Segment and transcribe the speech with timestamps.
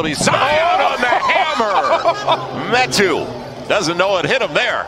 [0.00, 0.14] ability.
[0.14, 2.72] Zion on the hammer.
[2.72, 3.26] Metu
[3.68, 4.86] doesn't know it hit him there.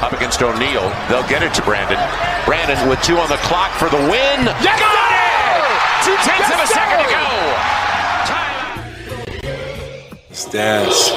[0.00, 0.90] Up against O'Neal.
[1.08, 1.98] They'll get it to Brandon.
[2.44, 4.46] Brandon with two on the clock for the win.
[4.62, 5.32] Yes, Got it!
[6.04, 7.26] Two tenths yes, of a second to go.
[10.32, 11.12] Stash.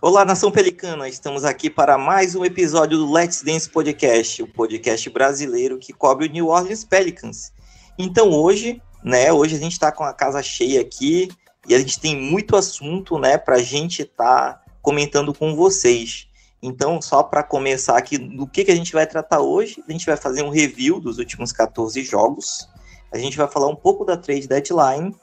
[0.00, 1.08] Olá, nação pelicana!
[1.08, 6.26] Estamos aqui para mais um episódio do Let's Dance Podcast, o podcast brasileiro que cobre
[6.26, 7.53] o New Orleans Pelicans.
[7.98, 11.28] Então hoje, né, hoje a gente está com a casa cheia aqui,
[11.66, 16.28] e a gente tem muito assunto, né, para a gente estar tá comentando com vocês.
[16.62, 20.06] Então, só para começar aqui, do que, que a gente vai tratar hoje, a gente
[20.06, 22.68] vai fazer um review dos últimos 14 jogos,
[23.12, 25.14] a gente vai falar um pouco da trade deadline,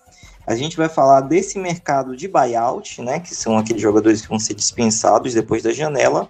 [0.45, 4.39] a gente vai falar desse mercado de buyout, né, que são aqueles jogadores que vão
[4.39, 6.29] ser dispensados depois da janela.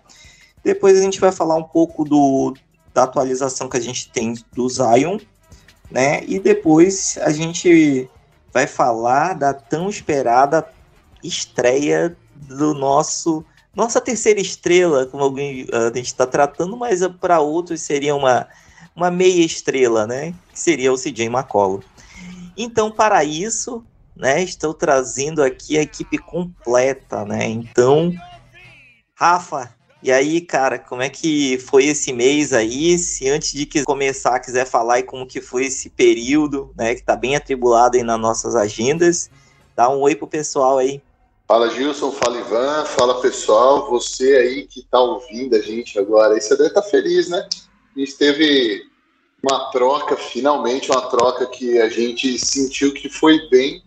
[0.64, 2.53] Depois a gente vai falar um pouco do,
[2.94, 5.17] da atualização que a gente tem do Zion,
[5.92, 8.09] né, e depois a gente
[8.53, 10.67] vai falar da tão esperada
[11.23, 17.81] estreia do nosso nossa terceira estrela, como alguém a gente está tratando, mas para outros
[17.81, 18.48] seria uma,
[18.94, 20.33] uma meia estrela, né?
[20.52, 21.80] Que seria o CJ McCollum.
[22.58, 23.83] Então, para isso,
[24.14, 27.48] né, estou trazendo aqui a equipe completa, né?
[27.48, 28.14] Então,
[29.16, 32.97] Rafa, e aí, cara, como é que foi esse mês aí?
[32.97, 37.16] Se antes de começar quiser falar e como que foi esse período, né, que tá
[37.16, 39.30] bem atribulado aí nas nossas agendas,
[39.75, 41.02] dá um oi pro pessoal aí.
[41.47, 46.41] Fala Gilson, fala Ivan, fala pessoal, você aí que tá ouvindo a gente agora, aí
[46.41, 47.47] você deve estar tá feliz, né?
[47.95, 48.83] A gente teve
[49.43, 53.83] uma troca, finalmente uma troca que a gente sentiu que foi bem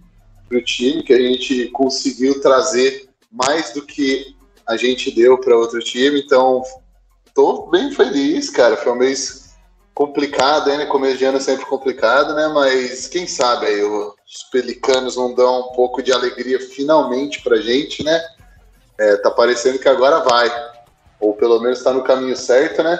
[0.49, 4.34] pro time, que a gente conseguiu trazer mais do que
[4.67, 6.63] a gente deu para outro time, então
[7.35, 8.77] tô bem feliz, cara.
[8.77, 9.55] Foi um mês
[9.95, 10.87] complicado, né?
[10.87, 12.49] Começo de ano é sempre complicado, né?
[12.49, 18.03] Mas quem sabe aí os pelicanos vão dar um pouco de alegria finalmente pra gente,
[18.03, 18.21] né?
[18.99, 20.51] É, tá parecendo que agora vai,
[21.21, 22.99] ou pelo menos está no caminho certo, né?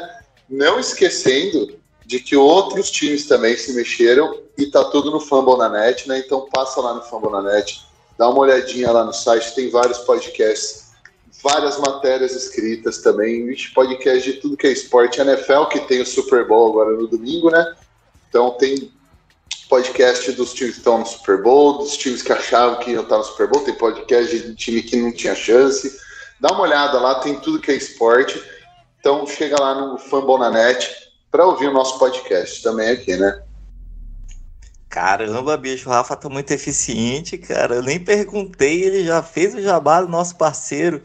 [0.49, 5.69] Não esquecendo de que outros times também se mexeram e tá tudo no Fumble na
[5.69, 6.19] Net, né?
[6.19, 7.83] Então passa lá no Fumble na Net,
[8.19, 10.84] dá uma olhadinha lá no site, tem vários podcasts
[11.45, 15.21] várias matérias escritas também, podcast de tudo que é esporte.
[15.21, 17.75] NFL, que tem o Super Bowl agora no domingo, né?
[18.31, 18.91] Então tem
[19.69, 23.19] podcast dos times que estão no Super Bowl, dos times que achavam que iam estar
[23.19, 25.95] no Super Bowl, tem podcast de time que não tinha chance.
[26.41, 28.43] Dá uma olhada lá, tem tudo que é esporte.
[28.99, 30.91] Então chega lá no Fumble na Net
[31.31, 33.43] para ouvir o nosso podcast também aqui, né?
[34.89, 37.75] Caramba, bicho, o Rafa tá muito eficiente, cara.
[37.75, 41.03] Eu nem perguntei, ele já fez o jabá do nosso parceiro.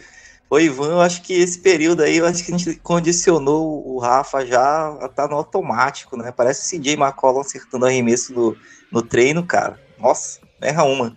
[0.50, 4.00] Ô Ivan, eu acho que esse período aí, eu acho que a gente condicionou o
[4.00, 6.32] Rafa já a tá no automático, né?
[6.32, 8.58] Parece o CJ McCollum acertando arremesso no,
[8.92, 9.80] no treino, cara.
[10.00, 11.16] Nossa, erra uma.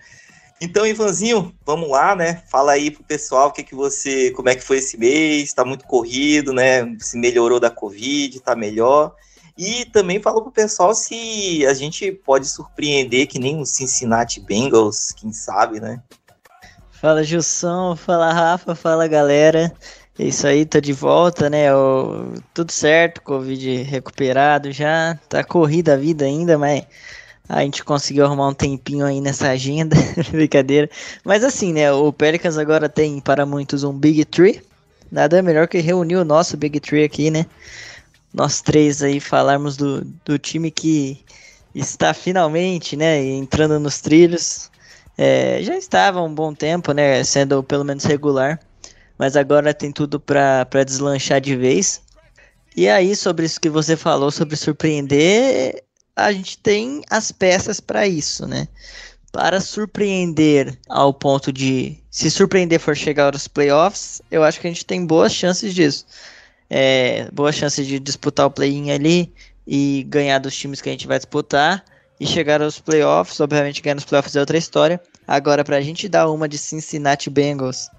[0.60, 2.42] Então, Ivanzinho, vamos lá, né?
[2.50, 5.64] Fala aí pro pessoal o que que você, como é que foi esse mês, tá
[5.64, 6.94] muito corrido, né?
[6.98, 9.14] Se melhorou da Covid, tá melhor.
[9.56, 15.10] E também fala pro pessoal se a gente pode surpreender que nem o Cincinnati Bengals,
[15.16, 16.02] quem sabe, né?
[17.02, 19.72] Fala Gilson, fala Rafa, fala galera.
[20.16, 21.74] É isso aí, tô de volta, né?
[21.74, 25.18] O, tudo certo, Covid recuperado já.
[25.28, 26.84] Tá corrida a vida ainda, mas
[27.48, 29.96] a gente conseguiu arrumar um tempinho aí nessa agenda.
[30.30, 30.88] Brincadeira.
[31.24, 31.90] Mas assim, né?
[31.90, 34.62] O Pelicans agora tem para muitos um Big Tree.
[35.10, 37.46] Nada melhor que reunir o nosso Big Tree aqui, né?
[38.32, 41.18] Nós três aí falarmos do, do time que
[41.74, 43.20] está finalmente, né?
[43.24, 44.70] Entrando nos trilhos
[45.16, 48.58] é, já estava um bom tempo, né, sendo pelo menos regular,
[49.18, 52.02] mas agora tem tudo para deslanchar de vez.
[52.76, 55.84] E aí, sobre isso que você falou, sobre surpreender,
[56.16, 58.66] a gente tem as peças para isso, né?
[59.30, 61.98] Para surpreender ao ponto de.
[62.10, 66.06] Se surpreender for chegar aos playoffs, eu acho que a gente tem boas chances disso.
[66.68, 69.32] É, boas chances de disputar o play-in ali
[69.66, 71.84] e ganhar dos times que a gente vai disputar
[72.22, 73.40] e chegar aos playoffs.
[73.40, 75.00] Obviamente, ganhar nos playoffs é outra história.
[75.26, 77.90] Agora, para a gente dar uma de Cincinnati Bengals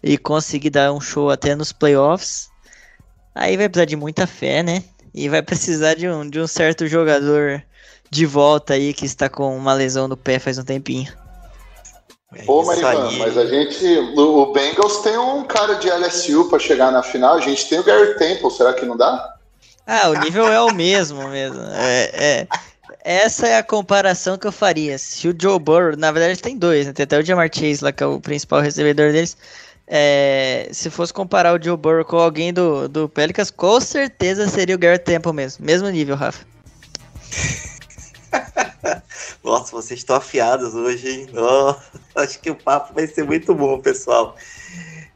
[0.00, 2.48] e conseguir dar um show até nos playoffs,
[3.34, 4.84] aí vai precisar de muita fé, né?
[5.12, 7.60] E vai precisar de um, de um certo jogador
[8.08, 11.12] de volta aí que está com uma lesão no pé faz um tempinho.
[12.36, 13.84] É Pô, Marivan, mas a gente.
[14.16, 17.34] O Bengals tem um cara de LSU para chegar na final.
[17.34, 19.34] A gente tem o Gary Temple, será que não dá?
[19.84, 21.60] Ah, o nível é o mesmo mesmo.
[21.72, 22.48] É, é,
[23.04, 24.98] essa é a comparação que eu faria.
[24.98, 26.92] Se o Joe Burrow, na verdade tem dois, né?
[26.92, 29.36] Tem até o Jamar Chase lá, que é o principal recebedor deles.
[29.86, 34.74] É, se fosse comparar o Joe Burrow com alguém do, do Pelicans, com certeza seria
[34.74, 35.64] o Garrett Temple mesmo.
[35.64, 36.44] Mesmo nível, Rafa.
[39.42, 41.28] Nossa, vocês estão afiados hoje, hein?
[41.34, 41.74] Oh,
[42.20, 44.36] acho que o papo vai ser muito bom, pessoal.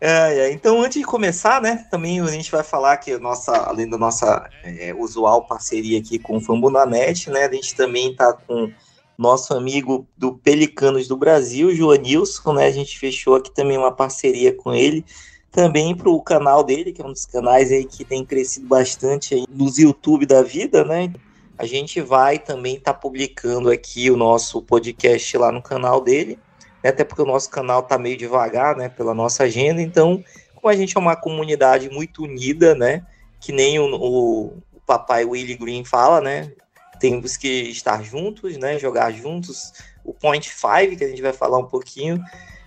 [0.04, 0.52] É, é.
[0.52, 4.50] Então, antes de começar, né, também a gente vai falar que nossa, além da nossa
[4.64, 8.72] é, usual parceria aqui com o Fambunanet, né, a gente também está com
[9.16, 14.52] nosso amigo do Pelicanos do Brasil, Joanilson, né, a gente fechou aqui também uma parceria
[14.52, 15.04] com ele,
[15.52, 19.34] também para o canal dele, que é um dos canais aí que tem crescido bastante
[19.36, 21.12] aí nos YouTube da vida, né,
[21.56, 26.40] a gente vai também estar tá publicando aqui o nosso podcast lá no canal dele,
[26.82, 30.22] né, até porque o nosso canal tá meio devagar, né, pela nossa agenda, então,
[30.54, 33.04] como a gente é uma comunidade muito unida, né,
[33.40, 36.52] que nem o, o, o papai Willie Green fala, né,
[36.98, 39.72] temos que estar juntos, né, jogar juntos,
[40.04, 42.22] o Point 5, que a gente vai falar um pouquinho,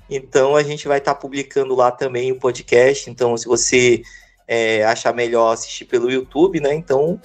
[0.09, 4.01] então a gente vai estar tá publicando lá também o podcast, então se você
[4.47, 7.19] é, achar melhor assistir pelo YouTube, né, então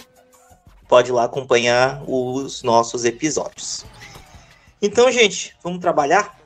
[0.89, 3.87] pode lá acompanhar os nossos episódios.
[4.83, 6.40] Então, gente, vamos trabalhar?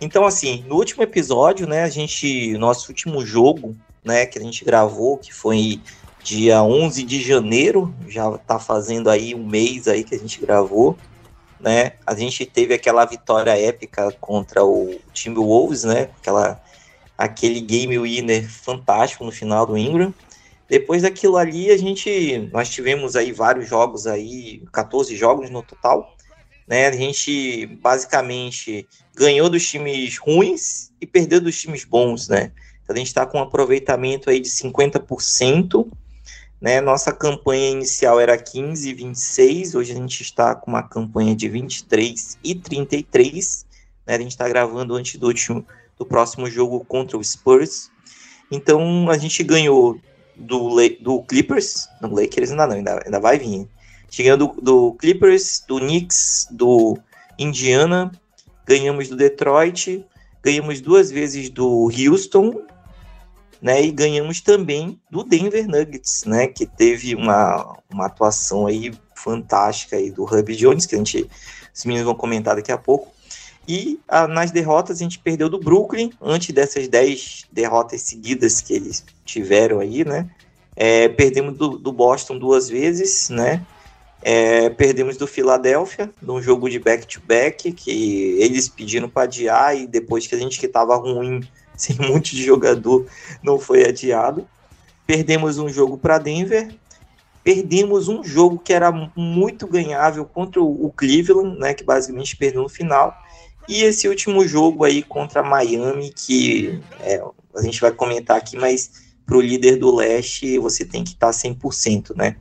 [0.00, 4.64] Então, assim, no último episódio, né, a gente, nosso último jogo, né, que a gente
[4.64, 5.80] gravou, que foi
[6.22, 10.98] dia 11 de janeiro, já tá fazendo aí um mês aí que a gente gravou,
[11.58, 16.60] né, a gente teve aquela vitória épica contra o time Wolves, né, aquela,
[17.16, 20.12] aquele game winner fantástico no final do Ingram.
[20.68, 26.15] Depois daquilo ali, a gente, nós tivemos aí vários jogos aí, 14 jogos no total,
[26.66, 32.52] né, a gente basicamente ganhou dos times ruins e perdeu dos times bons, né?
[32.82, 35.88] Então a gente está com um aproveitamento aí de 50%,
[36.60, 36.80] né?
[36.80, 41.48] Nossa campanha inicial era 15 e 26, hoje a gente está com uma campanha de
[41.48, 43.66] 23 e 33,
[44.06, 44.14] né?
[44.14, 45.64] A gente está gravando antes do último
[45.98, 47.90] do próximo jogo contra o Spurs.
[48.50, 49.98] Então a gente ganhou
[50.36, 53.68] do, do Clippers, não Lakers ainda não, ainda, ainda vai vir.
[54.16, 56.96] Chegando do, Clippers, do Knicks, do
[57.38, 58.10] Indiana,
[58.64, 60.06] ganhamos do Detroit,
[60.42, 62.62] ganhamos duas vezes do Houston,
[63.60, 69.96] né, e ganhamos também do Denver Nuggets, né, que teve uma, uma atuação aí fantástica
[69.96, 71.28] aí do Hub Jones, que a gente,
[71.74, 73.12] os meninos vão comentar daqui a pouco.
[73.68, 78.72] E a, nas derrotas a gente perdeu do Brooklyn, antes dessas 10 derrotas seguidas que
[78.72, 80.30] eles tiveram aí, né?
[80.74, 83.62] É, perdemos do, do Boston duas vezes, né?
[84.28, 89.86] É, perdemos do Philadelphia, num jogo de back-to-back, -back, que eles pediram para adiar e
[89.86, 91.46] depois que a gente que estava ruim,
[91.78, 93.06] sem um monte de jogador,
[93.40, 94.44] não foi adiado.
[95.06, 96.74] Perdemos um jogo para Denver,
[97.44, 102.68] perdemos um jogo que era muito ganhável contra o Cleveland, né, que basicamente perdeu no
[102.68, 103.16] final.
[103.68, 107.22] E esse último jogo aí contra Miami, que é,
[107.54, 108.90] a gente vai comentar aqui, mas
[109.24, 112.34] para o líder do leste você tem que estar tá 100%, né?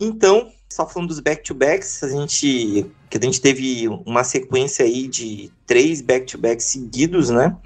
[0.00, 5.50] Então, só falando dos back-to-backs, a gente, que a gente teve uma sequência aí de
[5.66, 7.56] três back-to-backs seguidos, né?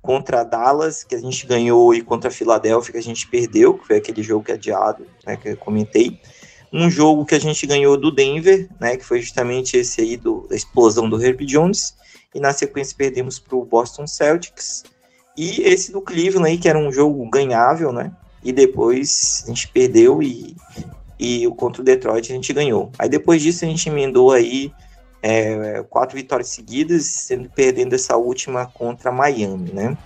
[0.00, 3.86] Contra Dallas, que a gente ganhou, e contra a Filadélfia, que a gente perdeu, que
[3.86, 6.18] foi aquele jogo que é adiado, né, que eu comentei.
[6.72, 10.46] Um jogo que a gente ganhou do Denver, né, que foi justamente esse aí do,
[10.48, 11.94] da explosão do Herb Jones,
[12.34, 14.84] e na sequência perdemos para o Boston Celtics.
[15.36, 18.12] E esse do Cleveland aí, que era um jogo ganhável, né?
[18.42, 20.56] E depois a gente perdeu e
[21.20, 22.90] e contra o Detroit a gente ganhou.
[22.98, 24.72] Aí depois disso a gente emendou aí
[25.22, 29.98] é, quatro vitórias seguidas, sendo perdendo essa última contra Miami, né?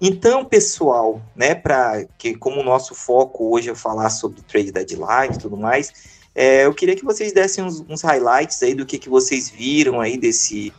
[0.00, 5.34] Então, pessoal, né, para que como o nosso foco hoje é falar sobre trade deadline
[5.34, 5.92] e tudo mais,
[6.34, 10.00] é, eu queria que vocês dessem uns, uns, highlights aí do que, que vocês viram
[10.00, 10.72] aí desse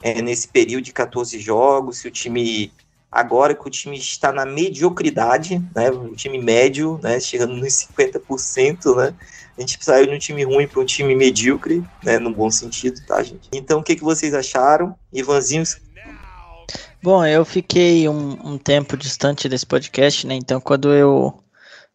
[0.00, 2.72] é, nesse período de 14 jogos, se o time
[3.12, 8.96] Agora que o time está na mediocridade, né, um time médio, né, chegando nos 50%,
[8.96, 9.14] né,
[9.58, 12.98] a gente saiu de um time ruim para um time medíocre, né, no bom sentido,
[13.06, 13.50] tá, gente?
[13.52, 14.96] Então, o que, que vocês acharam?
[15.12, 15.62] Ivanzinho?
[17.02, 21.38] Bom, eu fiquei um, um tempo distante desse podcast, né, então quando eu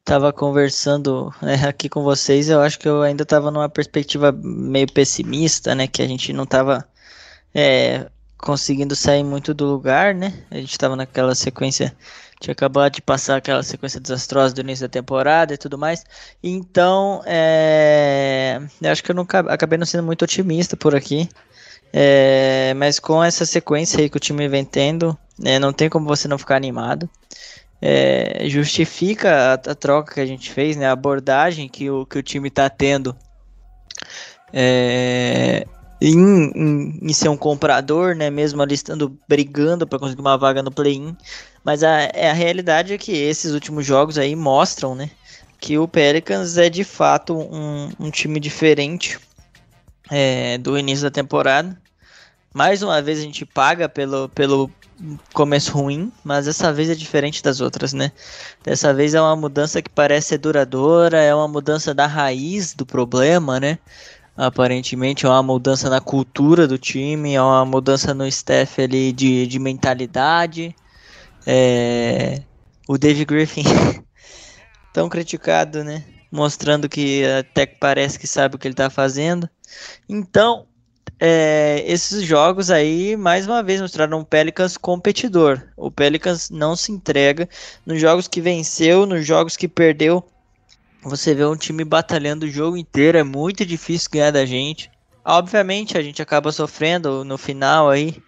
[0.01, 4.91] estava conversando né, aqui com vocês, eu acho que eu ainda estava numa perspectiva meio
[4.93, 6.87] pessimista, né, que a gente não estava
[7.55, 8.07] é,
[8.37, 10.33] conseguindo sair muito do lugar, né?
[10.51, 11.95] A gente estava naquela sequência,
[12.39, 16.03] tinha acabado de passar aquela sequência desastrosa do início da temporada e tudo mais.
[16.43, 21.29] Então, é, eu acho que eu não acabei não sendo muito otimista por aqui.
[21.91, 26.05] É, mas com essa sequência aí que o time vem tendo, né, não tem como
[26.05, 27.09] você não ficar animado.
[27.81, 32.17] É, justifica a, a, troca que a gente fez, né, a abordagem que o, que
[32.17, 33.15] o time está tendo
[34.51, 35.65] é,
[36.01, 38.29] em, em, em, ser um comprador, né?
[38.29, 41.15] Mesmo ali estando brigando para conseguir uma vaga no play-in.
[41.63, 45.09] Mas a, é, a realidade é que esses últimos jogos aí mostram, né?
[45.59, 49.19] Que o Pelicans é de fato um, um time diferente
[50.09, 51.77] é, do início da temporada.
[52.53, 54.71] Mais uma vez a gente paga pelo, pelo
[55.33, 58.11] começo ruim, mas dessa vez é diferente das outras, né?
[58.63, 62.85] Dessa vez é uma mudança que parece ser duradoura, é uma mudança da raiz do
[62.85, 63.77] problema, né?
[64.37, 69.47] Aparentemente é uma mudança na cultura do time, é uma mudança no staff ali de,
[69.47, 70.75] de mentalidade.
[71.45, 72.43] É...
[72.87, 73.63] O Dave Griffin,
[74.93, 76.05] tão criticado, né?
[76.31, 79.49] Mostrando que até parece que sabe o que ele tá fazendo.
[80.07, 80.67] Então,
[81.19, 85.63] é, esses jogos aí, mais uma vez, mostraram um Pelicans competidor.
[85.75, 87.49] O Pelicans não se entrega.
[87.85, 90.23] Nos jogos que venceu, nos jogos que perdeu,
[91.07, 93.17] você vê um time batalhando o jogo inteiro.
[93.17, 94.91] É muito difícil ganhar da gente.
[95.25, 98.21] Obviamente, a gente acaba sofrendo no final aí.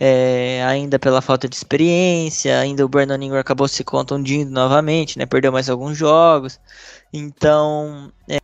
[0.00, 5.26] É, ainda pela falta de experiência, ainda o Brandon Ingram acabou se contundindo novamente, né?
[5.26, 6.58] Perdeu mais alguns jogos.
[7.12, 8.38] Então, é,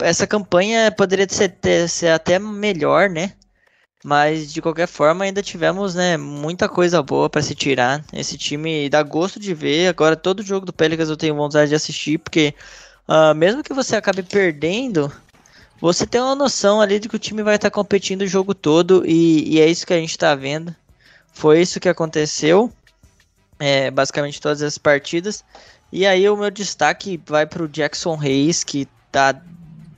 [0.00, 1.56] essa campanha poderia ser,
[1.88, 3.32] ser até melhor, né?
[4.04, 8.04] Mas de qualquer forma ainda tivemos, né, muita coisa boa para se tirar.
[8.12, 9.88] Esse time dá gosto de ver.
[9.88, 12.52] Agora todo jogo do Pelicans eu tenho vontade de assistir, porque
[13.08, 15.12] uh, mesmo que você acabe perdendo,
[15.80, 18.54] você tem uma noção ali de que o time vai estar tá competindo o jogo
[18.54, 20.74] todo e, e, é isso que a gente está vendo.
[21.32, 22.72] Foi isso que aconteceu,
[23.58, 25.44] é, basicamente todas as partidas.
[25.90, 29.40] E aí o meu destaque vai para o Jackson Reis, que tá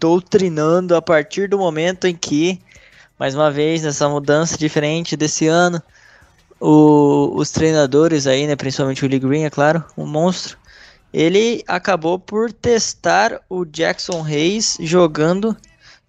[0.01, 2.61] doutrinando a partir do momento em que,
[3.19, 5.83] mais uma vez, nessa mudança diferente desse ano,
[6.61, 10.59] o, os treinadores aí, né, principalmente o Lee Green, é claro, um monstro,
[11.15, 15.57] ele acabou por testar o Jackson Reis jogando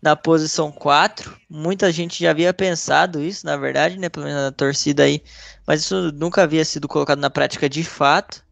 [0.02, 1.38] na posição 4.
[1.48, 5.22] Muita gente já havia pensado isso, na verdade, né, pelo menos na torcida aí,
[5.68, 8.44] mas isso nunca havia sido colocado na prática de fato.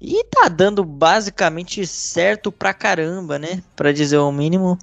[0.00, 3.62] E tá dando basicamente certo pra caramba, né?
[3.74, 4.78] Pra dizer o mínimo.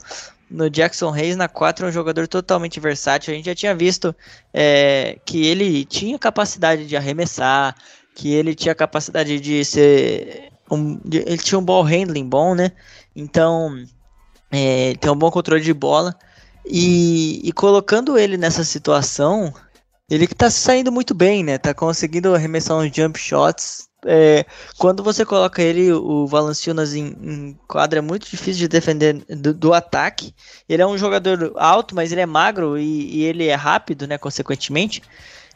[0.50, 3.34] No Jackson Reis, na 4, é um jogador totalmente versátil.
[3.34, 4.14] A gente já tinha visto
[4.54, 7.76] é, que ele tinha capacidade de arremessar,
[8.14, 10.53] que ele tinha capacidade de ser.
[10.70, 12.72] Um, ele tinha um ball handling bom, né?
[13.16, 13.84] Então,
[14.52, 16.16] é, tem um bom controle de bola.
[16.66, 19.54] E, e colocando ele nessa situação,
[20.10, 21.58] ele que tá saindo muito bem, né?
[21.58, 24.46] Tá conseguindo arremessar uns jump shots é,
[24.78, 29.54] quando você coloca ele, o Valanciunas em, em quadra, é muito difícil de defender do,
[29.54, 30.34] do, ataque.
[30.68, 34.18] Ele é um jogador alto, mas ele é magro e, e ele é rápido, né,
[34.18, 35.02] consequentemente.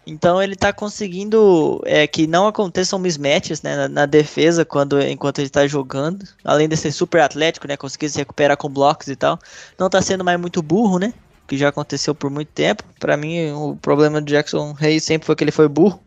[0.10, 5.40] Então ele está conseguindo é, que não aconteçam mismatches né, na, na, defesa quando, enquanto
[5.40, 6.26] ele está jogando.
[6.46, 9.38] Além de ser super atlético, né, conseguir se recuperar com blocos e tal.
[9.78, 11.14] Não está sendo mais muito burro, né?
[11.46, 12.86] Que já aconteceu por muito tempo.
[12.98, 16.02] Para mim, o problema do Jackson Reyes sempre foi que ele foi burro.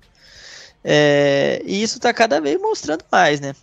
[0.83, 3.55] É, e isso está cada vez mostrando mais, né?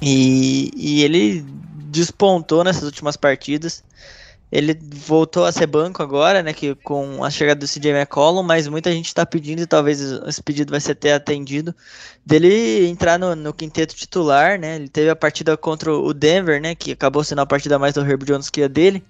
[0.00, 1.44] E, e ele
[1.90, 3.84] despontou nessas últimas partidas.
[4.50, 6.52] Ele voltou a ser banco agora, né?
[6.52, 10.42] Que com a chegada do CJ McCollum, mas muita gente está pedindo, e talvez esse
[10.42, 11.74] pedido vai ser até atendido,
[12.24, 14.76] dele entrar no, no, quinteto titular, né?
[14.76, 16.74] Ele teve a partida contra o Denver, né?
[16.74, 19.04] Que acabou sendo a partida mais do Herb Jones que a dele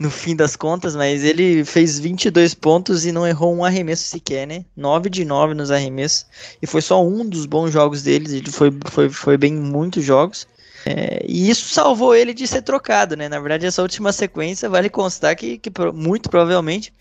[0.00, 4.46] no fim das contas, mas ele fez 22 pontos e não errou um arremesso sequer,
[4.46, 4.64] né?
[4.74, 6.24] 9 de 9 nos arremessos.
[6.62, 10.02] E foi só um dos bons jogos deles, ele foi, foi, foi bem em muitos
[10.02, 10.48] jogos.
[10.86, 13.28] É, e isso salvou ele de ser trocado, né?
[13.28, 16.92] Na verdade, essa última sequência vale constar que, que muito provavelmente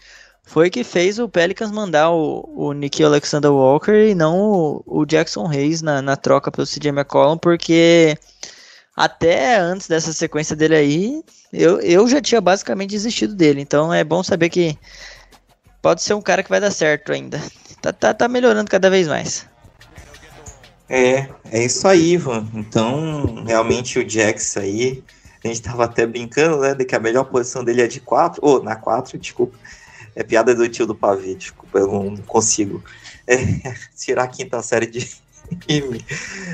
[0.43, 5.47] foi que fez o Pelicans mandar o, o Alexander Walker e não o, o Jackson
[5.47, 8.17] Hayes na, na troca pelo CJ McCollum, porque
[8.95, 13.61] até antes dessa sequência dele aí, eu, eu já tinha basicamente desistido dele.
[13.61, 14.77] Então é bom saber que
[15.81, 17.39] pode ser um cara que vai dar certo ainda.
[17.81, 19.47] Tá, tá, tá melhorando cada vez mais.
[20.89, 22.47] É, é isso aí, Ivan.
[22.53, 25.03] Então, realmente o Jax aí,
[25.43, 28.39] a gente tava até brincando, né, de que a melhor posição dele é de 4,
[28.43, 29.57] ou na 4, desculpa.
[30.15, 32.83] É piada do tio do Pavê, desculpa, eu não consigo
[33.27, 33.37] é,
[33.95, 35.07] tirar a quinta série de,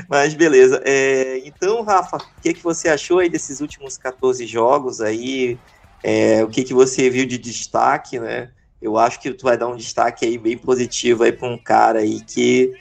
[0.08, 0.82] Mas beleza.
[0.84, 5.58] É, então, Rafa, o que, que você achou aí desses últimos 14 jogos aí?
[6.02, 8.50] É, o que, que você viu de destaque, né?
[8.80, 12.00] Eu acho que tu vai dar um destaque aí bem positivo aí para um cara
[12.00, 12.72] aí que,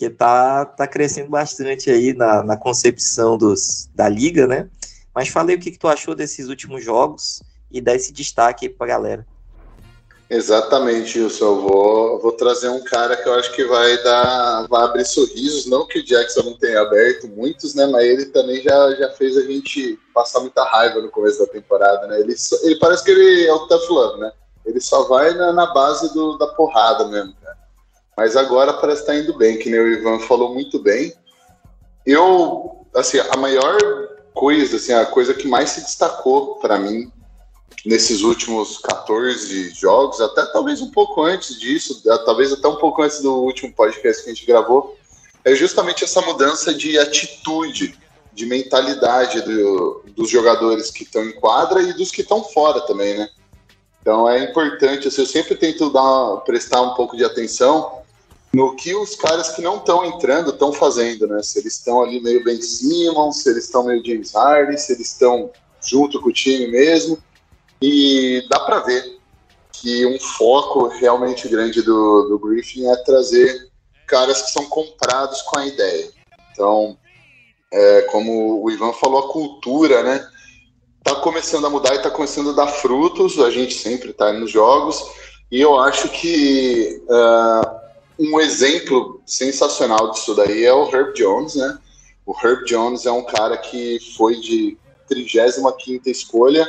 [0.00, 4.66] que tá, tá crescendo bastante aí na, na concepção dos, da liga, né?
[5.14, 8.72] Mas falei o que, que tu achou desses últimos jogos e dá esse destaque aí
[8.72, 9.26] pra galera.
[10.30, 11.44] Exatamente, Wilson.
[11.44, 15.66] Eu vou, vou trazer um cara que eu acho que vai dar, vai abrir sorrisos.
[15.66, 17.86] Não que o Jackson não tenha aberto muitos, né?
[17.86, 22.06] Mas ele também já, já fez a gente passar muita raiva no começo da temporada,
[22.06, 22.20] né?
[22.20, 24.32] Ele, ele parece que ele é o tough love, né?
[24.64, 27.34] Ele só vai na, na base do, da porrada mesmo?
[28.20, 31.10] Mas agora parece estar tá indo bem, que nem o Ivan falou muito bem.
[32.04, 33.78] Eu, assim, a maior
[34.34, 37.10] coisa, assim, a coisa que mais se destacou para mim
[37.86, 43.22] nesses últimos 14 jogos, até talvez um pouco antes disso, talvez até um pouco antes
[43.22, 44.98] do último podcast que a gente gravou,
[45.42, 47.98] é justamente essa mudança de atitude,
[48.34, 53.16] de mentalidade do, dos jogadores que estão em quadra e dos que estão fora também,
[53.16, 53.30] né?
[54.02, 57.99] Então é importante, assim, eu sempre tento dar, prestar um pouco de atenção
[58.52, 61.42] no que os caras que não estão entrando estão fazendo, né?
[61.42, 65.12] Se eles estão ali meio Ben Simmons, se eles estão meio James Harden, se eles
[65.12, 67.18] estão junto com o time mesmo.
[67.80, 69.18] E dá para ver
[69.72, 73.70] que um foco realmente grande do, do Griffin é trazer
[74.06, 76.10] caras que são comprados com a ideia.
[76.52, 76.98] Então,
[77.72, 80.28] é, como o Ivan falou, a cultura, né?
[81.04, 83.38] Tá começando a mudar e tá começando a dar frutos.
[83.38, 85.02] A gente sempre tá nos jogos.
[85.50, 87.79] E eu acho que uh,
[88.20, 91.78] um exemplo sensacional disso daí é o Herb Jones, né?
[92.26, 94.76] O Herb Jones é um cara que foi de
[95.08, 95.74] 35
[96.06, 96.68] escolha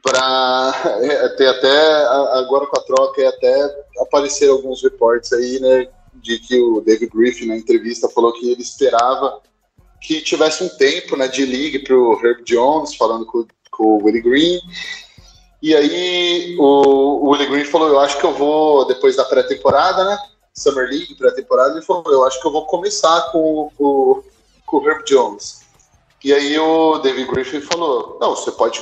[0.00, 0.72] para
[1.02, 2.06] é, ter até
[2.38, 7.10] agora com a troca e até aparecer alguns reportes aí, né, de que o David
[7.12, 9.40] Griffin na entrevista falou que ele esperava
[10.00, 14.04] que tivesse um tempo, né, de ligue para o Herb Jones falando com, com o
[14.04, 14.60] Willie Green
[15.60, 20.04] e aí o, o Willie Green falou, eu acho que eu vou depois da pré-temporada,
[20.04, 20.18] né,
[20.54, 24.22] Summer League pré-temporada, ele falou, eu acho que eu vou começar com, com,
[24.66, 25.60] com o Herb Jones.
[26.22, 28.80] E aí o David Griffin falou, não, você pode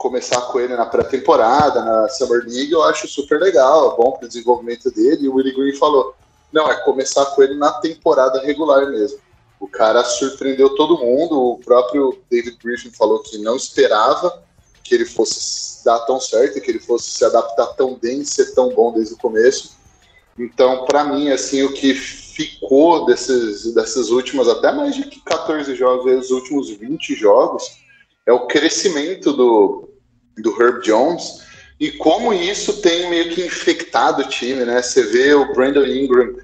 [0.00, 4.28] começar com ele na pré-temporada, na Summer League, eu acho super legal, bom para o
[4.28, 5.24] desenvolvimento dele.
[5.24, 6.14] E o Willie Green falou:
[6.50, 9.18] não, é começar com ele na temporada regular mesmo.
[9.60, 14.42] O cara surpreendeu todo mundo, o próprio David Griffin falou que não esperava
[14.82, 18.70] que ele fosse dar tão certo, que ele fosse se adaptar tão bem, ser tão
[18.70, 19.76] bom desde o começo.
[20.40, 26.26] Então, para mim, assim, o que ficou desses, dessas últimas, até mais de 14 jogos,
[26.26, 27.80] os últimos 20 jogos,
[28.24, 29.90] é o crescimento do,
[30.38, 31.42] do Herb Jones
[31.78, 34.82] e como isso tem meio que infectado o time, né?
[34.82, 36.36] Você vê o Brandon Ingram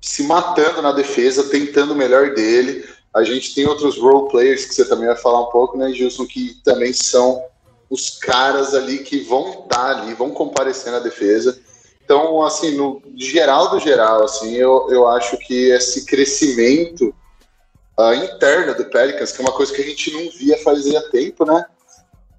[0.00, 2.86] se matando na defesa, tentando o melhor dele.
[3.14, 6.26] A gente tem outros role players que você também vai falar um pouco, né, Gilson,
[6.26, 7.42] que também são
[7.88, 11.58] os caras ali que vão estar ali, vão comparecer na defesa.
[12.04, 17.14] Então, assim, no geral do geral, assim, eu, eu acho que esse crescimento
[17.98, 21.44] uh, interno do Pelicans, que é uma coisa que a gente não via fazia tempo,
[21.46, 21.64] né?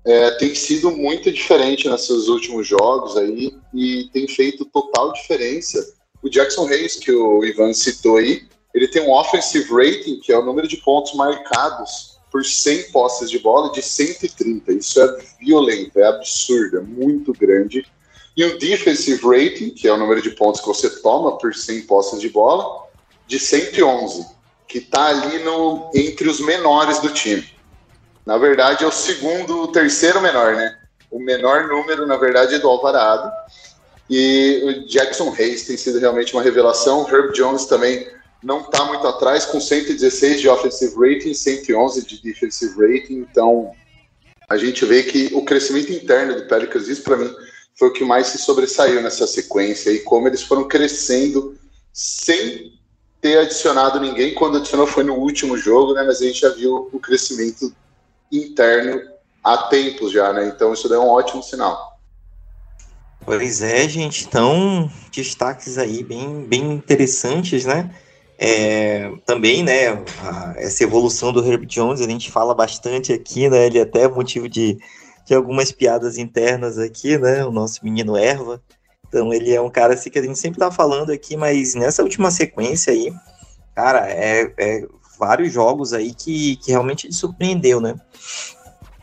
[0.05, 5.83] é, tem sido muito diferente nesses últimos jogos aí e tem feito total diferença.
[6.21, 10.37] O Jackson Reis, que o Ivan citou aí, ele tem um offensive rating, que é
[10.37, 14.73] o número de pontos marcados por 100 posses de bola, de 130.
[14.73, 17.85] Isso é violento, é absurdo, é muito grande.
[18.35, 21.83] E um defensive rating, que é o número de pontos que você toma por 100
[21.83, 22.85] posses de bola,
[23.27, 24.25] de 111,
[24.67, 27.47] que está ali no, entre os menores do time.
[28.25, 30.77] Na verdade, é o segundo, o terceiro menor, né?
[31.09, 33.31] O menor número, na verdade, é do Alvarado.
[34.09, 37.07] E o Jackson Hayes tem sido realmente uma revelação.
[37.07, 38.07] Herb Jones também
[38.43, 43.25] não está muito atrás, com 116 de offensive rating, 111 de defensive rating.
[43.29, 43.71] Então,
[44.49, 47.33] a gente vê que o crescimento interno do Pelicans, isso para mim,
[47.75, 51.57] foi o que mais se sobressaiu nessa sequência e como eles foram crescendo
[51.93, 52.73] sem
[53.21, 54.33] ter adicionado ninguém.
[54.33, 56.03] Quando adicionou foi no último jogo, né?
[56.03, 57.73] Mas a gente já viu o crescimento
[58.31, 59.01] interno
[59.43, 60.47] há tempos já, né?
[60.47, 61.99] Então isso é um ótimo sinal.
[63.25, 64.25] Pois é, gente.
[64.25, 67.93] Então, destaques aí bem, bem interessantes, né?
[68.37, 73.65] É, também, né, a, essa evolução do Herb Jones, a gente fala bastante aqui, né?
[73.65, 74.77] Ele é até motivo de,
[75.25, 77.43] de algumas piadas internas aqui, né?
[77.43, 78.61] O nosso menino Erva.
[79.07, 82.03] Então, ele é um cara assim que a gente sempre tá falando aqui, mas nessa
[82.03, 83.13] última sequência aí,
[83.73, 87.95] cara, é, é vários jogos aí que, que realmente surpreendeu, né?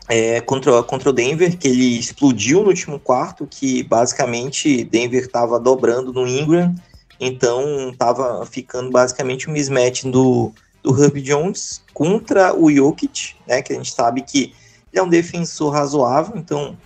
[0.07, 5.59] É, contra, contra o Denver, que ele explodiu no último quarto, que basicamente Denver estava
[5.59, 6.75] dobrando no Ingram,
[7.19, 10.51] então estava ficando basicamente um mismatch do,
[10.83, 14.53] do Herb Jones contra o Jokic, né, que a gente sabe que
[14.93, 16.77] ele é um defensor razoável, então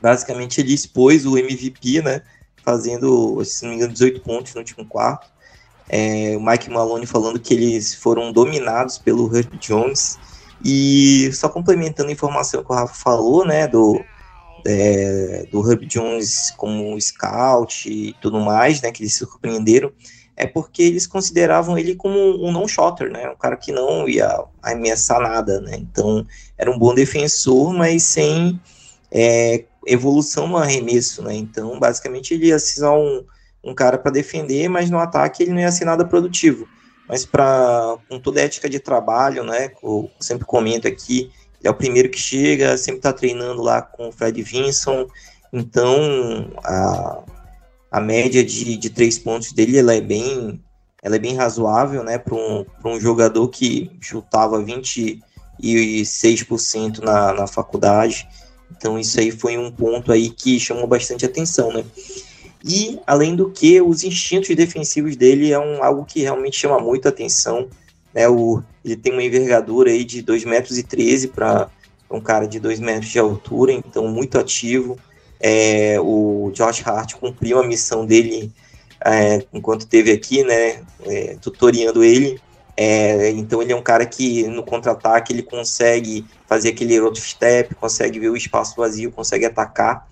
[0.00, 2.20] basicamente ele expôs o MVP, né,
[2.62, 5.32] fazendo, se não me engano, 18 pontos no último quarto.
[5.88, 10.18] É, o Mike Maloney falando que eles foram dominados pelo Herb Jones.
[10.62, 14.02] E só complementando a informação que o Rafa falou, né, do,
[14.66, 19.90] é, do Herb Jones como scout e tudo mais, né, que eles surpreenderam,
[20.36, 25.20] é porque eles consideravam ele como um non-shotter, né, um cara que não ia ameaçar
[25.20, 26.26] nada, né, então
[26.58, 28.60] era um bom defensor, mas sem
[29.10, 33.24] é, evolução no arremesso, né, então basicamente ele ia ser um,
[33.62, 36.66] um cara para defender, mas no ataque ele não ia ser nada produtivo.
[37.06, 41.30] Mas para com toda a ética de trabalho, né, eu sempre comento aqui,
[41.64, 45.08] é o primeiro que chega, sempre está treinando lá com o Fred Vinson.
[45.50, 47.22] Então, a,
[47.94, 50.60] a média de, de três pontos dele ela é bem
[51.00, 58.26] ela é bem razoável, né, para um, um jogador que chutava 26% na, na faculdade.
[58.72, 61.84] Então isso aí foi um ponto aí que chamou bastante atenção, né?
[62.64, 67.10] E além do que, os instintos defensivos dele é um, algo que realmente chama muita
[67.10, 67.68] atenção.
[68.12, 68.28] Né?
[68.28, 70.82] O, ele tem uma envergadura aí de 2,13 metros
[71.26, 71.70] para
[72.10, 74.98] um cara de 2 metros de altura, então muito ativo.
[75.46, 78.50] É, o Josh Hart cumpriu a missão dele
[79.04, 82.40] é, enquanto teve aqui, né, é, tutoriando ele.
[82.74, 87.74] É, então ele é um cara que no contra-ataque ele consegue fazer aquele outro step,
[87.74, 90.08] consegue ver o espaço vazio, consegue atacar.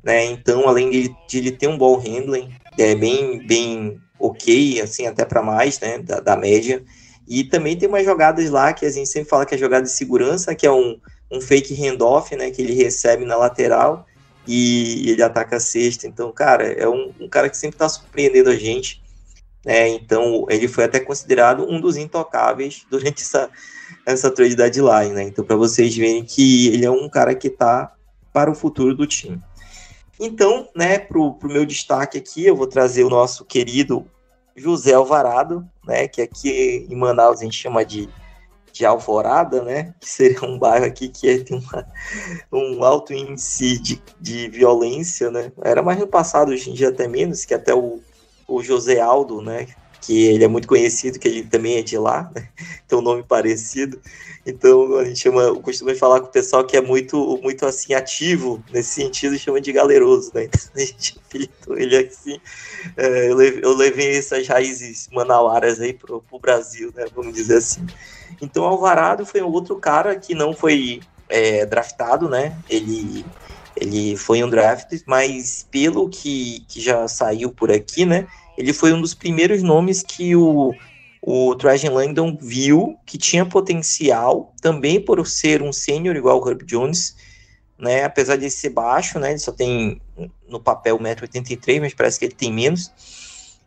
[0.00, 0.26] Né?
[0.26, 5.24] Então, além de, de ele ter um ball handling, é bem, bem ok, assim, até
[5.24, 6.84] para mais, né, da, da, média.
[7.26, 9.90] E também tem umas jogadas lá que a gente sempre fala que é jogada de
[9.90, 11.00] segurança, que é um,
[11.32, 14.06] um fake handoff, né, que ele recebe na lateral
[14.46, 16.06] e ele ataca a sexta.
[16.06, 19.02] Então, cara, é um, um cara que sempre está surpreendendo a gente.
[19.64, 19.88] Né?
[19.88, 23.50] Então, ele foi até considerado um dos intocáveis durante essa,
[24.04, 25.12] essa trade deadline.
[25.12, 25.22] Né?
[25.24, 27.92] Então, para vocês verem que ele é um cara que está
[28.32, 29.40] para o futuro do time.
[30.18, 34.06] Então, né, para o meu destaque aqui, eu vou trazer o nosso querido
[34.56, 38.08] José Alvarado, né, que aqui em Manaus a gente chama de
[38.76, 39.94] de Alvorada, né?
[39.98, 41.86] Que seria um bairro aqui que é, tem uma,
[42.52, 45.50] um alto índice de, de violência, né?
[45.62, 48.00] Era mais no passado, hoje em dia até menos, que até o,
[48.46, 49.66] o José Aldo, né?
[50.06, 52.48] Que ele é muito conhecido, que ele também é de lá, né?
[52.86, 54.00] Tem um nome parecido.
[54.46, 58.62] Então a gente chama, costuma falar com o pessoal que é muito, muito assim, ativo
[58.72, 60.48] nesse sentido, chama de galeroso, né?
[60.56, 62.40] Então a gente apelidou ele assim.
[62.96, 67.06] É, eu, levei, eu levei essas raízes manauaras aí pro, pro Brasil, né?
[67.14, 67.84] Vamos dizer assim.
[68.40, 72.56] Então Alvarado foi outro cara que não foi é, draftado, né?
[72.68, 73.24] Ele,
[73.76, 78.26] ele foi um draft, mas pelo que, que já saiu por aqui, né?
[78.56, 80.74] Ele foi um dos primeiros nomes que o,
[81.22, 86.64] o Trajan Langdon viu que tinha potencial, também por ser um sênior igual o Herb
[86.64, 87.16] Jones,
[87.78, 88.04] né?
[88.04, 89.30] Apesar de ser baixo, né?
[89.30, 90.00] Ele só tem
[90.48, 92.90] no papel 1,83m, mas parece que ele tem menos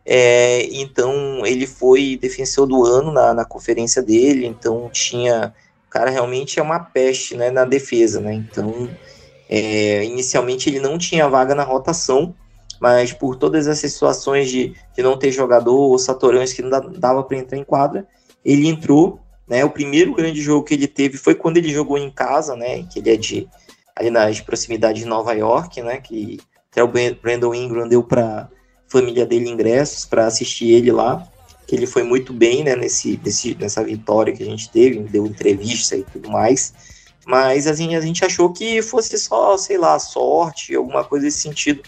[0.04, 5.54] é, então ele foi defensor do ano na, na conferência dele, então tinha.
[5.86, 8.32] O cara realmente é uma peste né, na defesa, né?
[8.32, 8.88] Então,
[9.48, 12.34] é, inicialmente ele não tinha vaga na rotação,
[12.80, 17.22] mas por todas essas situações de, de não ter jogador ou Satorães que não dava
[17.22, 18.06] para entrar em quadra,
[18.44, 19.20] ele entrou.
[19.46, 22.84] Né, o primeiro grande jogo que ele teve foi quando ele jogou em casa, né?
[22.84, 23.48] Que ele é de
[23.96, 26.00] ali nas proximidades de Nova York, né?
[26.00, 26.38] Que
[26.70, 26.88] até o
[27.20, 28.48] Brandon Ingram deu para
[28.90, 31.26] família dele ingressos para assistir ele lá,
[31.66, 35.24] que ele foi muito bem, né, nesse, nesse, nessa vitória que a gente teve, deu
[35.24, 36.74] entrevista e tudo mais,
[37.24, 41.82] mas assim, a gente achou que fosse só, sei lá, sorte, alguma coisa desse sentido,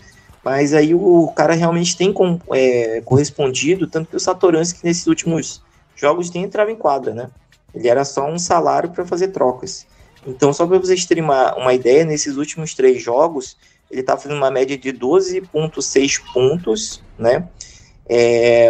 [0.45, 5.63] mas aí o cara realmente tem com, é, correspondido, tanto que o Satoransky nesses últimos
[5.95, 7.31] jogos tem entrado em quadra, né,
[7.75, 9.87] ele era só um salário para fazer trocas.
[10.27, 13.57] Então, só para vocês terem uma, uma ideia, nesses últimos três jogos,
[13.91, 17.49] ele está fazendo uma média de 12,6 pontos, né?
[18.09, 18.69] É,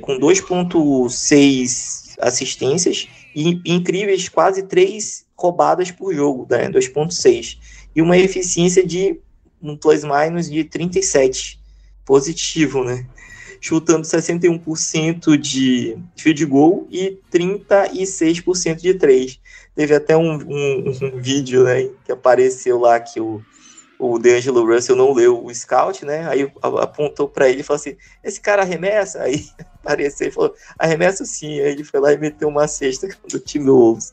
[0.00, 6.68] com 2,6 assistências e incríveis quase 3 roubadas por jogo, né?
[6.70, 7.58] 2,6.
[7.94, 9.18] E uma eficiência de
[9.62, 11.58] um plus-minus de 37.
[12.04, 13.06] Positivo, né?
[13.60, 19.38] Chutando 61% de field goal e 36% de 3.
[19.74, 23.42] Teve até um, um, um vídeo né, que apareceu lá que o
[24.00, 26.26] o D'Angelo Russell não leu o scout, né?
[26.26, 29.22] Aí apontou para ele e falou assim: esse cara arremessa?
[29.22, 29.44] Aí
[29.84, 31.60] apareceu e falou: arremessa sim.
[31.60, 34.12] Aí ele foi lá e meteu uma cesta do time Wolves.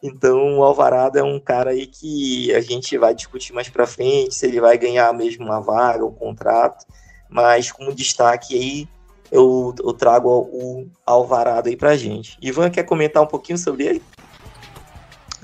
[0.00, 4.34] Então o Alvarado é um cara aí que a gente vai discutir mais para frente
[4.34, 6.86] se ele vai ganhar mesmo uma vaga, um contrato.
[7.28, 8.88] Mas como destaque aí,
[9.32, 12.38] eu, eu trago o Alvarado aí pra gente.
[12.40, 14.02] Ivan, quer comentar um pouquinho sobre ele?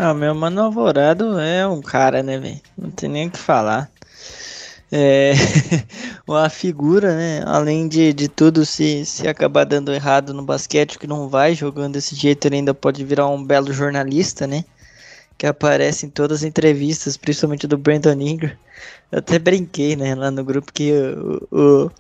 [0.02, 2.58] Ah, meu mano Alvorado é um cara, né, velho?
[2.74, 3.90] Não tem nem o que falar.
[4.90, 5.34] É
[6.26, 7.42] uma figura, né?
[7.44, 11.92] Além de, de tudo, se, se acabar dando errado no basquete, que não vai jogando
[11.92, 14.64] desse jeito, ele ainda pode virar um belo jornalista, né?
[15.36, 18.52] Que aparece em todas as entrevistas, principalmente do Brandon Ingram.
[19.12, 21.90] Eu até brinquei, né, lá no grupo que o, o,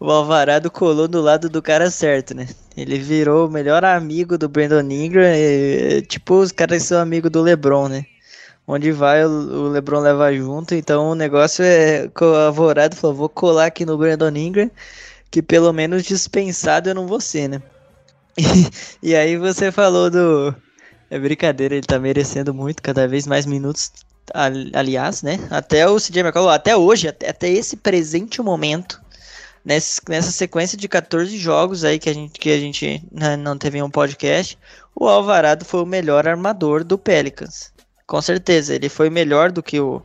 [0.00, 2.46] o Alvarado colou do lado do cara certo, né?
[2.76, 7.42] Ele virou o melhor amigo do Brandon Ingram, e, tipo os caras são amigos do
[7.42, 8.06] LeBron, né?
[8.66, 13.66] Onde vai, o LeBron leva junto, então o negócio é, o Alvarado falou, vou colar
[13.66, 14.70] aqui no Brandon Ingram,
[15.30, 17.62] que pelo menos dispensado eu não vou ser, né?
[19.02, 20.54] E, aí você falou do,
[21.10, 23.90] É brincadeira, ele tá merecendo muito, cada vez mais minutos.
[24.74, 25.38] Aliás, né?
[25.50, 29.00] Até o CJ McCollum, até hoje, até, até esse presente momento,
[29.68, 33.58] nessa, nessa sequência de 14 jogos aí que a gente, que a gente né, não
[33.58, 34.58] teve um podcast,
[34.96, 37.70] o Alvarado foi o melhor armador do Pelicans.
[38.06, 40.00] Com certeza, ele foi melhor do que o,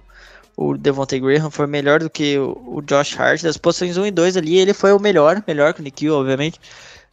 [0.58, 3.41] o Devontae Graham, foi melhor do que o, o Josh Hart.
[3.41, 6.60] Das posições 1 e 2 ali, ele foi o melhor, melhor que o Nikhil, obviamente,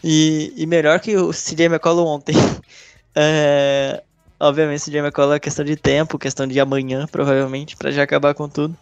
[0.03, 2.35] e, e melhor que o CJ McCollum ontem.
[3.15, 4.03] é,
[4.41, 8.49] obviamente, CJ McCollum é questão de tempo, questão de amanhã, provavelmente, para já acabar com
[8.49, 8.77] tudo.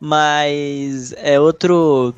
[0.00, 2.14] Mas é outro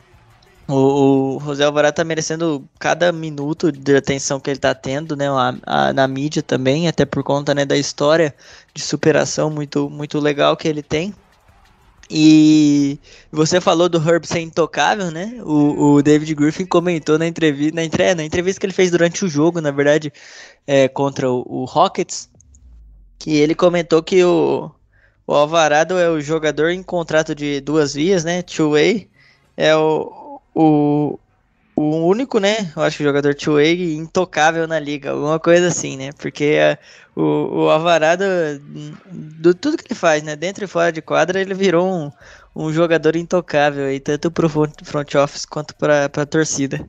[0.69, 5.29] o, o José Alvarado tá merecendo cada minuto de atenção que ele tá tendo, né,
[5.29, 8.35] a, a, na mídia também, até por conta, né, da história
[8.73, 11.15] de superação muito, muito legal que ele tem.
[12.11, 12.99] E
[13.33, 15.41] você falou do Herb ser intocável, né?
[15.43, 19.25] O, o David Griffin comentou na entrevista, na, entre, na entrevista que ele fez durante
[19.25, 20.13] o jogo, na verdade,
[20.67, 22.29] é, contra o, o Rockets,
[23.19, 24.71] que ele comentou que o,
[25.27, 28.43] o Alvarado é o jogador em contrato de duas vias, né?
[28.43, 29.09] Two-way.
[29.57, 30.24] É o,
[30.55, 31.19] o,
[31.77, 32.73] o único, né?
[32.77, 36.11] Eu acho que jogador two-way intocável na liga, alguma coisa assim, né?
[36.19, 36.59] Porque
[37.17, 38.25] uh, o, o Alvarado,
[39.11, 40.37] do tudo que ele faz, né?
[40.37, 42.13] Dentro e fora de quadra, ele virou um,
[42.55, 46.89] um jogador intocável aí, tanto pro front office quanto pra, pra torcida.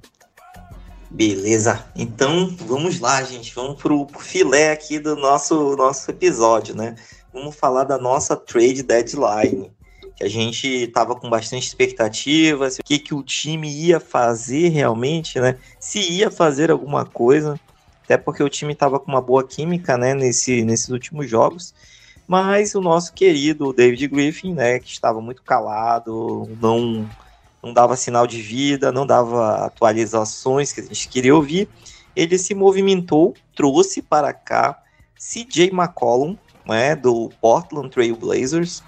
[1.10, 3.56] Beleza, então vamos lá, gente.
[3.56, 6.96] Vamos pro filé aqui do nosso, nosso episódio, né?
[7.34, 9.72] Vamos falar da nossa trade deadline
[10.16, 15.40] que a gente estava com bastante expectativas, o que, que o time ia fazer realmente,
[15.40, 15.58] né?
[15.80, 17.60] Se ia fazer alguma coisa,
[18.04, 21.74] até porque o time estava com uma boa química, né, nesse, nesses últimos jogos.
[22.28, 27.08] Mas o nosso querido David Griffin, né, que estava muito calado, não,
[27.62, 31.68] não dava sinal de vida, não dava atualizações que a gente queria ouvir,
[32.16, 34.82] ele se movimentou, trouxe para cá
[35.18, 38.82] CJ McCollum, né, do Portland Trail Blazers,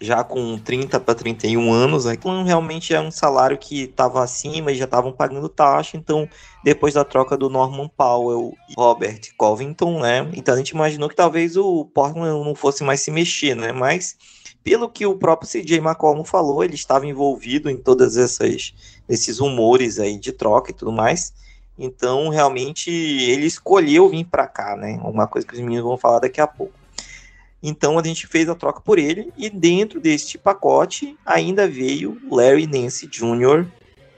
[0.00, 4.76] já com 30 para 31 anos, então realmente é um salário que estava acima e
[4.76, 6.28] já estavam pagando taxa, então
[6.62, 11.16] depois da troca do Norman Powell e Robert Covington, né, então a gente imaginou que
[11.16, 14.16] talvez o Portland não fosse mais se mexer, né, mas
[14.62, 18.74] pelo que o próprio CJ McCollum falou, ele estava envolvido em todas essas
[19.08, 21.32] esses rumores aí de troca e tudo mais,
[21.76, 26.20] então realmente ele escolheu vir para cá, né, uma coisa que os meninos vão falar
[26.20, 26.77] daqui a pouco.
[27.62, 32.66] Então a gente fez a troca por ele e dentro deste pacote ainda veio Larry
[32.66, 33.66] Nance Jr.,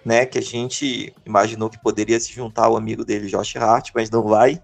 [0.05, 4.11] né, que a gente imaginou que poderia se juntar ao amigo dele Josh Hart, mas
[4.11, 4.61] não vai.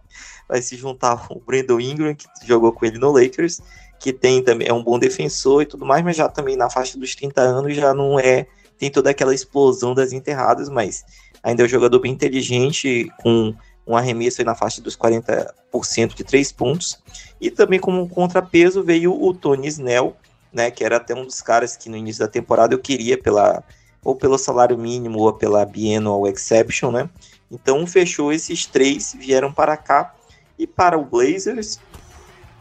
[0.49, 3.61] Vai se juntar o Brandon Ingram, que jogou com ele no Lakers,
[3.99, 6.99] que tem também é um bom defensor e tudo mais, mas já também na faixa
[6.99, 8.47] dos 30 anos já não é
[8.79, 11.05] tem toda aquela explosão das enterradas, mas
[11.43, 13.55] ainda é um jogador bem inteligente com
[13.87, 16.99] um arremesso na faixa dos 40% de três pontos.
[17.41, 20.17] E também como contrapeso veio o Tony Snell,
[20.53, 23.63] né, que era até um dos caras que no início da temporada eu queria pela
[24.03, 27.11] ou pelo salário mínimo ou pela biennial exception, né?
[27.51, 30.15] Então fechou esses três, vieram para cá
[30.57, 31.81] e para o Blazers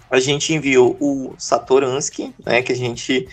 [0.09, 3.27] a gente enviou o Satoransky, né, que a gente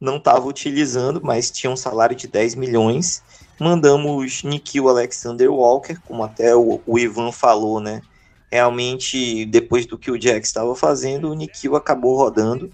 [0.00, 3.22] não estava utilizando, mas tinha um salário de 10 milhões
[3.58, 8.02] Mandamos Nikhil Alexander Walker, como até o, o Ivan falou, né?
[8.50, 12.70] Realmente, depois do que o Jack estava fazendo, o Nikhil acabou rodando.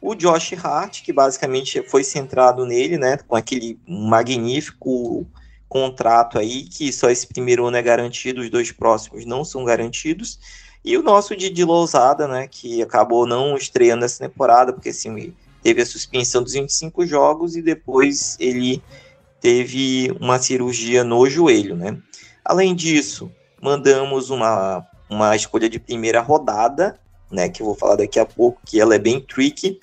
[0.00, 3.16] O Josh Hart, que basicamente foi centrado nele, né?
[3.16, 5.26] Com aquele magnífico
[5.68, 10.38] contrato aí, que só esse primeiro ano é garantido, os dois próximos não são garantidos.
[10.84, 12.46] E o nosso Didi Lousada, né?
[12.46, 17.62] Que acabou não estreando essa temporada, porque assim, teve a suspensão dos 25 jogos e
[17.62, 18.80] depois ele
[19.46, 21.96] teve uma cirurgia no joelho, né?
[22.44, 23.30] Além disso,
[23.62, 26.98] mandamos uma, uma escolha de primeira rodada,
[27.30, 29.78] né, que eu vou falar daqui a pouco, que ela é bem tricky,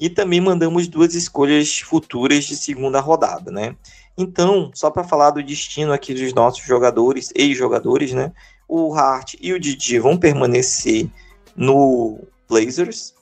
[0.00, 3.76] e também mandamos duas escolhas futuras de segunda rodada, né?
[4.18, 8.32] Então, só para falar do destino aqui dos nossos jogadores, ex-jogadores, né?
[8.66, 11.08] O Hart e o Didi vão permanecer
[11.54, 13.14] no Blazers.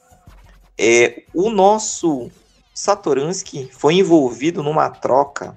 [0.78, 2.31] É, o nosso
[2.72, 5.55] Satoransky foi envolvido numa troca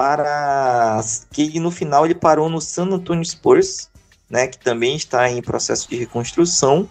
[0.00, 0.98] para
[1.30, 3.90] que no final ele parou no San Antonio Spurs,
[4.30, 6.88] né, que também está em processo de reconstrução,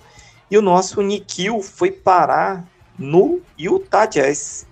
[0.51, 2.63] e o nosso Nikhil foi parar
[2.99, 4.67] no Utah Jazz,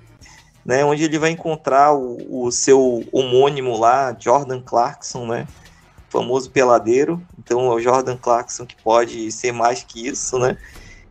[0.63, 5.47] né, onde ele vai encontrar o, o seu homônimo lá, Jordan Clarkson, né,
[6.07, 10.59] famoso peladeiro, então é o Jordan Clarkson que pode ser mais que isso, né,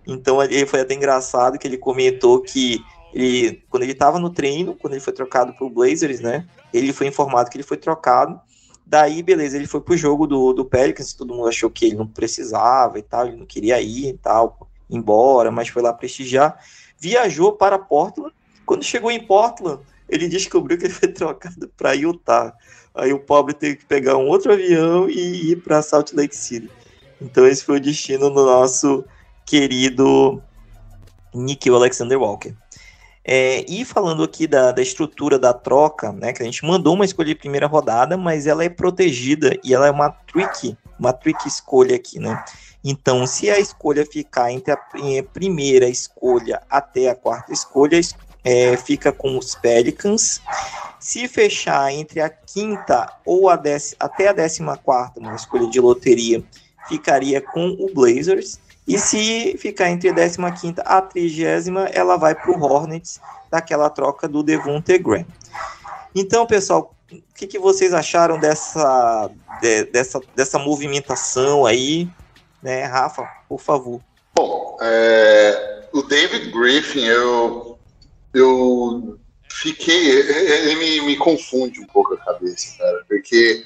[0.06, 2.84] então ele foi até engraçado que ele comentou que
[3.16, 6.92] ele, quando ele estava no treino, quando ele foi trocado para o Blazers, né, ele
[6.92, 8.40] foi informado que ele foi trocado
[8.88, 12.06] Daí, beleza, ele foi pro jogo do, do Pelicans, todo mundo achou que ele não
[12.06, 16.56] precisava e tal, ele não queria ir e tal, embora, mas foi lá prestigiar.
[16.96, 18.32] Viajou para Portland.
[18.64, 22.54] Quando chegou em Portland, ele descobriu que ele foi trocado para Utah.
[22.94, 26.70] Aí o pobre teve que pegar um outro avião e ir para Salt Lake City.
[27.20, 29.04] Então esse foi o destino do nosso
[29.44, 30.40] querido
[31.34, 32.54] Nikhil Alexander Walker.
[33.28, 37.04] É, e falando aqui da, da, estrutura da troca, né, que a gente mandou uma
[37.04, 41.44] escolha de primeira rodada, mas ela é protegida e ela é uma trick, uma trick
[41.48, 42.40] escolha aqui, né?
[42.84, 48.00] Então, se a escolha ficar entre a, a primeira escolha até a quarta escolha,
[48.44, 50.40] é, fica com os Pelicans.
[51.00, 53.60] Se fechar entre a quinta ou a
[53.98, 56.44] até a décima quarta, uma escolha de loteria,
[56.88, 58.60] ficaria com o Blazers.
[58.86, 63.20] E se ficar entre a 15 a 30, ela vai para o Hornets,
[63.50, 65.26] daquela troca do Devonte Graham.
[66.14, 72.08] Então, pessoal, o que, que vocês acharam dessa, de, dessa, dessa movimentação aí?
[72.62, 74.00] Né, Rafa, por favor.
[74.34, 77.78] Bom, é, o David Griffin, eu,
[78.32, 79.18] eu
[79.50, 80.20] fiquei.
[80.20, 83.64] Ele me, me confunde um pouco a cabeça, cara, porque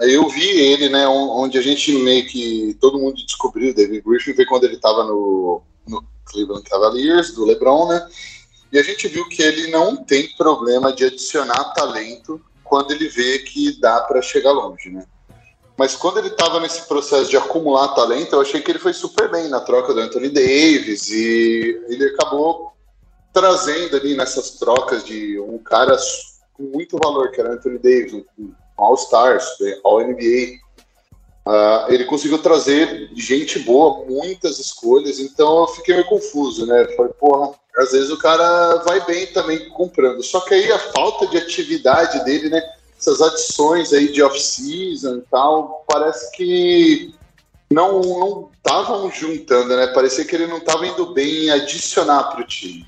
[0.00, 4.34] eu vi ele, né, onde a gente meio que todo mundo descobriu o David Griffin
[4.34, 8.08] foi quando ele estava no, no Cleveland Cavaliers, do LeBron, né?
[8.72, 13.40] E a gente viu que ele não tem problema de adicionar talento quando ele vê
[13.40, 15.04] que dá para chegar longe, né?
[15.76, 19.30] Mas quando ele estava nesse processo de acumular talento, eu achei que ele foi super
[19.30, 22.72] bem na troca do Anthony Davis e ele acabou
[23.32, 25.96] trazendo ali nessas trocas de um cara
[26.52, 29.44] com muito valor, que era Anthony Davis, um All-Stars,
[29.84, 30.58] All-NBA.
[31.46, 36.86] Uh, ah, ele conseguiu trazer gente boa, muitas escolhas, então eu fiquei meio confuso, né?
[36.96, 40.22] Falei, porra, às vezes o cara vai bem também comprando.
[40.22, 42.62] Só que aí a falta de atividade dele, né?
[42.98, 47.14] Essas adições aí de off-season e tal, parece que
[47.70, 49.86] não não estavam juntando, né?
[49.88, 52.86] Parecia que ele não estava indo bem em adicionar para o time.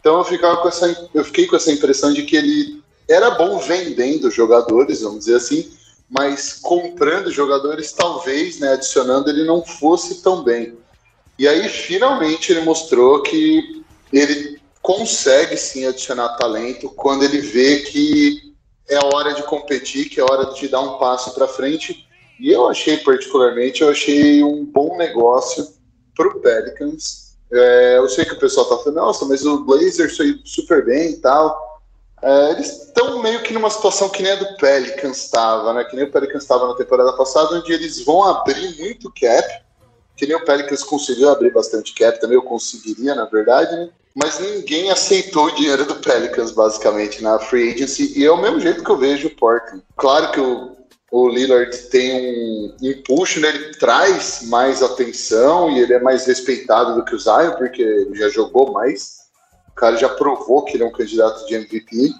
[0.00, 2.79] Então eu ficava com essa, eu fiquei com essa impressão de que ele
[3.10, 5.70] era bom vendendo jogadores, vamos dizer assim,
[6.08, 10.78] mas comprando jogadores, talvez, né, adicionando, ele não fosse tão bem.
[11.36, 18.54] E aí, finalmente, ele mostrou que ele consegue sim adicionar talento quando ele vê que
[18.88, 22.06] é hora de competir, que é hora de dar um passo para frente.
[22.38, 25.66] E eu achei, particularmente, eu achei um bom negócio
[26.16, 27.36] para o Pelicans.
[27.52, 31.12] É, eu sei que o pessoal está falando, nossa, mas o Blazers foi super bem
[31.12, 31.69] e tal.
[32.22, 35.84] É, eles estão meio que numa situação que nem a do Pelicans estava, né?
[35.84, 39.48] Que nem o Pelicans estava na temporada passada, onde eles vão abrir muito cap,
[40.16, 43.88] que nem o Pelicans conseguiu abrir bastante cap, também eu conseguiria, na verdade, né?
[44.14, 48.60] Mas ninguém aceitou o dinheiro do Pelicans, basicamente, na free agency, e é o mesmo
[48.60, 49.82] jeito que eu vejo o Portland.
[49.96, 50.76] Claro que o,
[51.10, 53.48] o Lillard tem um impulso, né?
[53.48, 58.14] Ele traz mais atenção e ele é mais respeitado do que o Zion, porque ele
[58.14, 59.19] já jogou mais
[59.80, 62.12] cara já provou que ele é um candidato de MVP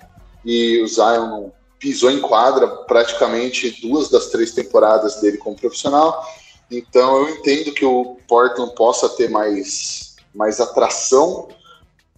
[0.44, 6.24] e o Zion pisou em quadra praticamente duas das três temporadas dele como profissional.
[6.70, 11.48] Então eu entendo que o Portland possa ter mais, mais atração,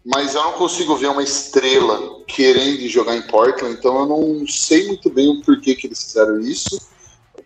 [0.04, 4.86] mas eu não consigo ver uma estrela querendo jogar em Portland, então eu não sei
[4.86, 6.80] muito bem o porquê que eles fizeram isso,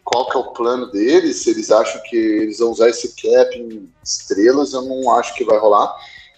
[0.04, 3.58] qual que é o plano deles, se eles acham que eles vão usar esse cap
[3.58, 5.94] em estrelas, eu não acho que vai rolar.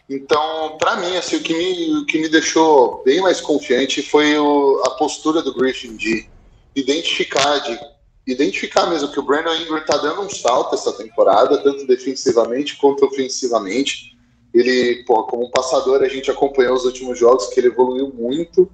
[0.09, 4.39] Então, para mim, assim, o que, me, o que me deixou bem mais confiante foi
[4.39, 6.27] o, a postura do Griffin de
[6.75, 7.79] identificar, de
[8.27, 13.05] identificar mesmo que o Brandon Ingram está dando um salto essa temporada, tanto defensivamente quanto
[13.05, 14.17] ofensivamente.
[14.55, 18.71] Ele, pô, como passador, a gente acompanhou os últimos jogos que ele evoluiu muito.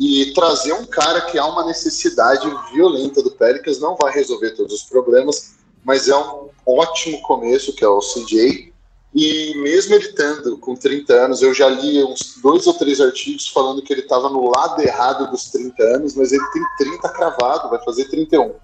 [0.00, 4.72] E trazer um cara que há uma necessidade violenta do Pelicans não vai resolver todos
[4.72, 8.71] os problemas, mas é um ótimo começo, que é o CJ
[9.14, 13.48] e mesmo ele estando com 30 anos, eu já li uns dois ou três artigos
[13.48, 17.68] falando que ele estava no lado errado dos 30 anos, mas ele tem 30 cravado,
[17.68, 18.54] vai fazer 31.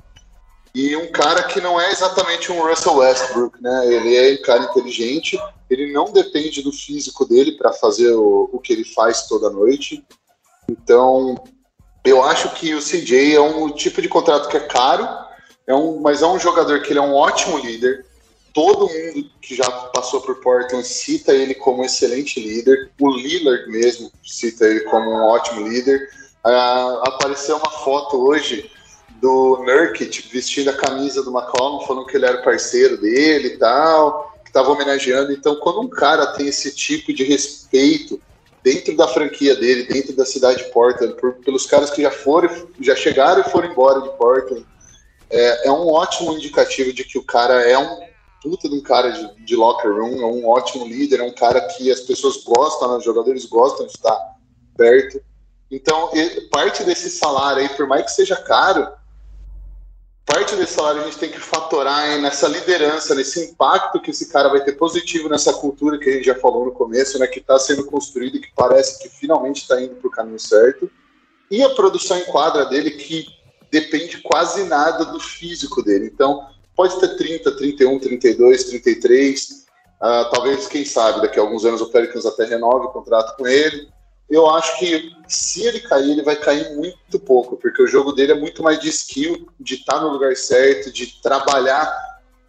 [0.75, 3.93] E um cara que não é exatamente um Russell Westbrook, né?
[3.93, 5.39] Ele é um cara inteligente,
[5.69, 10.05] ele não depende do físico dele para fazer o, o que ele faz toda noite.
[10.71, 11.35] Então,
[12.05, 15.07] eu acho que o CJ é um tipo de contrato que é caro,
[15.67, 18.07] é um, mas é um jogador que ele é um ótimo líder,
[18.53, 22.91] todo mundo que já passou por Portland cita ele como um excelente líder.
[23.01, 26.09] O Lillard mesmo cita ele como um ótimo líder.
[26.45, 28.71] Ah, apareceu uma foto hoje
[29.21, 34.33] do Nurkic vestindo a camisa do McCollum, falando que ele era parceiro dele e tal,
[34.45, 35.33] que estava homenageando.
[35.33, 38.21] Então, quando um cara tem esse tipo de respeito
[38.63, 42.69] dentro da franquia dele, dentro da cidade de Portland, por, pelos caras que já foram,
[42.81, 44.65] já chegaram e foram embora de Portland,
[45.31, 48.08] é, é um ótimo indicativo de que o cara é um
[48.43, 51.61] puta de um cara de, de locker room, é um ótimo líder, é um cara
[51.61, 54.17] que as pessoas gostam, né, os jogadores gostam de estar
[54.77, 55.21] perto.
[55.71, 56.11] Então,
[56.51, 58.89] parte desse salário aí, por mais que seja caro,
[60.25, 64.49] parte desse salário a gente tem que fatorar nessa liderança, nesse impacto que esse cara
[64.49, 67.59] vai ter positivo nessa cultura que a gente já falou no começo, né, que está
[67.59, 70.91] sendo construída e que parece que finalmente está indo para o caminho certo.
[71.51, 73.27] E a produção em quadra dele, que
[73.71, 76.11] depende quase nada do físico dele.
[76.13, 76.47] Então,
[76.79, 79.67] pode ter 30, 31, 32, 33.
[80.01, 83.47] Uh, talvez, quem sabe, daqui a alguns anos o Pelicans até renove o contrato com
[83.47, 83.89] ele
[84.29, 88.33] eu acho que se ele cair, ele vai cair muito pouco, porque o jogo dele
[88.33, 91.91] é muito mais de skill, de estar no lugar certo, de trabalhar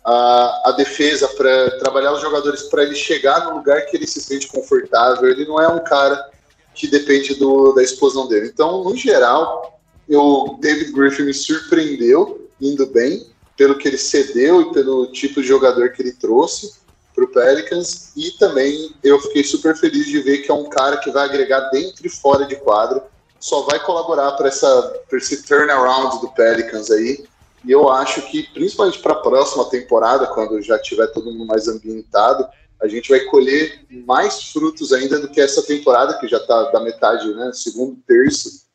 [0.04, 4.20] a, a defesa, para trabalhar os jogadores para ele chegar no lugar que ele se
[4.22, 5.30] sente confortável.
[5.30, 6.30] Ele não é um cara
[6.76, 8.48] que depende do, da explosão dele.
[8.48, 13.26] Então, no geral, o David Griffin me surpreendeu indo bem
[13.60, 16.76] pelo que ele cedeu e pelo tipo de jogador que ele trouxe
[17.14, 18.14] para o Pelicans.
[18.16, 21.70] E também eu fiquei super feliz de ver que é um cara que vai agregar
[21.70, 23.02] dentro e fora de quadro,
[23.38, 27.26] só vai colaborar para esse turnaround do Pelicans aí.
[27.66, 31.68] E eu acho que principalmente para a próxima temporada, quando já tiver todo mundo mais
[31.68, 32.48] ambientado,
[32.82, 36.80] a gente vai colher mais frutos ainda do que essa temporada que já está da
[36.80, 38.69] metade, né, segundo terço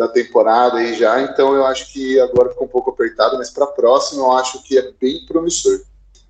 [0.00, 1.20] da temporada aí já.
[1.20, 4.62] Então eu acho que agora ficou um pouco apertado, mas para a próxima eu acho
[4.62, 5.82] que é bem promissor.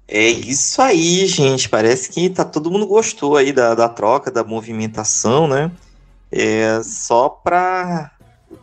[0.08, 1.68] É isso aí, gente.
[1.68, 5.70] Parece que tá todo mundo gostou aí da, da troca, da movimentação, né?
[6.32, 8.10] É, só para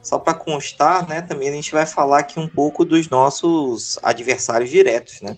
[0.03, 1.21] só para constar, né?
[1.21, 5.37] Também a gente vai falar aqui um pouco dos nossos adversários diretos, né?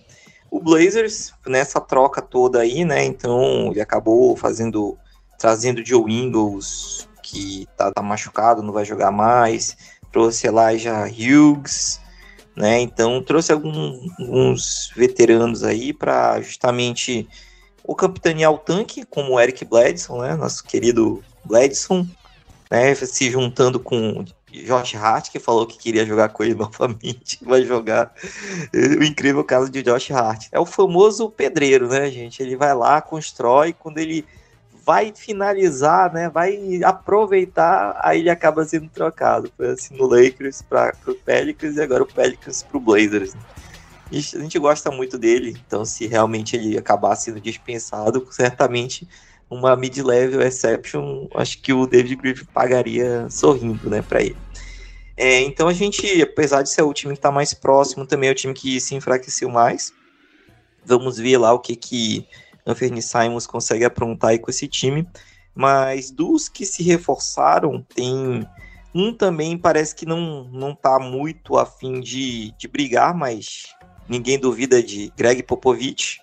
[0.50, 3.04] O Blazers nessa troca toda aí, né?
[3.04, 4.98] Então ele acabou fazendo
[5.38, 9.76] trazendo Joe Ingles que tá, tá machucado, não vai jogar mais.
[10.12, 12.00] Trouxe Elijah Hughes,
[12.56, 12.80] né?
[12.80, 17.28] Então trouxe alguns veteranos aí para justamente
[17.84, 20.34] o capitanear o tanque, como o Eric Bledson, né?
[20.34, 22.06] Nosso querido Bledson,
[22.68, 22.94] né?
[22.94, 28.12] Se juntando com Josh Hart, que falou que queria jogar com ele novamente, vai jogar.
[28.74, 30.48] O incrível caso de Josh Hart.
[30.50, 32.42] É o famoso pedreiro, né, gente?
[32.42, 34.26] Ele vai lá, constrói, quando ele
[34.90, 36.28] vai finalizar, né?
[36.28, 39.48] Vai aproveitar, aí ele acaba sendo trocado.
[39.56, 43.36] Foi assim no Lakers para o Pelicans e agora o Pelicans para o Blazers.
[44.10, 49.06] A gente gosta muito dele, então se realmente ele acabar sendo dispensado, certamente
[49.48, 54.36] uma mid-level exception, acho que o David Griffin pagaria sorrindo, né, para ele.
[55.16, 58.32] É, então a gente, apesar de ser o time que está mais próximo, também é
[58.32, 59.94] o time que se enfraqueceu mais.
[60.84, 62.26] Vamos ver lá o que que
[62.66, 65.06] Anthony Simons consegue aprontar aí com esse time.
[65.54, 68.46] Mas dos que se reforçaram, tem
[68.94, 73.64] um também parece que não, não tá muito afim de, de brigar, mas
[74.08, 76.20] ninguém duvida de Greg Popovich.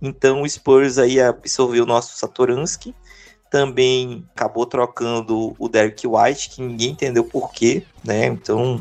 [0.00, 2.94] Então o Spurs aí absorveu o nosso Satoransky.
[3.50, 8.26] Também acabou trocando o Derek White, que ninguém entendeu porquê, né?
[8.26, 8.80] Então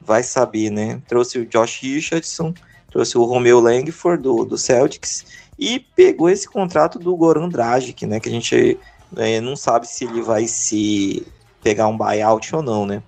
[0.00, 1.02] vai saber, né?
[1.08, 2.54] Trouxe o Josh Richardson,
[2.90, 8.20] trouxe o Romeo Langford do, do Celtics e pegou esse contrato do Goran Dragic, né,
[8.20, 8.78] que a gente
[9.16, 11.26] é, não sabe se ele vai se
[11.62, 13.02] pegar um buyout ou não, né?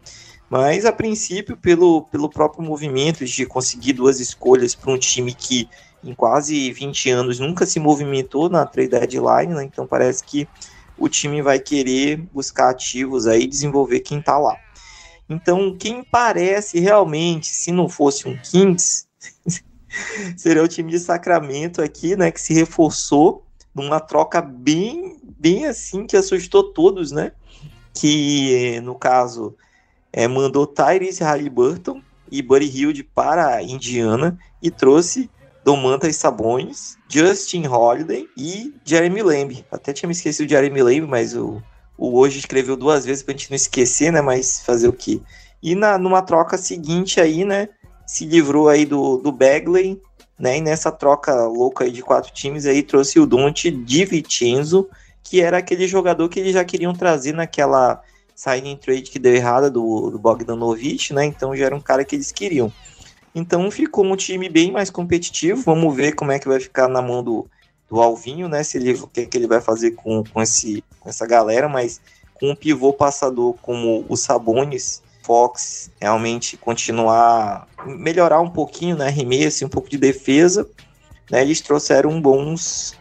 [0.49, 5.69] Mas a princípio, pelo, pelo próprio movimento de conseguir duas escolhas para um time que
[6.03, 9.63] em quase 20 anos nunca se movimentou na trade deadline, né?
[9.63, 10.49] Então parece que
[10.99, 14.57] o time vai querer buscar ativos aí desenvolver quem está lá.
[15.29, 19.07] Então, quem parece realmente, se não fosse um Kings,
[20.37, 26.07] seria o time de Sacramento aqui, né, que se reforçou numa troca bem, bem assim
[26.07, 27.33] que assustou todos, né?
[27.95, 29.55] Que no caso
[30.13, 35.31] é, mandou Tyrese Halliburton e Buddy Hilde para a Indiana e trouxe
[35.65, 39.65] Domantas Sabonis, Justin Holiday e Jeremy Lamb.
[39.71, 41.63] Até tinha me esquecido de Jeremy Lamb, mas o,
[41.99, 44.21] o hoje escreveu duas vezes para a gente não esquecer, né?
[44.21, 45.21] Mas fazer o quê?
[45.63, 47.69] E na, numa troca seguinte aí, né?
[48.11, 50.03] Se livrou aí do, do Bagley,
[50.37, 50.59] né?
[50.59, 54.89] E nessa troca louca aí de quatro times aí trouxe o Dante de Vincenzo,
[55.23, 58.03] que era aquele jogador que eles já queriam trazer naquela
[58.35, 61.25] signing trade que deu errada do, do Bogdanovic, né?
[61.25, 62.73] Então já era um cara que eles queriam.
[63.33, 65.63] Então ficou um time bem mais competitivo.
[65.63, 67.47] Vamos ver como é que vai ficar na mão do,
[67.89, 68.65] do Alvinho, né?
[68.65, 71.69] Se ele, o que, é que ele vai fazer com, com, esse, com essa galera,
[71.69, 72.01] mas
[72.35, 79.65] com um pivô passador como o Sabonis, Fox realmente continuar, melhorar um pouquinho, né, arremesso,
[79.65, 80.69] um pouco de defesa,
[81.31, 82.99] né, eles trouxeram bons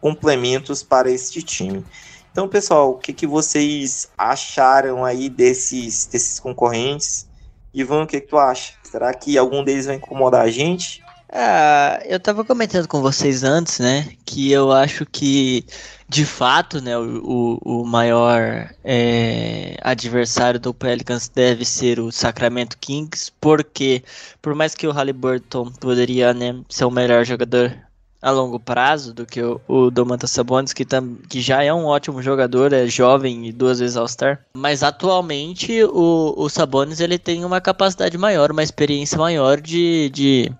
[0.00, 1.84] complementos para este time.
[2.30, 7.26] Então, pessoal, o que, que vocês acharam aí desses, desses concorrentes?
[7.72, 8.74] Ivan, o que, que tu acha?
[8.82, 11.02] Será que algum deles vai incomodar a gente?
[11.38, 15.66] Ah, eu tava comentando com vocês antes, né, que eu acho que,
[16.08, 22.78] de fato, né, o, o, o maior é, adversário do Pelicans deve ser o Sacramento
[22.78, 24.02] Kings, porque,
[24.40, 27.85] por mais que o Halliburton poderia, né, ser o melhor jogador
[28.26, 31.84] a longo prazo do que o, o Domantas Sabonis, que, tam, que já é um
[31.84, 34.44] ótimo jogador, é jovem e duas vezes All-Star.
[34.52, 40.52] Mas atualmente o, o Sabonis ele tem uma capacidade maior, uma experiência maior de, de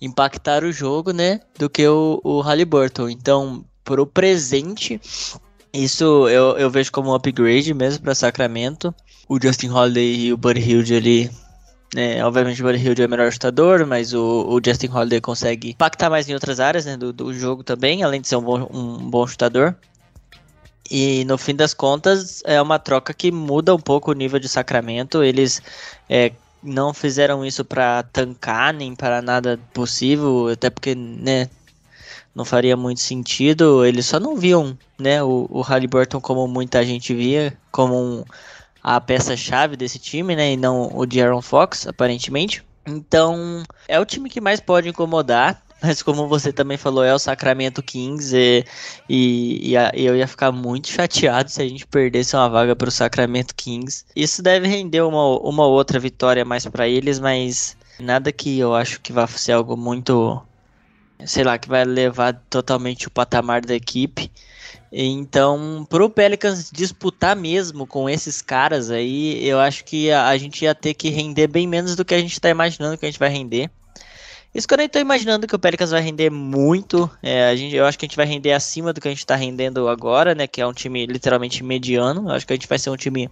[0.00, 1.40] impactar o jogo, né?
[1.58, 3.08] Do que o, o Halliburton.
[3.08, 5.00] Então, pro presente,
[5.72, 8.94] isso eu, eu vejo como um upgrade mesmo para Sacramento.
[9.28, 11.30] O Justin Holiday e o Buddy Hield ali
[11.96, 15.70] é, obviamente o Buddy Hield é o melhor chutador, mas o, o, Justin Holiday consegue
[15.70, 18.68] impactar mais em outras áreas né, do, do, jogo também, além de ser um bom,
[18.70, 19.74] um bom chutador.
[20.90, 24.48] E no fim das contas é uma troca que muda um pouco o nível de
[24.48, 25.22] Sacramento.
[25.22, 25.62] Eles
[26.08, 26.32] é,
[26.62, 31.48] não fizeram isso para tancar nem para nada possível, até porque né,
[32.34, 33.84] não faria muito sentido.
[33.84, 38.24] Eles só não viam né, o, o Halliburton como muita gente via, como um
[38.82, 40.52] a peça-chave desse time, né?
[40.52, 42.64] E não o de Aaron Fox, aparentemente.
[42.86, 45.62] Então, é o time que mais pode incomodar.
[45.80, 48.64] Mas como você também falou, é o Sacramento Kings e,
[49.08, 52.92] e, e, eu ia ficar muito chateado se a gente perdesse uma vaga para o
[52.92, 54.04] Sacramento Kings.
[54.14, 59.00] Isso deve render uma, uma outra vitória mais para eles, mas nada que eu acho
[59.00, 60.42] que vá ser algo muito,
[61.24, 64.30] sei lá, que vai levar totalmente o patamar da equipe.
[64.90, 70.64] Então, pro Pelicans disputar mesmo com esses caras aí, eu acho que a, a gente
[70.64, 73.18] ia ter que render bem menos do que a gente está imaginando que a gente
[73.18, 73.70] vai render.
[74.54, 77.08] Isso que eu nem tô imaginando que o Pelicans vai render muito.
[77.22, 79.18] É, a gente, eu acho que a gente vai render acima do que a gente
[79.18, 80.46] está rendendo agora, né?
[80.46, 82.30] Que é um time literalmente mediano.
[82.30, 83.28] Eu acho que a gente vai ser um time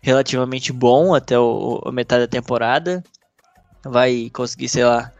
[0.00, 3.04] relativamente bom até o, a metade da temporada.
[3.84, 5.12] Vai conseguir, sei lá,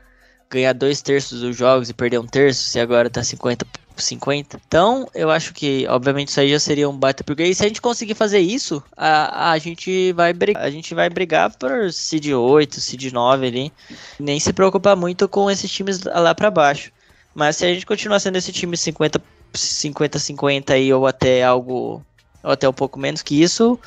[0.56, 3.66] ganhar dois terços dos jogos e perder um terço, se agora tá 50
[4.02, 4.60] 50.
[4.66, 7.80] Então, eu acho que, obviamente, isso aí já seria um baita porque se a gente
[7.80, 12.80] conseguir fazer isso, a, a gente vai brigar, a gente vai brigar por seed 8,
[12.80, 13.72] seed 9 ali.
[14.18, 16.92] Nem se preocupar muito com esses times lá para baixo.
[17.34, 19.20] Mas se a gente continuar sendo esse time 50
[19.54, 22.02] 50 50 aí ou até algo
[22.42, 23.78] ou até um pouco menos que isso,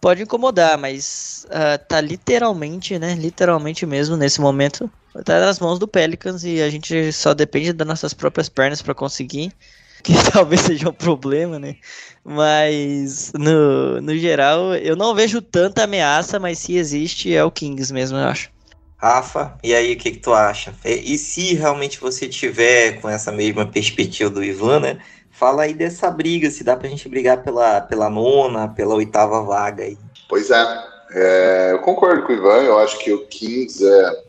[0.00, 4.90] pode incomodar, mas uh, tá literalmente, né, literalmente mesmo nesse momento
[5.24, 8.94] tá nas mãos do Pelicans e a gente só depende das nossas próprias pernas para
[8.94, 9.52] conseguir,
[10.02, 11.76] que talvez seja um problema, né?
[12.24, 17.92] Mas no, no geral, eu não vejo tanta ameaça, mas se existe é o Kings
[17.92, 18.50] mesmo, eu acho.
[18.98, 20.74] Rafa, e aí o que, que tu acha?
[20.84, 24.98] E se realmente você tiver com essa mesma perspectiva do Ivan, né?
[25.30, 29.84] Fala aí dessa briga, se dá pra gente brigar pela, pela nona, pela oitava vaga
[29.84, 29.98] aí.
[30.28, 34.25] Pois é, é eu concordo com o Ivan, eu acho que o Kings é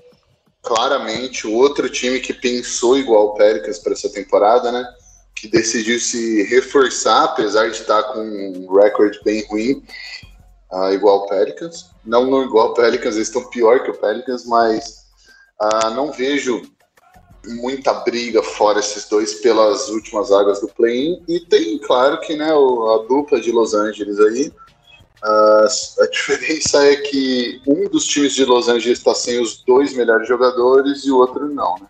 [0.68, 4.86] claramente o outro time que pensou igual o Pelicans para essa temporada, né?
[5.34, 9.84] Que decidiu se reforçar, apesar de estar com um recorde bem ruim,
[10.72, 11.90] uh, igual o Pelicans.
[12.06, 15.06] Não, não igual o Pelicans, eles estão pior que o Pelicans, mas
[15.62, 16.62] uh, não vejo
[17.46, 21.24] muita briga fora esses dois pelas últimas águas do play-in.
[21.30, 24.52] E tem, claro, que né, a dupla de Los Angeles aí
[25.24, 30.28] a, diferença é que um dos times de Los Angeles está sem os dois melhores
[30.28, 31.88] jogadores e o outro não, né?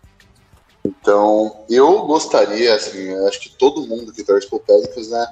[0.84, 5.26] Então, eu gostaria, assim, acho que todo mundo que torce pro Pelicans, né,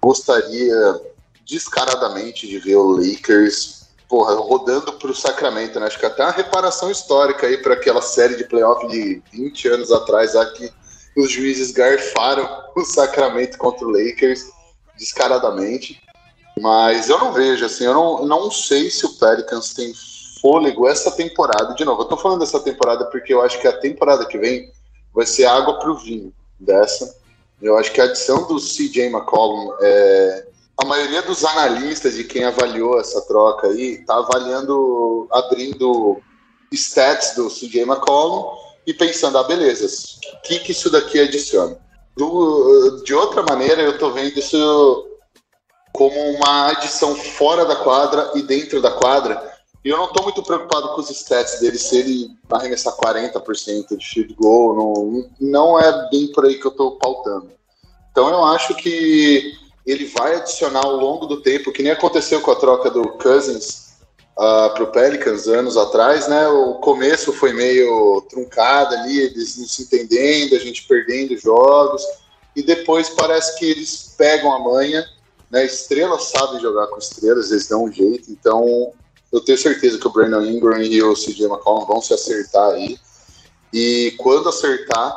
[0.00, 1.00] gostaria
[1.46, 5.86] descaradamente de ver o Lakers, porra, rodando pro Sacramento, né?
[5.86, 9.92] Acho que até uma reparação histórica aí para aquela série de playoff de 20 anos
[9.92, 10.72] atrás, lá que
[11.16, 14.44] os juízes garfaram o Sacramento contra o Lakers
[14.98, 16.00] descaradamente.
[16.60, 19.92] Mas eu não vejo, assim, eu não, não sei se o Pelicans tem
[20.40, 21.74] fôlego essa temporada.
[21.74, 24.70] De novo, eu tô falando dessa temporada porque eu acho que a temporada que vem
[25.14, 27.16] vai ser água pro vinho dessa.
[27.60, 30.46] Eu acho que a adição do CJ McCollum, é,
[30.78, 36.20] a maioria dos analistas de quem avaliou essa troca aí, tá avaliando, abrindo
[36.72, 38.54] stats do CJ McCollum
[38.86, 39.86] e pensando, ah, beleza,
[40.34, 41.78] o que, que isso daqui adiciona?
[42.16, 45.06] Do, de outra maneira, eu tô vendo isso
[45.96, 49.56] como uma adição fora da quadra e dentro da quadra.
[49.82, 54.06] E eu não estou muito preocupado com os stats dele, se ele arremessar 40% de
[54.06, 57.50] field goal, não, não é bem por aí que eu estou pautando.
[58.10, 59.54] Então eu acho que
[59.86, 63.94] ele vai adicionar ao longo do tempo, que nem aconteceu com a troca do Cousins
[64.36, 66.46] uh, ah, para o Pelicans anos atrás, né?
[66.48, 72.02] O começo foi meio truncado ali, eles não se entendendo, a gente perdendo jogos,
[72.54, 75.06] e depois parece que eles pegam a manha
[75.50, 75.64] né?
[75.64, 78.30] Estrelas sabem jogar com estrelas, eles dão um jeito.
[78.30, 78.92] Então,
[79.32, 82.96] Eu tenho certeza que o Brandon Ingram e o CJ McCollum vão se acertar aí.
[83.72, 85.14] E quando acertar,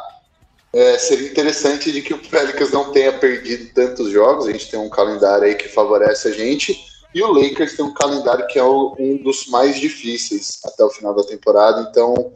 [0.73, 4.47] é, seria interessante de que o Pelicans não tenha perdido tantos jogos.
[4.47, 6.77] A gente tem um calendário aí que favorece a gente.
[7.13, 11.13] E o Lakers tem um calendário que é um dos mais difíceis até o final
[11.13, 11.87] da temporada.
[11.89, 12.33] Então,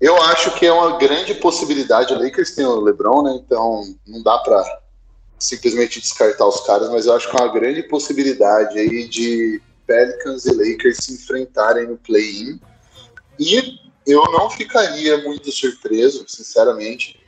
[0.00, 2.12] eu acho que é uma grande possibilidade.
[2.12, 3.40] O Lakers tem o LeBron, né?
[3.42, 4.62] Então, não dá para
[5.38, 10.46] simplesmente descartar os caras, mas eu acho que é uma grande possibilidade aí de Pelicans
[10.46, 12.58] e Lakers se enfrentarem no play-in.
[13.38, 17.18] E eu não ficaria muito surpreso, sinceramente,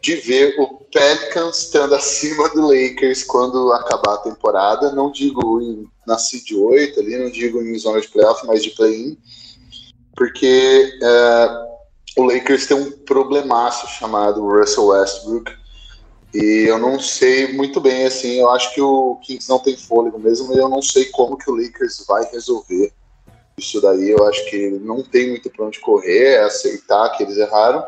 [0.00, 4.92] de ver o Pelicans estando acima do Lakers quando acabar a temporada.
[4.92, 8.70] Não digo em, na seed 8 ali, não digo em zona de playoff, mas de
[8.70, 9.16] play-in,
[10.16, 11.48] porque é,
[12.16, 15.52] o Lakers tem um problemaço chamado Russell Westbrook.
[16.34, 20.18] E eu não sei muito bem, assim, eu acho que o Kings não tem fôlego
[20.18, 22.92] mesmo, mas eu não sei como que o Lakers vai resolver
[23.58, 24.10] isso daí.
[24.10, 27.84] Eu acho que não tem muito para onde correr, é aceitar que eles erraram.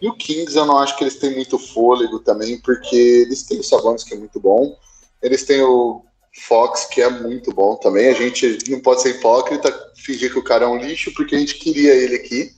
[0.00, 3.58] E o Kings eu não acho que eles têm muito fôlego também, porque eles têm
[3.58, 4.76] o Sabonis que é muito bom,
[5.20, 6.04] eles têm o
[6.46, 8.08] Fox que é muito bom também.
[8.08, 11.38] A gente não pode ser hipócrita, fingir que o cara é um lixo, porque a
[11.38, 12.52] gente queria ele aqui.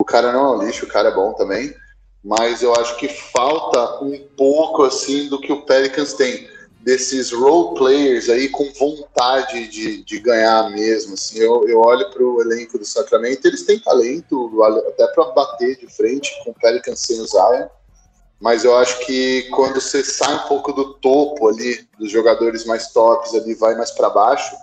[0.00, 1.74] O cara não é um lixo, o cara é bom também.
[2.22, 6.48] Mas eu acho que falta um pouco assim do que o Pelicans tem
[6.80, 11.14] desses role players aí com vontade de, de ganhar mesmo.
[11.14, 14.50] Assim, eu, eu olho para o elenco do Sacramento, eles têm talento
[14.88, 17.26] até para bater de frente com o Pelicans sem o
[18.40, 22.92] mas eu acho que quando você sai um pouco do topo ali, dos jogadores mais
[22.92, 24.54] tops ali, vai mais para baixo,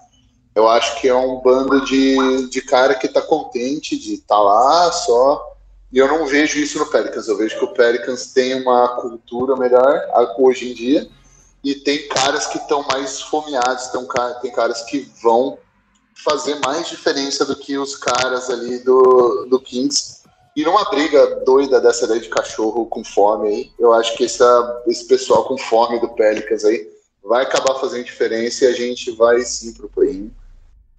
[0.55, 4.41] eu acho que é um bando de, de cara que está contente de estar tá
[4.41, 5.54] lá só.
[5.95, 7.29] E eu não vejo isso no Pelicans.
[7.29, 10.05] Eu vejo que o Pelicans tem uma cultura melhor
[10.37, 11.07] hoje em dia
[11.63, 14.05] e tem caras que estão mais esfomeados, tem,
[14.41, 15.57] tem caras que vão
[16.21, 20.23] fazer mais diferença do que os caras ali do, do Kings.
[20.53, 24.83] E numa briga doida dessa daí de cachorro com fome aí, eu acho que essa,
[24.87, 26.89] esse pessoal com fome do Pelicans aí
[27.23, 30.29] vai acabar fazendo diferença e a gente vai sim pro play-in.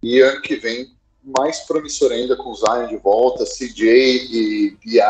[0.02, 0.95] E ano que vem,
[1.26, 5.00] mais promissor ainda com o Zion de volta, CJ e BI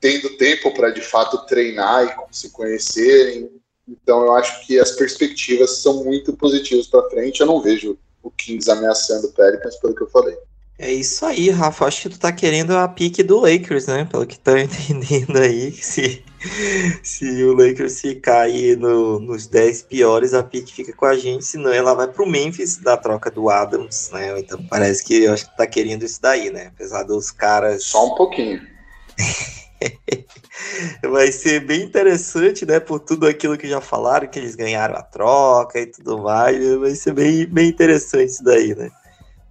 [0.00, 3.50] tendo tempo para de fato treinar e se conhecerem,
[3.88, 7.40] então eu acho que as perspectivas são muito positivas para frente.
[7.40, 10.36] Eu não vejo o Kings ameaçando o Pelicans pelo que eu falei.
[10.78, 11.86] É isso aí, Rafa.
[11.86, 14.04] Acho que tu tá querendo a pique do Lakers, né?
[14.04, 15.72] Pelo que tá entendendo aí.
[15.72, 16.22] Se,
[17.02, 21.44] se o Lakers ficar aí no, nos 10 piores, a pique fica com a gente.
[21.44, 24.38] Senão ela vai pro Memphis da troca do Adams, né?
[24.38, 26.68] Então parece que eu acho que tá querendo isso daí, né?
[26.68, 27.84] Apesar dos caras.
[27.84, 28.60] Só um pouquinho.
[31.02, 32.80] Vai ser bem interessante, né?
[32.80, 36.76] Por tudo aquilo que já falaram, que eles ganharam a troca e tudo mais.
[36.76, 38.90] Vai ser bem, bem interessante isso daí, né?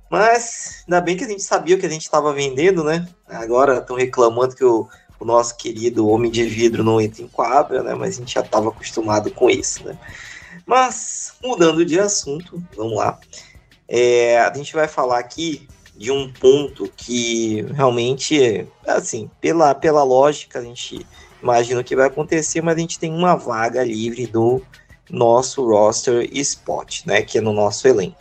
[0.09, 3.07] Mas ainda bem que a gente sabia o que a gente estava vendendo, né?
[3.27, 4.87] Agora estão reclamando que o,
[5.19, 7.93] o, nosso querido homem de vidro não entra em quadra, né?
[7.93, 9.97] Mas a gente já estava acostumado com isso, né?
[10.65, 13.19] Mas mudando de assunto, vamos lá.
[13.87, 20.59] É, a gente vai falar aqui de um ponto que realmente, assim, pela, pela lógica,
[20.59, 21.05] a gente
[21.41, 24.61] imagina o que vai acontecer, mas a gente tem uma vaga livre do
[25.09, 28.17] nosso roster spot, né, que é no nosso elenco.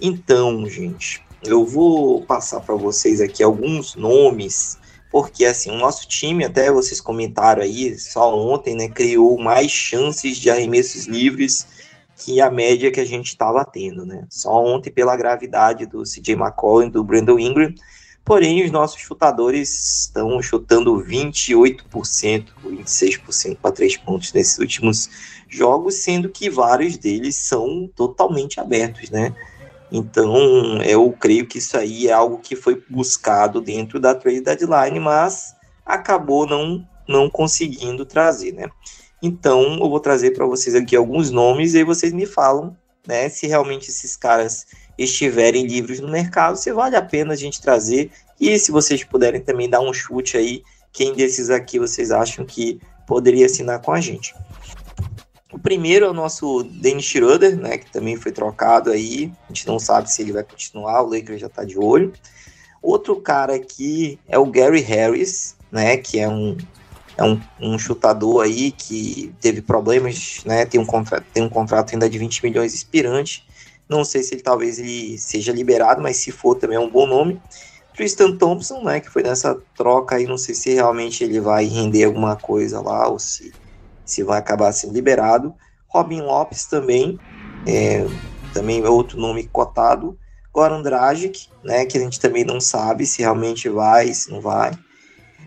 [0.00, 4.78] Então, gente, eu vou passar para vocês aqui alguns nomes,
[5.10, 10.36] porque assim, o nosso time, até vocês comentaram aí, só ontem, né, criou mais chances
[10.36, 11.66] de arremessos livres
[12.16, 14.26] que a média que a gente estava tendo, né?
[14.28, 17.72] Só ontem pela gravidade do CJ McCollum e do Brandon Ingram.
[18.24, 25.08] Porém, os nossos chutadores estão chutando 28%, 26% para três pontos nesses últimos
[25.48, 29.34] jogos, sendo que vários deles são totalmente abertos, né?
[29.90, 35.00] Então, eu creio que isso aí é algo que foi buscado dentro da trade deadline,
[35.00, 38.68] mas acabou não, não conseguindo trazer, né?
[39.22, 42.76] Então, eu vou trazer para vocês aqui alguns nomes e aí vocês me falam,
[43.06, 44.66] né, se realmente esses caras
[44.96, 48.10] estiverem livres no mercado, se vale a pena a gente trazer
[48.40, 50.62] e se vocês puderem também dar um chute aí,
[50.92, 54.34] quem desses aqui vocês acham que poderia assinar com a gente.
[55.52, 59.66] O primeiro é o nosso Dennis Schroeder, né, que também foi trocado aí, a gente
[59.66, 62.12] não sabe se ele vai continuar, o Lakers já está de olho.
[62.82, 66.56] Outro cara aqui é o Gary Harris, né, que é um
[67.18, 70.64] é um, um, chutador aí que teve problemas, né?
[70.64, 73.44] Tem um, contrato, tem um contrato ainda de 20 milhões expirante.
[73.88, 77.08] Não sei se ele talvez ele seja liberado, mas se for também é um bom
[77.08, 77.42] nome.
[77.92, 79.00] Tristan Thompson, né?
[79.00, 83.08] Que foi nessa troca aí, não sei se realmente ele vai render alguma coisa lá
[83.08, 83.52] ou se,
[84.08, 85.54] se vai acabar sendo liberado.
[85.88, 87.18] Robin Lopes também,
[87.66, 88.06] é,
[88.52, 90.18] também é outro nome cotado.
[90.52, 94.72] Goran Dragic, né, que a gente também não sabe se realmente vai, se não vai.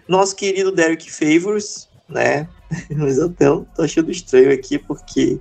[0.07, 2.47] Nosso querido Derek Favors, né,
[2.95, 5.39] mas eu tô, achando estranho aqui porque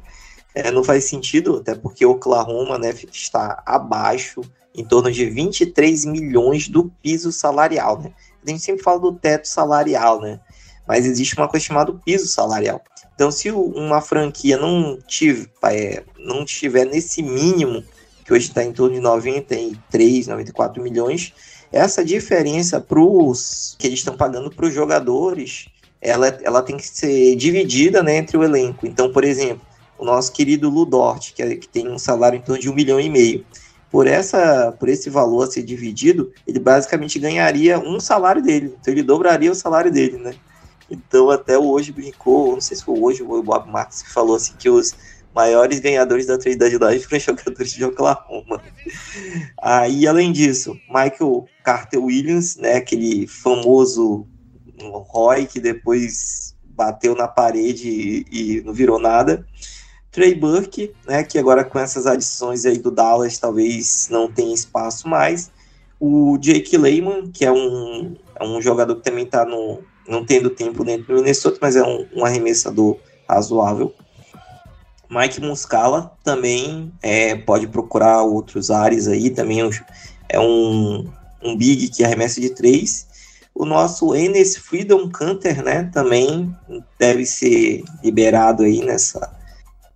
[0.55, 4.41] é, não faz sentido, até porque Oklahoma, né, está abaixo,
[4.75, 8.13] em torno de 23 milhões do piso salarial, né.
[8.45, 10.41] A gente sempre fala do teto salarial, né,
[10.87, 12.83] mas existe uma coisa chamada piso salarial.
[13.21, 17.85] Então, se uma franquia não tiver, é, não estiver nesse mínimo,
[18.25, 21.35] que hoje está em torno de 93, 94 milhões,
[21.71, 25.69] essa diferença pros, que eles estão pagando para os jogadores,
[26.01, 28.87] ela, ela tem que ser dividida né, entre o elenco.
[28.87, 29.67] Então, por exemplo,
[29.99, 32.99] o nosso querido Ludort, que, é, que tem um salário em torno de um milhão
[32.99, 33.45] e meio,
[33.91, 38.75] por, essa, por esse valor a ser dividido, ele basicamente ganharia um salário dele.
[38.81, 40.35] Então ele dobraria o salário dele, né?
[40.91, 44.55] Então, até hoje brincou, não sei se foi hoje o Bob Marks que falou assim
[44.59, 44.95] que os
[45.35, 48.61] maiores ganhadores da trade deadline foram jogadores de Oklahoma.
[49.63, 54.27] Aí, além disso, Michael Carter Williams, né, aquele famoso
[54.83, 59.47] Roy que depois bateu na parede e, e não virou nada.
[60.11, 65.07] Trey Burke, né, que agora com essas adições aí do Dallas talvez não tenha espaço
[65.07, 65.53] mais.
[66.01, 70.51] O Jake Lehman, que é um, é um jogador que também está no, não tendo
[70.51, 72.99] tempo dentro do Minnesota, mas é um, um arremessador
[73.29, 73.95] razoável.
[75.09, 79.61] Mike Muscala também é, pode procurar outros ares aí, também
[80.29, 81.09] é um,
[81.43, 83.07] um big que arremessa de três.
[83.55, 86.55] O nosso Enes Freedom Canter, né, também
[86.99, 89.33] deve ser liberado aí nessa,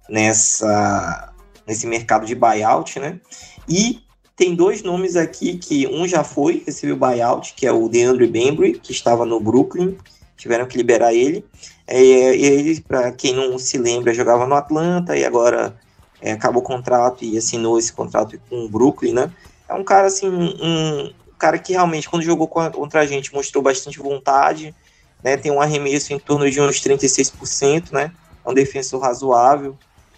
[0.08, 1.32] nessa,
[1.66, 3.20] nesse mercado de buyout, né?
[3.68, 4.03] E
[4.36, 8.78] tem dois nomes aqui que um já foi, recebeu buyout, que é o DeAndre Bembry,
[8.78, 9.96] que estava no Brooklyn,
[10.36, 11.44] tiveram que liberar ele.
[11.86, 15.76] É, e ele, para quem não se lembra, jogava no Atlanta e agora
[16.20, 19.32] é, acabou o contrato e assinou esse contrato com o Brooklyn, né?
[19.68, 23.98] É um cara assim, um, cara que realmente, quando jogou contra a gente, mostrou bastante
[23.98, 24.74] vontade,
[25.22, 25.36] né?
[25.36, 28.12] Tem um arremesso em torno de uns 36%, né?
[28.44, 29.76] É um defensor razoável.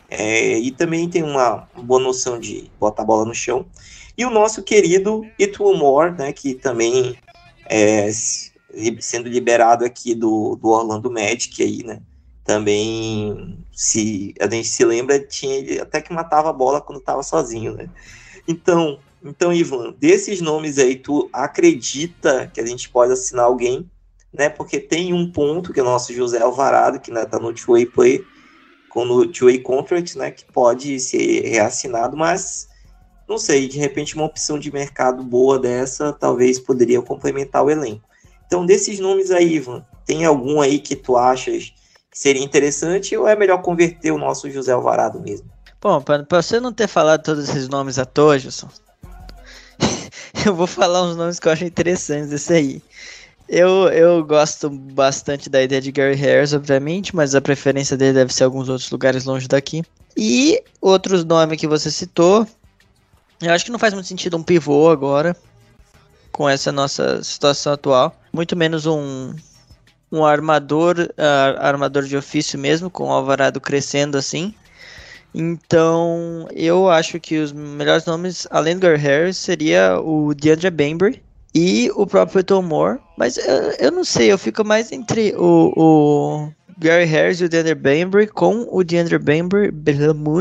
[0.08, 3.66] É, e também tem uma boa noção de botar a bola no chão.
[4.16, 7.16] E o nosso querido Ituel Moore, né, que também
[7.68, 8.10] é,
[9.00, 12.00] sendo liberado aqui do, do Orlando Magic aí, né,
[12.44, 17.22] também, se a gente se lembra, tinha ele até que matava a bola quando estava
[17.22, 17.90] sozinho, né.
[18.48, 23.90] Então, então, Ivan, desses nomes aí, tu acredita que a gente pode assinar alguém,
[24.32, 27.52] né, porque tem um ponto que é o nosso José Alvarado, que né, tá no
[27.52, 28.24] two-way play,
[28.88, 32.68] com o two-way contract, né, que pode ser reassinado, mas
[33.28, 38.06] não sei, de repente uma opção de mercado boa dessa talvez poderia complementar o elenco.
[38.46, 41.72] Então, desses nomes aí, Ivan, tem algum aí que tu achas
[42.10, 45.50] que seria interessante ou é melhor converter o nosso José Alvarado mesmo?
[45.80, 48.68] Bom, para você não ter falado todos esses nomes à toa, Gilson,
[50.46, 52.82] eu vou falar uns nomes que eu acho interessantes desse aí.
[53.48, 58.34] Eu, eu gosto bastante da ideia de Gary Harris, obviamente, mas a preferência dele deve
[58.34, 59.84] ser alguns outros lugares longe daqui.
[60.16, 62.46] E outros nomes que você citou,
[63.40, 65.36] eu acho que não faz muito sentido um pivô agora,
[66.32, 68.14] com essa nossa situação atual.
[68.32, 69.34] Muito menos um,
[70.10, 74.54] um armador, uh, armador de ofício mesmo, com o Alvarado crescendo assim.
[75.34, 81.22] Então, eu acho que os melhores nomes, além do Gary Harris, seria o DeAndre Bembry
[81.54, 82.98] e o próprio Tom Moore.
[83.18, 87.48] Mas eu, eu não sei, eu fico mais entre o, o Gary Harris e o
[87.48, 89.70] DeAndre Bembry com o DeAndre Bembry.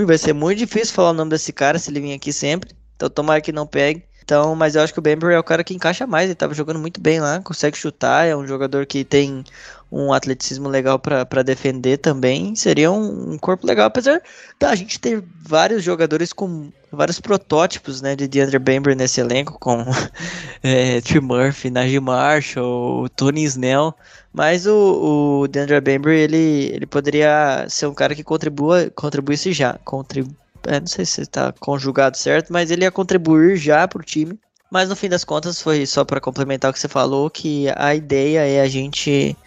[0.05, 2.73] Vai ser muito difícil falar o nome desse cara se ele vir aqui sempre.
[2.95, 4.03] Então tomara que não pegue.
[4.25, 6.25] Então, mas eu acho que o Bambury é o cara que encaixa mais.
[6.25, 8.25] Ele tava jogando muito bem lá, consegue chutar.
[8.25, 9.43] É um jogador que tem
[9.91, 12.55] um atleticismo legal para defender também.
[12.55, 14.19] Seria um, um, corpo legal, apesar
[14.59, 19.85] da gente ter vários jogadores com vários protótipos né, de DeAndre Bambury nesse elenco, com
[20.63, 23.93] é, Trey Murphy, Najee Marshall, Tony Snell.
[24.33, 29.77] Mas o, o DeAndre Bambury ele, ele poderia ser um cara que contribua, contribuísse já.
[30.67, 34.39] É, não sei se está conjugado certo, mas ele ia contribuir já para o time.
[34.71, 37.95] Mas no fim das contas foi só para complementar o que você falou, que a
[37.95, 39.37] ideia é a gente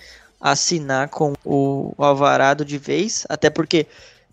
[0.41, 3.87] assinar com o Alvarado de vez, até porque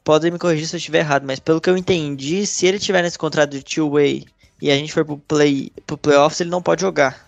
[0.04, 3.02] podem me corrigir se eu estiver errado, mas pelo que eu entendi, se ele tiver
[3.02, 4.26] nesse contrato de two-way
[4.62, 7.26] e a gente for pro play pro playoffs, ele não pode jogar.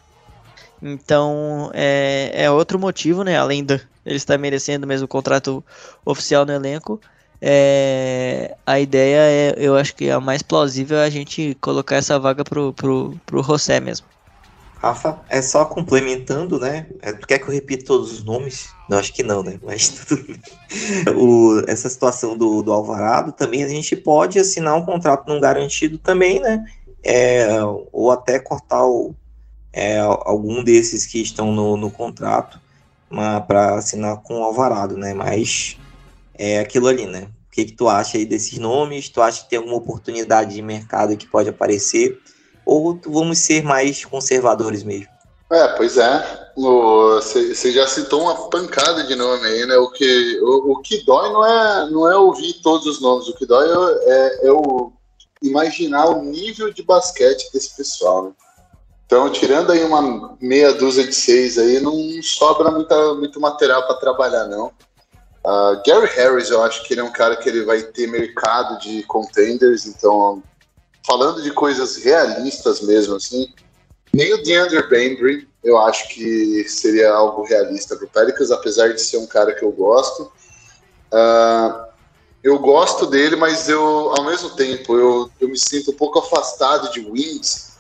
[0.82, 3.36] Então é, é outro motivo, né?
[3.36, 5.66] Além de ele estar merecendo mesmo o contrato
[6.06, 7.02] oficial no elenco,
[7.42, 12.20] é, a ideia é, eu acho que a mais plausível é a gente colocar essa
[12.20, 14.06] vaga pro, pro, pro José mesmo.
[14.80, 16.86] Rafa, é só complementando, né?
[17.02, 18.70] É, tu quer que eu repita todos os nomes?
[18.88, 19.60] Não, acho que não, né?
[19.64, 20.40] Mas tudo bem.
[21.16, 25.98] O, essa situação do, do Alvarado também a gente pode assinar um contrato não garantido
[25.98, 26.64] também, né?
[27.08, 27.48] é,
[27.92, 29.16] ou até cortar o,
[29.72, 32.60] é, algum desses que estão no, no contrato
[33.48, 35.14] para assinar com o Alvarado, né?
[35.14, 35.78] Mas
[36.38, 37.30] é aquilo ali, né?
[37.48, 39.10] O que, que tu acha aí desses nomes?
[39.10, 42.20] Tu acha que tem alguma oportunidade de mercado que pode aparecer?
[42.66, 45.08] Ou vamos ser mais conservadores mesmo?
[45.50, 46.52] É, pois é.
[46.56, 49.78] Você já citou uma pancada de nome aí, né?
[49.78, 53.36] O que, o, o, que dói não é, não é ouvir todos os nomes, o
[53.36, 54.92] que dói é, é, é o
[55.42, 58.32] imaginar o nível de basquete desse pessoal, né?
[59.06, 63.96] Então, tirando aí uma meia dúzia de seis aí, não sobra muita, muito material para
[63.96, 64.70] trabalhar, não.
[65.48, 68.78] Uh, Gary Harris, eu acho que ele é um cara que ele vai ter mercado
[68.80, 70.44] de contenders, então,
[71.06, 73.48] falando de coisas realistas mesmo, assim,
[74.14, 79.02] nem o DeAndre Bembry eu acho que seria algo realista para o Pelicans, apesar de
[79.02, 80.32] ser um cara que eu gosto.
[81.12, 81.88] Uh,
[82.44, 86.92] eu gosto dele, mas eu, ao mesmo tempo, eu, eu me sinto um pouco afastado
[86.92, 87.77] de Wings,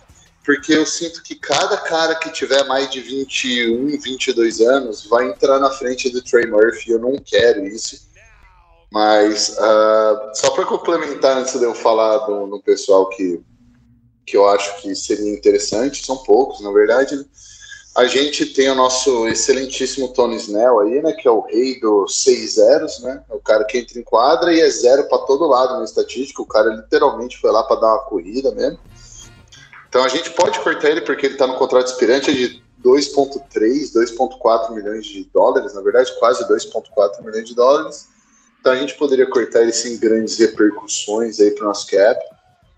[0.47, 5.59] porque eu sinto que cada cara que tiver mais de 21, 22 anos vai entrar
[5.59, 6.91] na frente do Trey Murphy.
[6.91, 8.07] Eu não quero isso.
[8.89, 13.41] Mas uh, só para complementar, antes de eu falar do, do pessoal que,
[14.25, 17.17] que eu acho que seria interessante, são poucos, na verdade.
[17.17, 17.25] Né?
[17.97, 21.11] A gente tem o nosso excelentíssimo Tony Snell aí, né?
[21.11, 23.21] Que é o rei dos seis zeros, né?
[23.29, 26.41] É o cara que entra em quadra e é zero para todo lado na estatística.
[26.41, 28.79] O cara literalmente foi lá para dar uma corrida mesmo.
[29.97, 34.71] Então a gente pode cortar ele porque ele está no contrato expirante de 2,3, 2,4
[34.75, 38.07] milhões de dólares, na verdade, quase 2,4 milhões de dólares.
[38.59, 42.23] Então a gente poderia cortar ele sem grandes repercussões aí para o nosso cap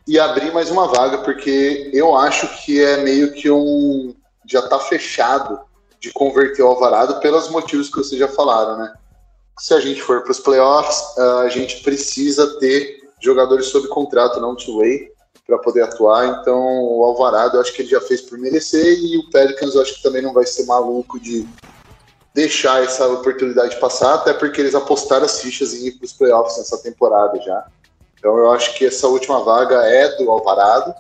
[0.08, 4.16] e abrir mais uma vaga, porque eu acho que é meio que um
[4.48, 5.60] já está fechado
[6.00, 8.94] de converter o Alvarado pelos motivos que vocês já falaram, né?
[9.60, 14.56] Se a gente for para os playoffs, a gente precisa ter jogadores sob contrato, não
[14.56, 15.12] two-way,
[15.50, 16.40] para poder atuar.
[16.40, 19.82] Então, o Alvarado, eu acho que ele já fez por merecer e o Pelicans, eu
[19.82, 21.46] acho que também não vai ser maluco de
[22.36, 26.58] deixar essa oportunidade passar, até porque eles apostaram as fichas em ir para os playoffs
[26.60, 27.66] nessa temporada já.
[28.18, 30.94] Então, eu acho que essa última vaga é do Alvarado.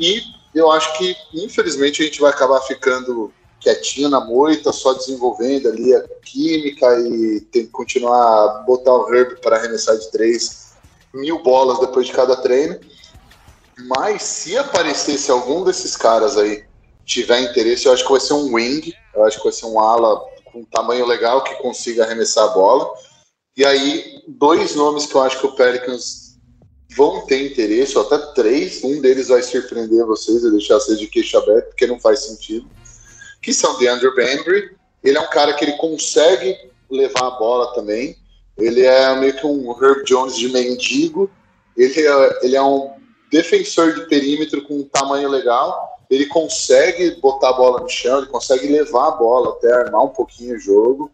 [0.00, 0.22] E
[0.54, 3.30] eu acho que, infelizmente, a gente vai acabar ficando
[3.60, 9.14] quietinho na moita, só desenvolvendo ali a química e tem que continuar a botar o
[9.14, 10.72] Herb para arremessar de três
[11.12, 12.78] mil bolas depois de cada treino.
[13.78, 16.64] Mas se aparecesse algum desses caras aí
[17.04, 19.78] tiver interesse, eu acho que vai ser um wing, eu acho que vai ser um
[19.78, 22.88] ala com um tamanho legal que consiga arremessar a bola.
[23.56, 26.38] E aí, dois nomes que eu acho que o Pelicans
[26.96, 31.08] vão ter interesse, ou até três, um deles vai surpreender vocês e deixar vocês de
[31.08, 32.68] queixo aberto, porque não faz sentido,
[33.42, 34.76] que são de Andrew Bembry.
[35.02, 36.56] Ele é um cara que ele consegue
[36.90, 38.16] levar a bola também.
[38.56, 41.30] Ele é meio que um Herb Jones de mendigo.
[41.76, 42.92] Ele é, ele é um
[43.34, 45.98] defensor de perímetro com um tamanho legal.
[46.08, 50.10] Ele consegue botar a bola no chão, ele consegue levar a bola até armar um
[50.10, 51.10] pouquinho o jogo.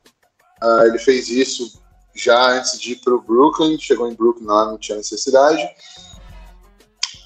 [0.63, 1.81] Uh, ele fez isso
[2.15, 5.67] já antes de ir para o Brooklyn, chegou em Brooklyn lá, não tinha necessidade.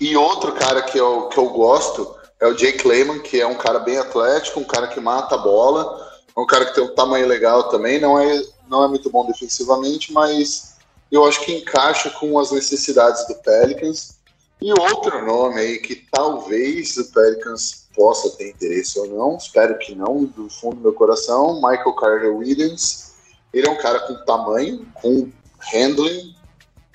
[0.01, 3.57] E outro cara que eu, que eu gosto é o Jake Lehman, que é um
[3.57, 7.27] cara bem atlético, um cara que mata a bola, um cara que tem um tamanho
[7.27, 10.77] legal também, não é, não é muito bom defensivamente, mas
[11.11, 14.14] eu acho que encaixa com as necessidades do Pelicans.
[14.65, 19.95] E outro nome aí que talvez o Pelicans possa ter interesse ou não, espero que
[19.95, 23.13] não, do fundo do meu coração, Michael Carter Williams
[23.53, 25.31] ele é um cara com tamanho, com
[25.71, 26.35] handling,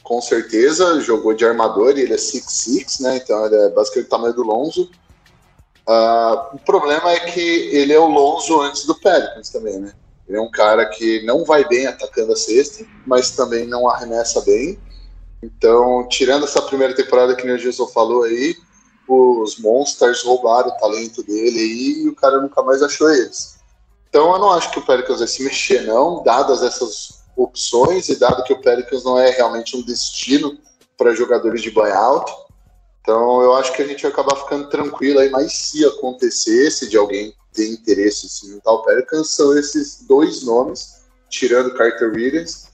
[0.02, 3.18] com certeza, jogou de armador e ele é 6'6", né?
[3.18, 4.90] Então ele é basicamente o tamanho do Lonzo.
[5.88, 9.94] Uh, o problema é que ele é o Lonzo antes do Pelicans também, né?
[10.28, 14.42] Ele é um cara que não vai bem atacando a cesta, mas também não arremessa
[14.42, 14.80] bem.
[15.42, 18.56] Então, tirando essa primeira temporada que o Gilson falou aí,
[19.08, 23.58] os Monsters roubaram o talento dele aí e o cara nunca mais achou eles.
[24.10, 28.20] Então eu não acho que o Pelicans vai se mexer, não, dadas essas opções e
[28.20, 30.58] dado que o Pelicans não é realmente um destino
[30.98, 32.32] para jogadores de buyout.
[33.02, 36.98] Então eu acho que a gente vai acabar ficando tranquilo aí, mas se acontecesse de
[36.98, 42.68] alguém ter interesse em se juntar ao Pelicans, são esses dois nomes, tirando Carter Williams,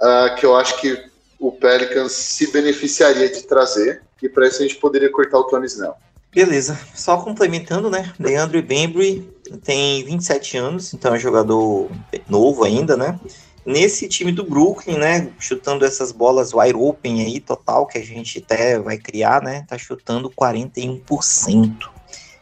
[0.00, 4.66] uh, que eu acho que o Pelicans se beneficiaria de trazer, e para isso a
[4.66, 5.94] gente poderia cortar o Tony Snell.
[6.34, 8.12] Beleza, só complementando, né?
[8.18, 9.30] Leandro Bembry
[9.62, 11.88] tem 27 anos, então é jogador
[12.28, 13.20] novo ainda, né?
[13.64, 15.32] Nesse time do Brooklyn, né?
[15.38, 19.64] Chutando essas bolas wide open aí, total, que a gente até vai criar, né?
[19.68, 21.88] Tá chutando 41%.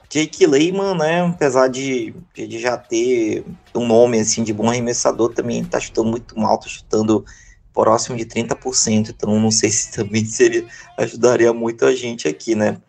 [0.08, 1.26] Jake Lehman, né?
[1.26, 6.38] Apesar de, de já ter um nome assim de bom arremessador, também tá chutando muito
[6.38, 7.24] mal, tá chutando
[7.72, 9.10] próximo de 30%.
[9.10, 10.66] Então não sei se também seria
[10.96, 12.80] ajudaria muito a gente aqui, né?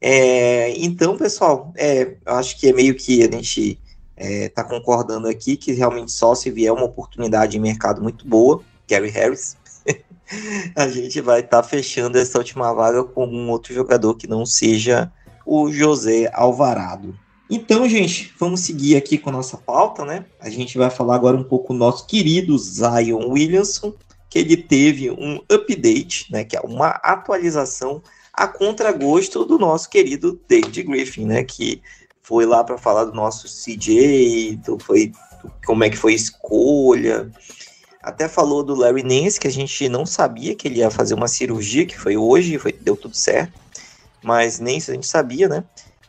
[0.00, 3.80] É, então, pessoal, é, acho que é meio que a gente
[4.16, 8.62] está é, concordando aqui que realmente só se vier uma oportunidade de mercado muito boa,
[8.86, 9.56] Gary Harris,
[10.76, 14.44] a gente vai estar tá fechando essa última vaga com um outro jogador que não
[14.44, 15.10] seja
[15.46, 17.18] o José Alvarado.
[17.50, 20.24] Então, gente, vamos seguir aqui com nossa pauta, né?
[20.40, 23.94] A gente vai falar agora um pouco do nosso querido Zion Williamson,
[24.34, 26.42] que ele teve um update, né?
[26.42, 31.44] Que é uma atualização a contragosto do nosso querido David Griffin, né?
[31.44, 31.80] Que
[32.20, 35.12] foi lá para falar do nosso CJ, do, foi,
[35.64, 37.30] como é que foi a escolha.
[38.02, 41.28] Até falou do Larry Nance, que a gente não sabia que ele ia fazer uma
[41.28, 43.52] cirurgia, que foi hoje, foi, deu tudo certo.
[44.20, 45.62] Mas nem isso a gente sabia, né?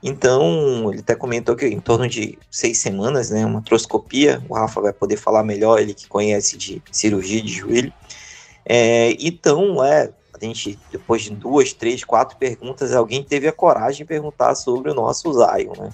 [0.08, 3.44] Então, ele até comentou que em torno de seis semanas, né?
[3.44, 4.40] Uma troscopia.
[4.48, 7.92] O Rafa vai poder falar melhor, ele que conhece de cirurgia de joelho.
[8.64, 13.98] É, então, é, a gente, depois de duas, três, quatro perguntas, alguém teve a coragem
[13.98, 15.90] de perguntar sobre o nosso Zion, né?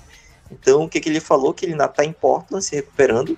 [0.52, 1.54] Então, o que, que ele falou?
[1.54, 3.38] Que ele ainda está em Portland se recuperando.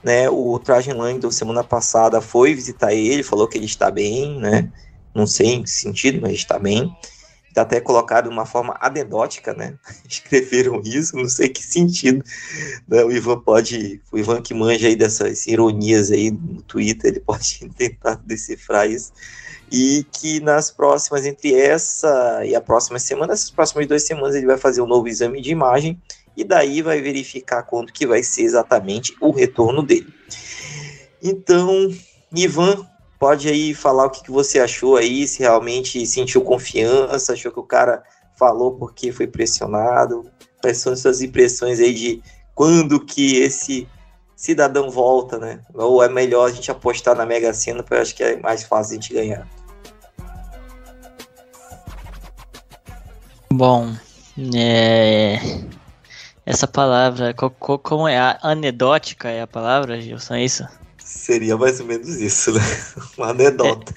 [0.00, 0.30] Né?
[0.30, 4.70] O Trajan Langdon, semana passada, foi visitar ele, falou que ele está bem, né?
[5.12, 6.96] Não sei em que sentido, mas está bem.
[7.52, 9.74] Está até colocado de uma forma anedótica, né?
[10.08, 12.24] Escreveram isso, não sei que sentido.
[12.88, 13.04] Né?
[13.04, 17.68] O Ivan pode, o Ivan que manja aí dessas ironias aí no Twitter, ele pode
[17.76, 19.12] tentar decifrar isso
[19.70, 24.46] e que nas próximas, entre essa e a próxima semana, essas próximas duas semanas, ele
[24.46, 26.00] vai fazer um novo exame de imagem
[26.36, 30.12] e daí vai verificar quanto que vai ser exatamente o retorno dele.
[31.22, 31.90] Então,
[32.34, 32.86] Ivan,
[33.22, 37.60] pode aí falar o que, que você achou aí, se realmente sentiu confiança, achou que
[37.60, 38.02] o cara
[38.36, 40.28] falou porque foi pressionado,
[40.60, 43.86] quais são as suas impressões aí de quando que esse
[44.34, 45.60] cidadão volta, né?
[45.72, 48.64] Ou é melhor a gente apostar na Mega Sena, porque eu acho que é mais
[48.64, 49.46] fácil a gente ganhar.
[53.52, 53.94] Bom,
[54.52, 55.38] é...
[56.44, 58.36] essa palavra, como é?
[58.42, 60.81] Anedótica é a palavra, Gilson, é isso?
[61.22, 62.60] Seria mais ou menos isso, né?
[63.16, 63.94] Uma anedota.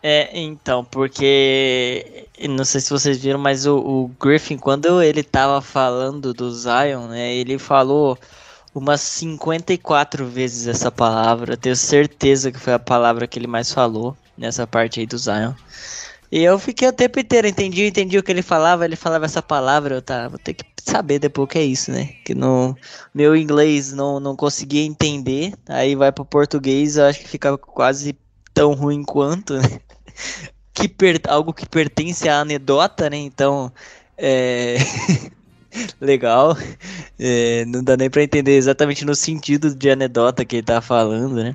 [0.00, 5.24] É, é, então, porque não sei se vocês viram, mas o, o, Griffin, quando ele
[5.24, 8.16] tava falando do Zion, né, ele falou
[8.72, 11.54] umas 54 vezes essa palavra.
[11.54, 15.18] Eu tenho certeza que foi a palavra que ele mais falou nessa parte aí do
[15.18, 15.54] Zion.
[16.30, 19.42] E eu fiquei o tempo inteiro, entendi, entendi o que ele falava, ele falava essa
[19.42, 22.06] palavra, eu tá, vou ter que saber depois o que é isso, né?
[22.24, 22.76] Que no
[23.14, 28.16] meu inglês não, não conseguia entender, aí vai pro português, eu acho que fica quase
[28.52, 29.80] tão ruim quanto, né?
[30.76, 33.16] Que per, algo que pertence à anedota, né?
[33.16, 33.72] Então,
[34.18, 34.76] é...
[36.00, 36.56] legal.
[37.16, 41.36] É, não dá nem para entender exatamente no sentido de anedota que ele tá falando,
[41.36, 41.54] né?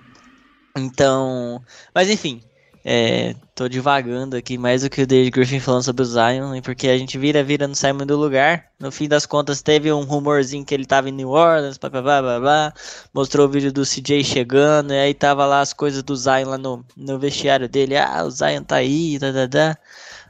[0.78, 1.62] Então,
[1.94, 2.42] mas enfim,
[2.84, 6.88] é, tô divagando aqui mais do que o David Griffin falando sobre o Zion, porque
[6.88, 8.68] a gente vira, vira, não sai muito do lugar.
[8.80, 12.02] No fim das contas, teve um rumorzinho que ele tava em New Orleans, blá, blá,
[12.02, 12.74] blá, blá,
[13.14, 16.58] mostrou o vídeo do CJ chegando, e aí tava lá as coisas do Zion lá
[16.58, 17.98] no, no vestiário dele.
[17.98, 19.78] Ah, o Zion tá aí, da, da, da.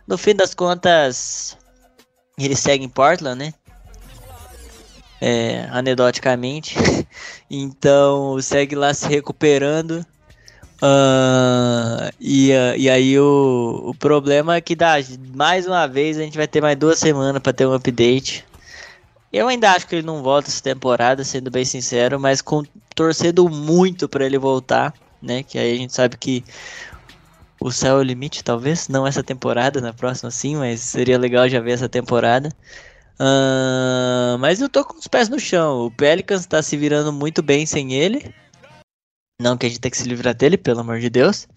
[0.08, 1.56] No fim das contas,
[2.38, 3.54] ele segue em Portland, né?
[5.22, 6.76] É, anedoticamente.
[7.50, 10.04] então, segue lá se recuperando.
[10.82, 14.95] Uh, e, e aí o, o problema é que dá,
[15.36, 18.45] mais uma vez a gente vai ter mais duas semanas para ter um update.
[19.32, 22.63] Eu ainda acho que ele não volta essa temporada, sendo bem sincero, mas com,
[22.95, 25.43] torcendo muito para ele voltar, né?
[25.43, 26.43] Que aí a gente sabe que
[27.59, 31.47] o céu é o limite, talvez, não essa temporada, na próxima sim, mas seria legal
[31.47, 32.49] já ver essa temporada.
[33.19, 35.86] Uh, mas eu tô com os pés no chão.
[35.86, 38.34] O Pelicans tá se virando muito bem sem ele.
[39.39, 41.47] Não que a gente tenha que se livrar dele, pelo amor de Deus.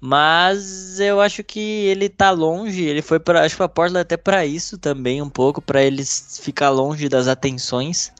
[0.00, 4.16] Mas eu acho que ele tá longe, ele foi para acho que a Portland até
[4.16, 8.12] para isso também um pouco, para ele ficar longe das atenções.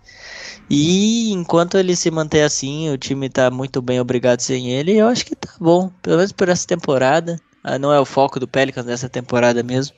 [0.68, 5.06] E enquanto ele se manter assim, o time tá muito bem obrigado sem ele, eu
[5.06, 7.38] acho que tá bom, pelo menos por essa temporada.
[7.62, 9.94] Ah, não é o foco do Pelicans nessa temporada mesmo.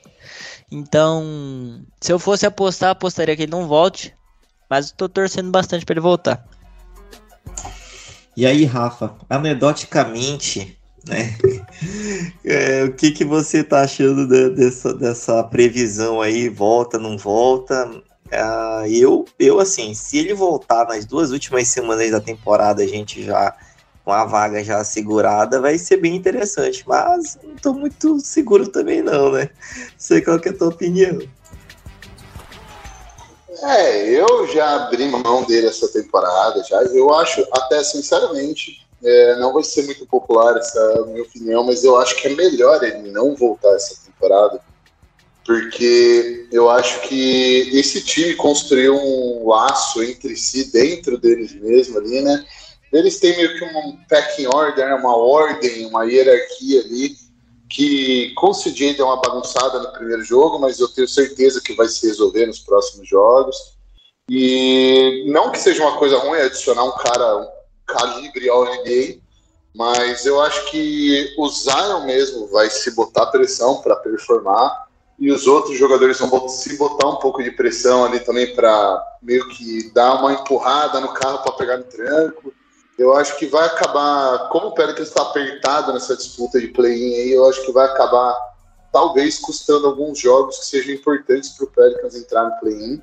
[0.71, 4.13] Então, se eu fosse apostar, apostaria que ele não volte,
[4.69, 6.47] mas tô torcendo bastante para ele voltar.
[8.35, 10.77] E aí, Rafa, anedoticamente,
[11.07, 11.35] né?
[12.43, 16.49] É, o que, que você tá achando de, dessa, dessa previsão aí?
[16.49, 17.85] Volta, não volta?
[18.31, 23.23] Uh, eu, eu, assim, se ele voltar nas duas últimas semanas da temporada, a gente
[23.23, 23.55] já
[24.03, 26.83] com a vaga já assegurada, vai ser bem interessante.
[26.87, 29.49] Mas não tô muito seguro também, não, né?
[29.77, 31.19] Não sei qual que é a tua opinião.
[33.61, 36.81] É, eu já abri mão dele essa temporada, já.
[36.83, 41.97] Eu acho, até sinceramente, é, não vai ser muito popular essa minha opinião, mas eu
[41.97, 44.61] acho que é melhor ele não voltar essa temporada,
[45.45, 52.21] porque eu acho que esse time construiu um laço entre si, dentro deles mesmo ali,
[52.21, 52.45] né?
[52.91, 54.95] Eles têm meio que um packing order, né?
[54.95, 57.15] uma ordem, uma hierarquia ali,
[57.69, 61.73] que com o CJ deu uma bagunçada no primeiro jogo, mas eu tenho certeza que
[61.73, 63.55] vai se resolver nos próximos jogos.
[64.27, 67.47] E não que seja uma coisa ruim adicionar um cara um
[67.85, 69.19] calibre ao NBA,
[69.75, 74.87] mas eu acho que o Zion mesmo vai se botar pressão para performar
[75.19, 79.47] e os outros jogadores vão se botar um pouco de pressão ali também para meio
[79.49, 82.53] que dar uma empurrada no carro para pegar no tranco.
[82.99, 87.31] Eu acho que vai acabar, como o Pelicans está apertado nessa disputa de play-in aí,
[87.31, 88.37] eu acho que vai acabar
[88.91, 93.01] talvez custando alguns jogos que sejam importantes para o Pelicans entrar no play-in.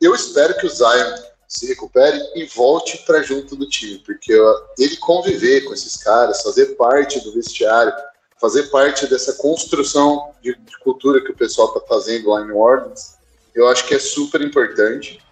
[0.00, 1.14] Eu espero que o Zion
[1.46, 4.32] se recupere e volte para junto do time, porque
[4.76, 7.94] ele conviver com esses caras, fazer parte do vestiário,
[8.40, 13.18] fazer parte dessa construção de, de cultura que o pessoal está fazendo lá em Orleans,
[13.54, 15.22] eu acho que é super importante,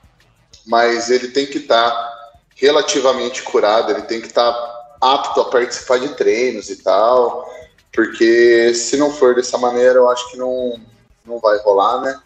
[0.64, 2.19] mas ele tem que estar tá
[2.60, 7.50] relativamente curado, ele tem que estar tá apto a participar de treinos e tal,
[7.92, 10.78] porque se não for dessa maneira, eu acho que não,
[11.24, 12.20] não vai rolar, né?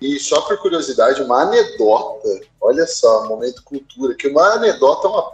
[0.00, 5.30] E só por curiosidade, uma anedota, olha só, momento cultura, que uma anedota é uma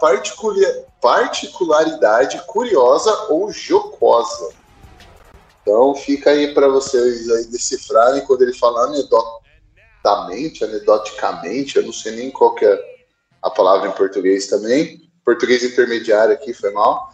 [1.01, 4.53] particularidade curiosa ou jocosa.
[5.61, 12.15] Então fica aí para vocês aí decifrarem quando ele fala anedotamente, anedoticamente, eu não sei
[12.15, 12.90] nem qual que é
[13.41, 15.09] a palavra em português também.
[15.23, 17.11] Português intermediário aqui foi mal.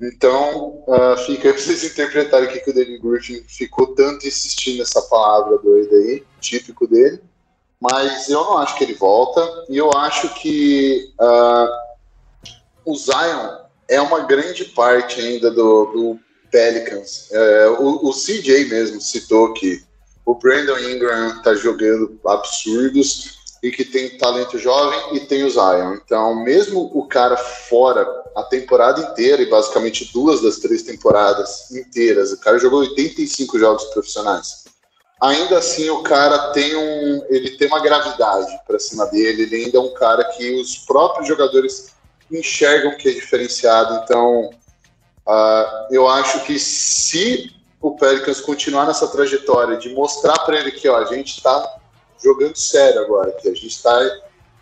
[0.00, 5.02] Então, uh, fica para vocês interpretarem o que o David Griffin ficou tanto insistindo nessa
[5.02, 7.20] palavra doida aí, típico dele.
[7.80, 11.68] Mas eu não acho que ele volta, e eu acho que uh,
[12.84, 16.20] o Zion é uma grande parte ainda do, do
[16.50, 17.28] Pelicans.
[17.32, 19.82] É, o, o, CJ mesmo citou que
[20.24, 25.94] o Brandon Ingram está jogando absurdos e que tem talento jovem e tem o Zion.
[25.94, 32.32] Então, mesmo o cara fora a temporada inteira e basicamente duas das três temporadas inteiras,
[32.32, 34.64] o cara jogou 85 jogos profissionais.
[35.20, 39.42] Ainda assim, o cara tem um, ele tem uma gravidade para cima dele.
[39.42, 41.92] Ele ainda é um cara que os próprios jogadores
[42.30, 44.02] enxergam que é diferenciado.
[44.02, 44.50] Então,
[45.26, 50.88] Uh, eu acho que se o Pelicans continuar nessa trajetória de mostrar para ele que
[50.88, 51.76] ó, a gente está
[52.22, 53.98] jogando sério agora, que a gente está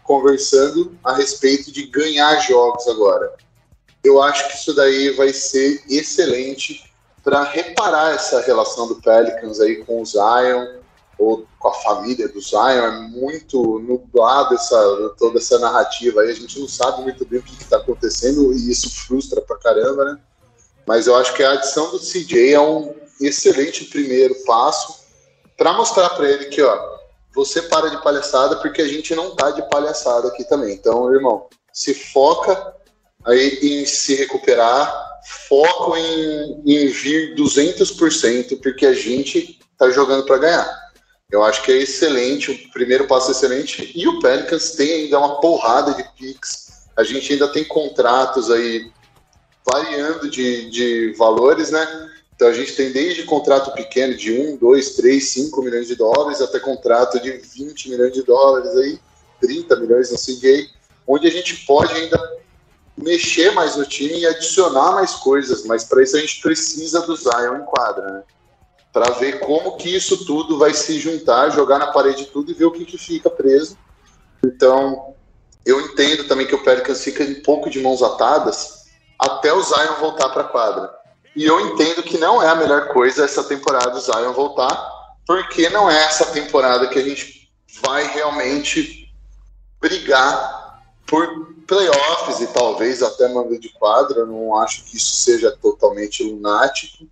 [0.02, 3.32] conversando a respeito de ganhar jogos agora.
[4.02, 6.90] Eu acho que isso daí vai ser excelente
[7.22, 10.80] para reparar essa relação do Pelicans aí com o Zion
[11.18, 12.58] ou com a família do Zion.
[12.58, 16.30] É muito nublado essa, toda essa narrativa aí.
[16.30, 20.04] A gente não sabe muito bem o que está acontecendo e isso frustra pra caramba,
[20.06, 20.18] né?
[20.86, 25.04] Mas eu acho que a adição do CJ é um excelente primeiro passo
[25.56, 26.99] para mostrar para ele que, ó,
[27.34, 30.74] você para de palhaçada porque a gente não tá de palhaçada aqui também.
[30.74, 32.74] Então, irmão, se foca
[33.24, 40.38] aí em se recuperar, foco em, em vir 200% porque a gente tá jogando para
[40.38, 40.80] ganhar.
[41.30, 43.92] Eu acho que é excelente, o primeiro passo é excelente.
[43.94, 46.88] E o Pelicans tem ainda uma porrada de picks.
[46.96, 48.90] A gente ainda tem contratos aí
[49.64, 52.09] variando de, de valores, né?
[52.40, 56.40] Então a gente tem desde contrato pequeno de 1, 2, 3, 5 milhões de dólares
[56.40, 58.98] até contrato de 20 milhões de dólares aí,
[59.42, 60.70] 30 milhões no CJ,
[61.06, 62.18] onde a gente pode ainda
[62.96, 67.14] mexer mais no time e adicionar mais coisas, mas para isso a gente precisa do
[67.14, 68.22] Zion em quadra, né?
[68.90, 72.64] Para ver como que isso tudo vai se juntar, jogar na parede tudo e ver
[72.64, 73.76] o que, que fica preso.
[74.42, 75.14] Então,
[75.66, 78.86] eu entendo também que o Pelicans fica um pouco de mãos atadas,
[79.18, 80.99] até o Zion voltar para a quadra.
[81.34, 84.74] E eu entendo que não é a melhor coisa essa temporada o Zion voltar,
[85.26, 87.50] porque não é essa temporada que a gente
[87.82, 89.12] vai realmente
[89.80, 94.26] brigar por playoffs e talvez até mando de quadra.
[94.26, 97.06] Não acho que isso seja totalmente lunático,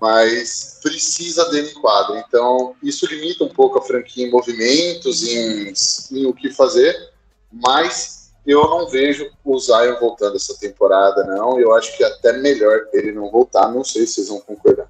[0.00, 2.24] mas precisa dele em quadra.
[2.26, 5.72] Então, isso limita um pouco a franquia em movimentos, em,
[6.12, 7.12] em o que fazer,
[7.52, 11.58] mas eu não vejo o Zion voltando essa temporada, não.
[11.58, 13.70] Eu acho que é até melhor ele não voltar.
[13.70, 14.88] Não sei se vocês vão concordar.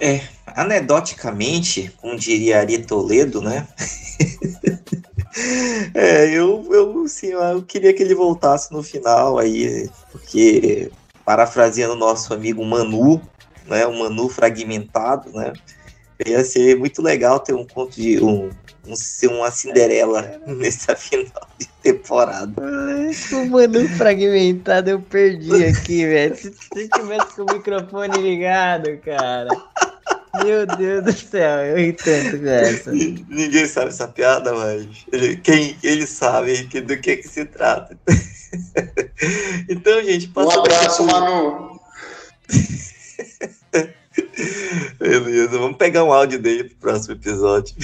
[0.00, 3.68] É, anedoticamente, como diria Ari Toledo, né?
[5.94, 10.90] é, eu, eu, assim, eu queria que ele voltasse no final aí, porque,
[11.24, 13.22] parafraseando nosso amigo Manu,
[13.66, 13.86] né?
[13.86, 15.52] O Manu fragmentado, né?
[16.26, 18.50] Ia ser muito legal ter um conto de um,
[18.86, 22.52] um, ser uma Cinderela nessa final de temporada.
[23.32, 26.36] O mano fragmentado eu perdi aqui, velho.
[26.36, 29.48] Se, se tivesse com o microfone ligado, cara.
[30.44, 32.90] Meu Deus do céu, eu entendo essa.
[32.90, 37.98] Ninguém sabe essa piada, mas ele, quem ele sabe que, do que que se trata.
[39.68, 41.78] então, gente, Um abraço, Manu.
[44.98, 47.74] Beleza, vamos pegar um áudio dele pro próximo episódio.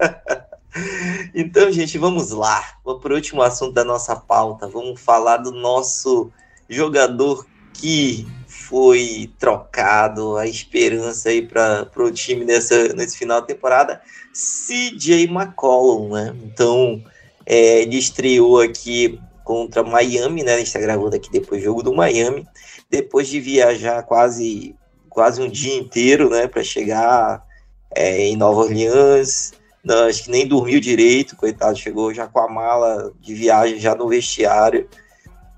[1.34, 2.78] então, gente, vamos lá.
[2.84, 4.68] Vamos para o último assunto da nossa pauta.
[4.68, 6.30] Vamos falar do nosso
[6.68, 14.00] jogador que foi trocado, a esperança aí para o time nessa, nesse final de temporada,
[14.32, 16.36] CJ McCollum, né?
[16.44, 17.02] Então,
[17.46, 20.54] é, ele estreou aqui contra Miami, né?
[20.54, 22.46] A gente está gravando aqui depois do jogo do Miami,
[22.88, 24.76] depois de viajar quase,
[25.08, 26.46] quase um dia inteiro, né?
[26.46, 27.44] Para chegar
[27.90, 29.52] é, em Nova Orleans.
[29.82, 33.94] Não, acho que nem dormiu direito, coitado, chegou já com a mala de viagem já
[33.94, 34.88] no vestiário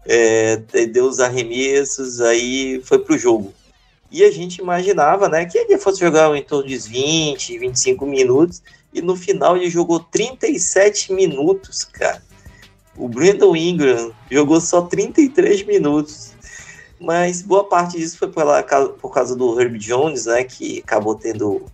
[0.04, 3.52] é, deu os arremessos, aí foi pro jogo.
[4.10, 8.62] E a gente imaginava, né, que ele fosse jogar em torno de 20, 25 minutos,
[8.92, 12.22] e no final ele jogou 37 minutos, cara.
[12.94, 16.32] O Brandon Ingram jogou só 33 minutos.
[17.00, 21.64] Mas boa parte disso foi pela, por causa do Herb Jones, né, que acabou tendo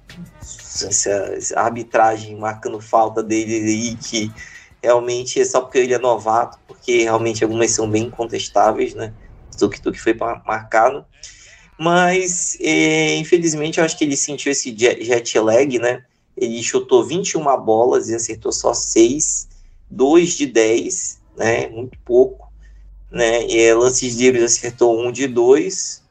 [0.86, 4.32] essa, arbitragem marcando falta dele aí, que
[4.82, 9.12] realmente é só porque ele é novato, porque realmente algumas são bem contestáveis, né?
[9.58, 11.04] Tuk Tuk foi marcado.
[11.78, 16.04] Mas, é, infelizmente, eu acho que ele sentiu esse jet lag, né?
[16.36, 19.48] Ele chutou 21 bolas e acertou só 6,
[19.90, 21.68] 2 de 10, né?
[21.68, 22.48] Muito pouco.
[23.10, 23.46] Né?
[23.46, 26.02] E é, lances livres acertou 1 de 2,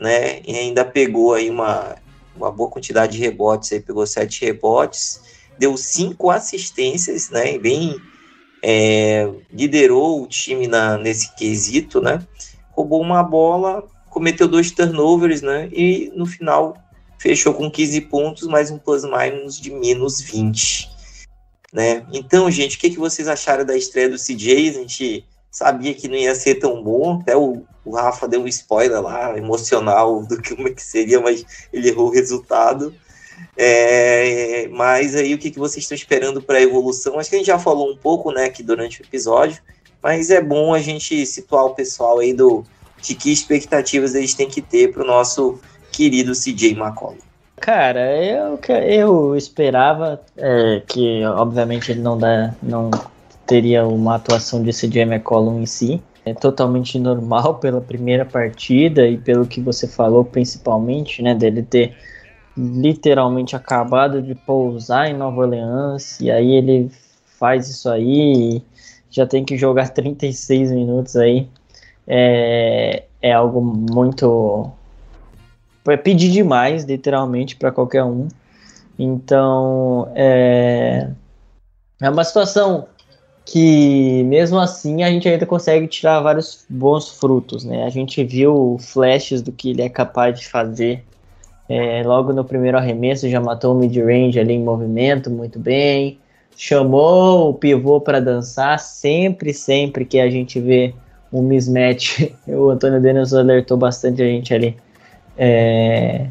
[0.00, 0.40] né?
[0.46, 1.96] E ainda pegou aí uma,
[2.36, 5.20] uma boa quantidade de rebotes, aí pegou 7 rebotes,
[5.58, 7.58] deu 5 assistências, né?
[7.58, 8.00] Bem
[8.62, 12.26] é, liderou o time na, nesse quesito, né?
[12.72, 15.68] Roubou uma bola, cometeu dois turnovers, né?
[15.72, 16.76] E no final
[17.18, 20.90] fechou com 15 pontos, mais um plus-minus de menos 20.
[21.72, 22.06] Né?
[22.12, 24.70] Então, gente, o que, que vocês acharam da estreia do CJ?
[24.70, 25.24] A gente
[25.54, 29.38] sabia que não ia ser tão bom, até o, o Rafa deu um spoiler lá,
[29.38, 32.92] emocional, do que como é que seria, mas ele errou o resultado.
[33.56, 37.20] É, mas aí o que, que vocês estão esperando para a evolução?
[37.20, 39.62] Acho que a gente já falou um pouco, né, aqui durante o episódio,
[40.02, 42.64] mas é bom a gente situar o pessoal aí do
[43.00, 45.60] de que expectativas eles têm que ter para o nosso
[45.92, 47.18] querido CJ McCollum.
[47.60, 52.90] Cara, eu, eu esperava é, que, obviamente, ele não, dá, não
[53.46, 56.02] teria uma atuação de CJ McCollum em si.
[56.24, 61.94] É totalmente normal pela primeira partida e pelo que você falou, principalmente, né, dele ter
[62.56, 66.90] literalmente acabado de pousar em Nova Orleans e aí ele
[67.38, 68.62] faz isso aí
[69.10, 71.48] já tem que jogar 36 minutos aí
[72.06, 74.70] é, é algo muito
[75.88, 78.28] é pedir demais literalmente para qualquer um
[78.96, 81.10] então é,
[82.00, 82.86] é uma situação
[83.44, 88.78] que mesmo assim a gente ainda consegue tirar vários bons frutos né a gente viu
[88.80, 91.04] flashes do que ele é capaz de fazer
[91.68, 96.18] é, logo no primeiro arremesso já matou o mid-range ali em movimento, muito bem.
[96.56, 100.94] Chamou o pivô para dançar, sempre, sempre que a gente vê
[101.32, 104.76] um mismatch, o Antônio Dennis alertou bastante a gente ali.
[105.36, 106.26] É,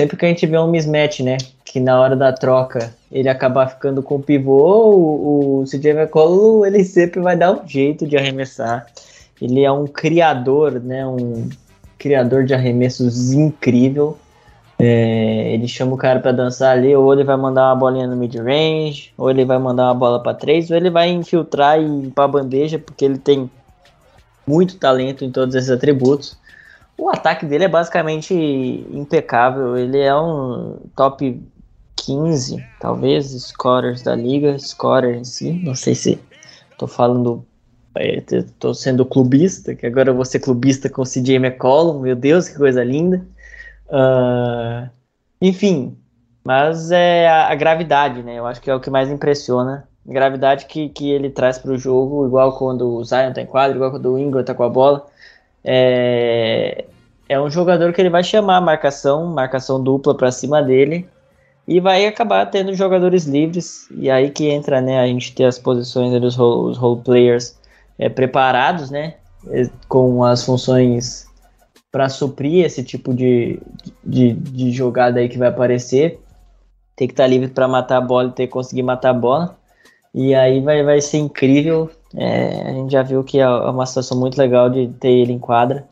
[0.00, 3.68] sempre que a gente vê um mismatch, né, que na hora da troca ele acabar
[3.68, 8.16] ficando com o pivô, o, o CJ McCollum, ele sempre vai dar um jeito de
[8.16, 8.86] arremessar.
[9.40, 11.48] Ele é um criador, né, um
[11.98, 14.16] criador de arremessos incrível.
[14.78, 18.16] É, ele chama o cara para dançar ali, ou ele vai mandar uma bolinha no
[18.16, 22.26] mid-range, ou ele vai mandar uma bola para três, ou ele vai infiltrar e para
[22.26, 23.50] bandeja, porque ele tem
[24.46, 26.38] muito talento em todos esses atributos.
[27.00, 31.42] O ataque dele é basicamente impecável, ele é um top
[31.96, 36.20] 15, talvez, scorers da liga, scorer em si, não sei se
[36.76, 37.42] tô falando,
[37.96, 38.22] é,
[38.58, 42.48] tô sendo clubista, que agora eu vou ser clubista com o CJ McCollum, meu Deus,
[42.48, 43.26] que coisa linda.
[43.88, 44.90] Uh,
[45.40, 45.96] enfim,
[46.44, 48.38] mas é a, a, gravidade, né?
[48.38, 49.88] Eu acho que é o que mais impressiona.
[50.04, 53.76] Gravidade que, que ele traz para o jogo, igual quando o Zion tá em quadro,
[53.76, 55.06] igual quando o Ingram tá com a bola.
[55.64, 56.84] É,
[57.28, 61.08] é um jogador que ele vai chamar a marcação, marcação dupla para cima dele
[61.66, 63.86] e vai acabar tendo jogadores livres.
[63.92, 64.98] E aí que entra, né?
[64.98, 67.56] A gente ter as posições dos role, os role players
[67.96, 69.14] é, preparados, né?
[69.88, 71.28] Com as funções
[71.92, 73.60] para suprir esse tipo de,
[74.04, 76.20] de, de, jogada aí que vai aparecer.
[76.96, 79.14] Tem que estar tá livre para matar a bola e ter que conseguir matar a
[79.14, 79.56] bola.
[80.14, 81.90] E aí vai, vai ser incrível.
[82.14, 85.38] É, a gente já viu que é uma situação muito legal de ter ele em
[85.38, 85.88] quadra.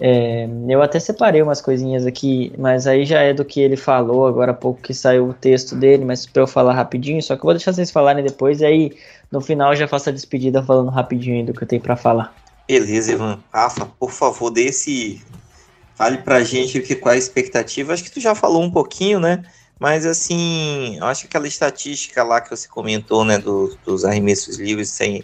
[0.00, 4.26] É, eu até separei umas coisinhas aqui, mas aí já é do que ele falou
[4.26, 7.40] agora há pouco que saiu o texto dele, mas para eu falar rapidinho, só que
[7.40, 8.92] eu vou deixar vocês falarem depois e aí
[9.30, 12.34] no final já faço a despedida falando rapidinho do que eu tenho para falar.
[12.66, 13.38] Beleza, Ivan.
[13.52, 15.22] Rafa, por favor, dê esse.
[15.94, 17.92] Fale pra gente o que, qual é a expectativa.
[17.92, 19.42] Acho que tu já falou um pouquinho, né?
[19.84, 24.56] Mas assim, eu acho que aquela estatística lá que você comentou, né, do, dos arremessos
[24.56, 25.22] livres, sem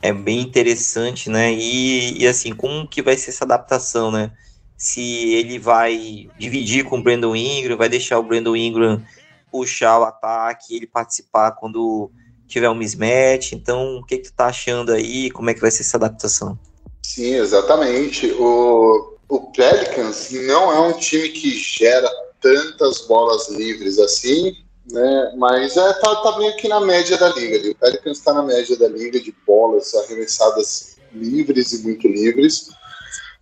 [0.00, 1.52] é bem interessante, né?
[1.52, 4.30] E, e, assim, como que vai ser essa adaptação, né?
[4.76, 5.02] Se
[5.32, 9.02] ele vai dividir com o Brandon Ingram, vai deixar o Brandon Ingram
[9.50, 12.08] puxar o ataque, ele participar quando
[12.46, 13.50] tiver um mismatch.
[13.50, 15.28] Então, o que, que tu tá achando aí?
[15.32, 16.56] Como é que vai ser essa adaptação?
[17.02, 18.30] Sim, exatamente.
[18.38, 24.56] O, o Pelicans não é um time que gera tantas bolas livres assim,
[24.90, 25.32] né?
[25.36, 27.70] Mas é, tá, tá meio que na média da liga.
[27.70, 32.70] O Pelicans está na média da liga de bolas arremessadas livres e muito livres.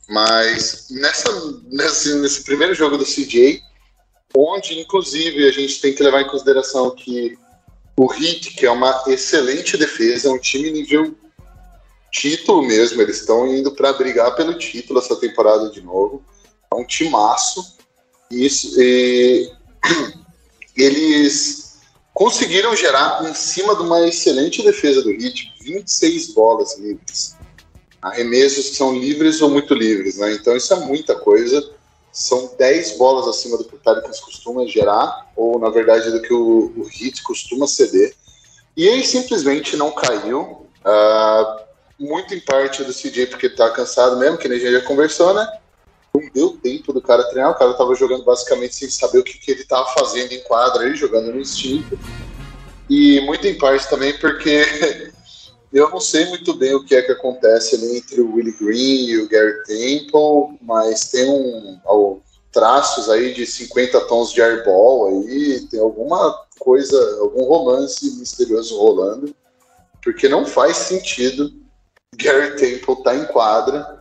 [0.08, 1.30] Mas nessa,
[1.64, 3.60] nesse, nesse primeiro jogo do CJ,
[4.36, 7.36] onde inclusive a gente tem que levar em consideração que
[7.98, 11.14] o Heat, que é uma excelente defesa, é um time nível
[12.12, 16.22] título mesmo, eles estão indo para brigar pelo título essa temporada de novo.
[16.72, 17.75] É um timaço.
[18.30, 19.50] Isso, e,
[20.76, 21.78] eles
[22.12, 27.36] conseguiram gerar em cima de uma excelente defesa do Heat 26 bolas livres.
[28.00, 30.32] Arremessos que são livres ou muito livres, né?
[30.32, 31.62] Então isso é muita coisa.
[32.12, 36.32] São 10 bolas acima do que o Pelicans costuma gerar, ou na verdade do que
[36.32, 38.14] o, o Heat costuma ceder.
[38.76, 40.66] E ele simplesmente não caiu.
[40.84, 41.66] Uh,
[41.98, 45.34] muito em parte do CJ porque tá cansado mesmo, que nem a gente já conversou,
[45.34, 45.46] né?
[46.20, 49.38] Não deu tempo do cara treinar, o cara tava jogando basicamente sem saber o que,
[49.38, 51.98] que ele tava fazendo em quadra aí, jogando no instinto.
[52.88, 55.12] E muito em parte também porque
[55.72, 59.06] eu não sei muito bem o que é que acontece ali entre o Willie Green
[59.06, 62.20] e o Gary Temple, mas tem um, um
[62.52, 69.34] traços aí de 50 tons de airball aí, tem alguma coisa, algum romance misterioso rolando,
[70.02, 71.52] porque não faz sentido
[72.14, 73.95] Gary Temple estar tá em quadra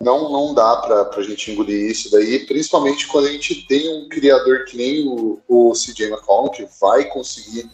[0.00, 4.08] não, não dá para a gente engolir isso daí, principalmente quando a gente tem um
[4.08, 7.68] criador que nem o, o CJ McCollum, que vai conseguir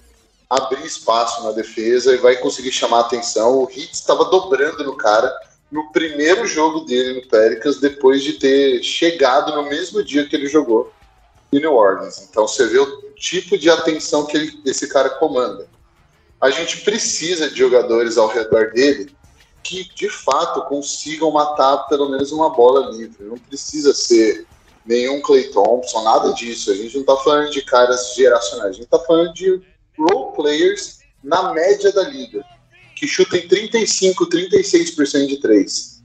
[0.48, 3.59] abrir espaço na defesa e vai conseguir chamar atenção.
[3.59, 5.32] O Heat estava dobrando no cara
[5.70, 10.46] no primeiro jogo dele no Pelicans, depois de ter chegado no mesmo dia que ele
[10.46, 10.92] jogou
[11.52, 12.26] em New Orleans.
[12.30, 15.66] Então você vê o tipo de atenção que ele, esse cara comanda.
[16.40, 19.14] A gente precisa de jogadores ao redor dele
[19.64, 23.24] que de fato consigam matar pelo menos uma bola livre.
[23.24, 24.46] Não precisa ser
[24.84, 26.70] nenhum Clay Thompson, nada disso.
[26.70, 29.60] A gente não está falando de caras geracionais, a gente está falando de
[29.98, 32.44] role players na média da liga,
[32.94, 36.02] que chutem 35, 36% de três.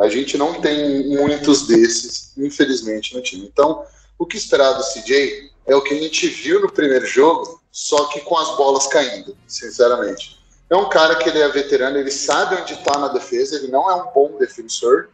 [0.00, 3.46] A gente não tem muitos desses, infelizmente, no time.
[3.46, 3.84] Então,
[4.18, 8.06] o que esperar do CJ é o que a gente viu no primeiro jogo, só
[8.06, 10.35] que com as bolas caindo, sinceramente.
[10.68, 13.88] É um cara que ele é veterano, ele sabe onde está na defesa, ele não
[13.88, 15.10] é um bom defensor,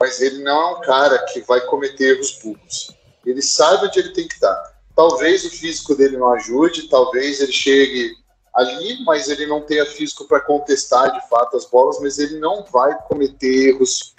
[0.00, 2.90] mas ele não é um cara que vai cometer erros burros.
[3.24, 4.52] Ele sabe onde ele tem que estar.
[4.52, 4.72] Tá.
[4.96, 8.16] Talvez o físico dele não ajude, talvez ele chegue
[8.54, 12.64] ali, mas ele não tenha físico para contestar de fato as bolas, mas ele não
[12.64, 14.14] vai cometer erros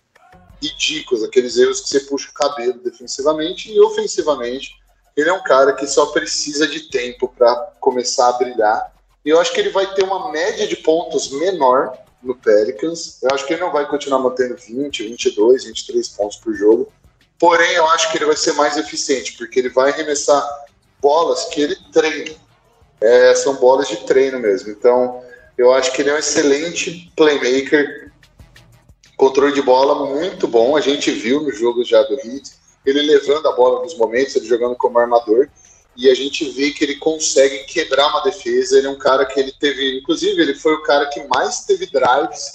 [0.61, 4.75] ridículos, aqueles erros que você puxa o cabelo defensivamente e ofensivamente.
[5.15, 8.93] Ele é um cara que só precisa de tempo para começar a brilhar
[9.25, 13.21] e eu acho que ele vai ter uma média de pontos menor no Pelicans.
[13.21, 16.91] Eu acho que ele não vai continuar mantendo 20, 22, 23 pontos por jogo.
[17.39, 20.43] Porém, eu acho que ele vai ser mais eficiente, porque ele vai arremessar
[21.01, 22.35] bolas que ele treina.
[22.99, 24.71] É, são bolas de treino mesmo.
[24.71, 25.21] Então,
[25.57, 28.11] eu acho que ele é um excelente playmaker.
[29.15, 30.75] Controle de bola muito bom.
[30.75, 32.51] A gente viu no jogo já do Heat.
[32.85, 35.49] Ele levando a bola nos momentos, ele jogando como armador
[35.97, 38.77] e a gente vê que ele consegue quebrar uma defesa.
[38.77, 41.87] Ele é um cara que ele teve, inclusive, ele foi o cara que mais teve
[41.87, 42.53] drives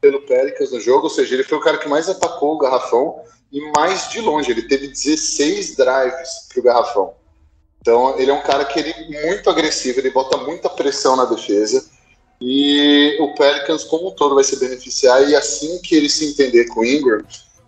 [0.00, 3.20] pelo Pelicans no jogo, ou seja, ele foi o cara que mais atacou o garrafão
[3.52, 4.50] e mais de longe.
[4.50, 7.14] Ele teve 16 drives para o garrafão.
[7.80, 11.26] Então, ele é um cara que ele é muito agressivo, ele bota muita pressão na
[11.26, 11.88] defesa.
[12.40, 15.28] E o Pelicans, como um todo, vai se beneficiar.
[15.28, 17.22] E assim que ele se entender com o Ingram,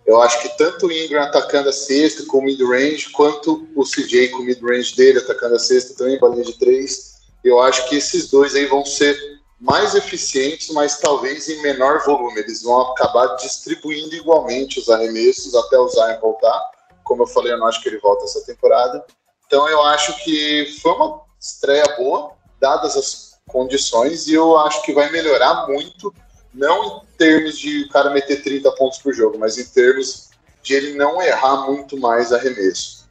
[0.04, 4.28] eu acho que tanto o Ingram atacando a cesta com o mid-range, quanto o CJ
[4.28, 7.12] com o mid-range dele atacando a cesta também, balinha de três.
[7.44, 9.16] Eu acho que esses dois aí vão ser
[9.60, 12.40] mais eficientes, mas talvez em menor volume.
[12.40, 16.60] Eles vão acabar distribuindo igualmente os arremessos até o Zion voltar.
[17.04, 19.04] Como eu falei, eu não acho que ele volta essa temporada.
[19.46, 24.92] Então eu acho que foi uma estreia boa, dadas as condições, e eu acho que
[24.92, 26.12] vai melhorar muito
[26.54, 30.30] Não em termos de o cara meter 30 pontos por jogo, mas em termos
[30.62, 33.08] de ele não errar muito mais arremesso.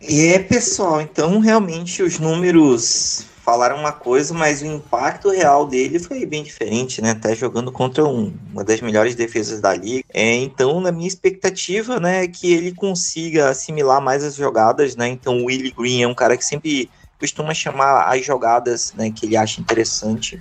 [0.00, 6.24] É, pessoal, então realmente os números falaram uma coisa, mas o impacto real dele foi
[6.24, 7.10] bem diferente, né?
[7.10, 10.04] Até jogando contra um, uma das melhores defesas da liga.
[10.12, 15.08] É, então, na minha expectativa, né, é que ele consiga assimilar mais as jogadas, né?
[15.08, 16.88] Então, o Willie Green é um cara que sempre
[17.18, 20.40] costuma chamar as jogadas, né, que ele acha interessante.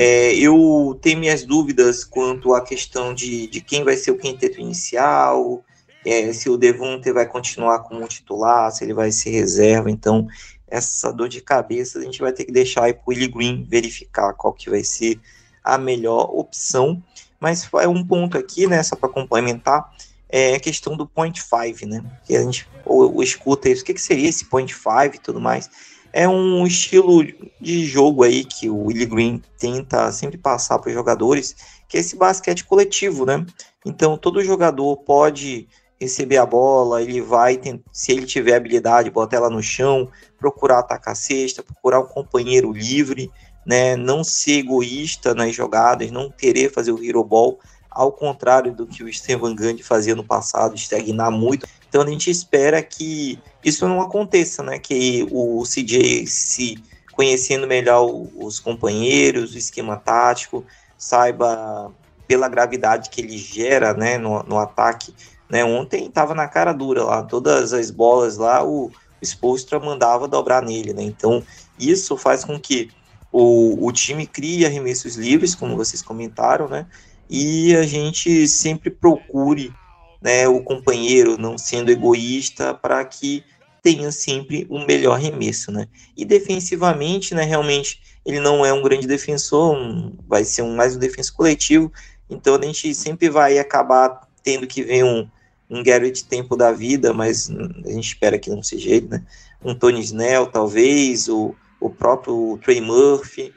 [0.00, 4.60] É, eu tenho minhas dúvidas quanto à questão de, de quem vai ser o quinteto
[4.60, 5.64] inicial,
[6.06, 9.90] é, se o Devonte vai continuar como titular, se ele vai ser reserva.
[9.90, 10.28] Então,
[10.68, 13.66] essa dor de cabeça, a gente vai ter que deixar aí para o Willie Green
[13.68, 15.18] verificar qual que vai ser
[15.64, 17.02] a melhor opção.
[17.40, 19.92] Mas é um ponto aqui, né, só para complementar,
[20.28, 22.04] é a questão do point 5, né?
[22.24, 25.18] Que a gente ou, ou escuta isso, o que, que seria esse point 5 e
[25.18, 25.68] tudo mais.
[26.12, 27.24] É um estilo
[27.60, 31.54] de jogo aí que o Willie Green tenta sempre passar para os jogadores,
[31.88, 33.44] que é esse basquete coletivo, né?
[33.84, 35.68] Então todo jogador pode
[36.00, 37.60] receber a bola, ele vai,
[37.92, 40.08] se ele tiver habilidade, botar ela no chão,
[40.38, 43.30] procurar atacar a cesta, procurar um companheiro livre,
[43.66, 47.58] né, não ser egoísta nas jogadas, não querer fazer o hero ball,
[47.90, 51.66] ao contrário do que o Steven Gandhi fazia no passado, estagnar muito.
[51.88, 56.82] Então a gente espera que isso não aconteça, né, que o CJ se
[57.12, 58.06] conhecendo melhor
[58.36, 60.64] os companheiros, o esquema tático,
[60.96, 61.92] saiba
[62.26, 65.14] pela gravidade que ele gera, né, no, no ataque,
[65.48, 68.90] né, ontem estava na cara dura lá, todas as bolas lá, o
[69.22, 71.02] Spolstra mandava dobrar nele, né?
[71.02, 71.42] Então,
[71.78, 72.90] isso faz com que
[73.32, 76.86] o, o time crie arremessos livres, como vocês comentaram, né?
[77.28, 79.72] E a gente sempre procure
[80.20, 83.44] né, o companheiro, não sendo egoísta, para que
[83.82, 85.86] tenha sempre um melhor arremesso, né?
[86.16, 90.96] E defensivamente, né, realmente, ele não é um grande defensor, um, vai ser um, mais
[90.96, 91.92] um defensor coletivo,
[92.28, 95.28] então a gente sempre vai acabar tendo que ver um,
[95.70, 99.24] um Garrett Tempo da vida, mas a gente espera que não seja ele, né?
[99.62, 103.52] Um Tony Snell, talvez, o, o próprio Trey Murphy,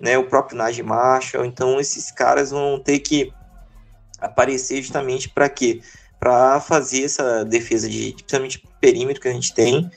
[0.00, 0.16] né?
[0.18, 1.44] O próprio Najee Marshall.
[1.44, 3.32] Então, esses caras vão ter que
[4.20, 5.80] aparecer justamente para quê?
[6.18, 9.90] Para fazer essa defesa de, principalmente perímetro que a gente tem,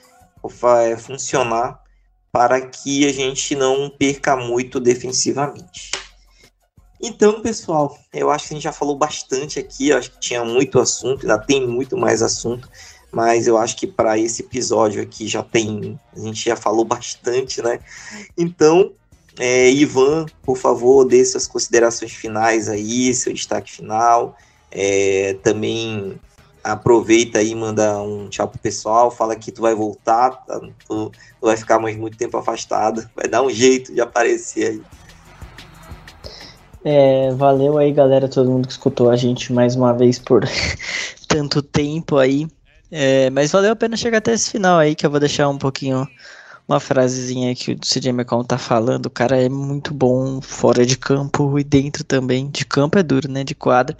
[0.98, 1.82] funcionar
[2.30, 5.90] para que a gente não perca muito defensivamente.
[7.00, 10.44] Então, pessoal, eu acho que a gente já falou bastante aqui, eu acho que tinha
[10.44, 12.68] muito assunto, ainda tem muito mais assunto,
[13.10, 17.60] mas eu acho que para esse episódio aqui já tem, a gente já falou bastante,
[17.60, 17.80] né?
[18.38, 18.92] Então,
[19.38, 24.36] é, Ivan, por favor, dê suas considerações finais aí, seu destaque final.
[24.70, 26.18] É, também
[26.62, 30.60] aproveita aí, manda um tchau pro pessoal, fala que tu vai voltar, tá?
[30.86, 34.82] tu, tu vai ficar mais muito tempo afastado, vai dar um jeito de aparecer aí.
[36.84, 40.44] É, valeu aí, galera, todo mundo que escutou a gente mais uma vez por
[41.28, 42.46] tanto tempo aí.
[42.90, 45.58] É, mas valeu a pena chegar até esse final aí, que eu vou deixar um
[45.58, 46.06] pouquinho
[46.72, 49.06] uma frasezinha que o CJ McCollum tá falando.
[49.06, 52.48] O cara é muito bom fora de campo e dentro também.
[52.50, 53.44] De campo é duro, né?
[53.44, 53.96] De quadra.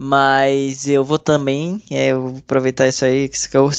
[0.00, 3.70] Mas eu vou também, é, eu vou aproveitar isso aí, que o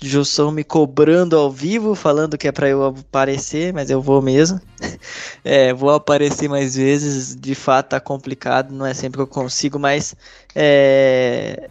[0.00, 4.60] Jussão me cobrando ao vivo, falando que é para eu aparecer, mas eu vou mesmo.
[5.44, 9.78] É, vou aparecer mais vezes, de fato tá complicado, não é sempre que eu consigo,
[9.78, 10.14] mas
[10.54, 11.70] é,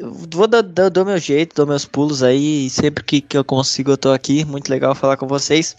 [0.00, 3.96] vou dar, dou meu jeito, dou meus pulos aí, sempre que, que eu consigo eu
[3.96, 5.74] tô aqui, muito legal falar com vocês.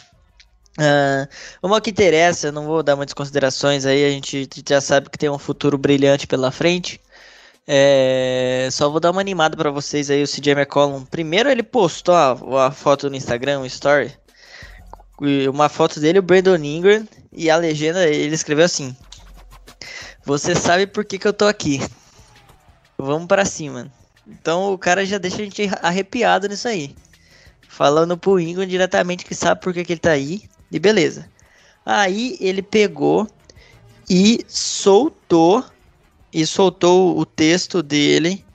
[0.78, 1.28] Uh,
[1.62, 5.30] uma que interessa, não vou dar muitas considerações aí, a gente já sabe que tem
[5.30, 7.02] um futuro brilhante pela frente.
[7.68, 11.06] É, só vou dar uma animada para vocês aí, o CJ McCollum.
[11.06, 14.12] Primeiro ele postou a, a foto no Instagram, um story.
[15.54, 18.96] Uma foto dele, o Brandon Ingram, e a legenda ele escreveu assim:
[20.26, 21.80] Você sabe por que, que eu tô aqui?
[22.98, 23.92] Vamos para cima.
[24.30, 26.96] Então o cara já deixa a gente arrepiado nisso aí.
[27.68, 30.44] Falando pro Ingram diretamente que sabe por que, que ele tá aí.
[30.72, 31.28] E beleza.
[31.86, 33.28] Aí ele pegou
[34.10, 35.66] e soltou
[36.32, 38.46] e soltou o texto dele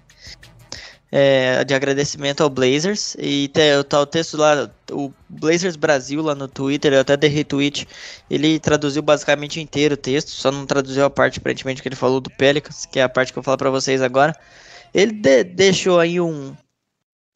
[1.10, 3.16] é, de agradecimento ao Blazers.
[3.18, 3.51] E
[3.88, 7.86] tá o texto lá, o Blazers Brasil lá no Twitter, eu até dei retweet.
[8.28, 12.20] Ele traduziu basicamente inteiro o texto, só não traduziu a parte aparentemente que ele falou
[12.20, 14.34] do Pelicans, que é a parte que eu vou falar para vocês agora.
[14.94, 16.56] Ele de deixou aí um,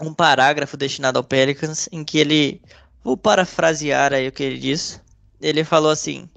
[0.01, 2.62] um parágrafo destinado ao Pelicans em que ele,
[3.02, 5.01] vou parafrasear aí o que ele disse.
[5.40, 6.28] Ele falou assim: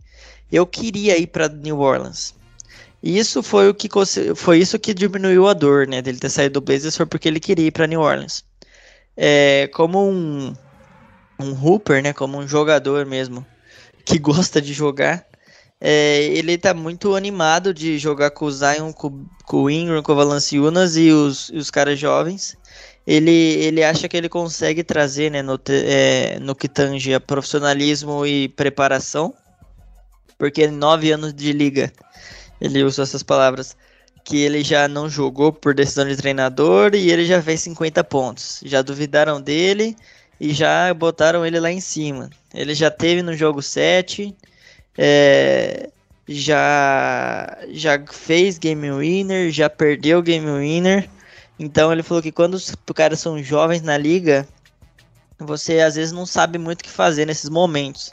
[0.51, 2.33] Eu queria ir para New Orleans
[3.03, 3.89] e isso foi o que
[4.35, 7.39] foi isso que diminuiu a dor, né, dele ter saído do Blazers foi porque ele
[7.39, 8.43] queria ir para New Orleans.
[9.17, 10.55] É, como um
[11.39, 13.43] um hooper, né, como um jogador mesmo
[14.05, 15.25] que gosta de jogar,
[15.83, 20.11] é, ele tá muito animado de jogar com o Zion, com, com o Ingram, com
[20.11, 22.55] o Valanciunas e os, os caras jovens.
[23.05, 28.23] Ele, ele acha que ele consegue trazer, né, no, é, no que tange a profissionalismo
[28.27, 29.33] e preparação,
[30.37, 31.91] porque nove anos de liga,
[32.61, 33.75] ele usou essas palavras,
[34.23, 38.61] que ele já não jogou por decisão de treinador e ele já fez 50 pontos.
[38.63, 39.95] Já duvidaram dele
[40.39, 42.29] e já botaram ele lá em cima.
[42.53, 44.35] Ele já teve no jogo 7,
[44.97, 45.89] é,
[46.27, 51.09] já, já fez game winner, já perdeu game winner.
[51.59, 54.47] Então ele falou que quando os caras são jovens na liga,
[55.39, 58.11] você às vezes não sabe muito o que fazer nesses momentos.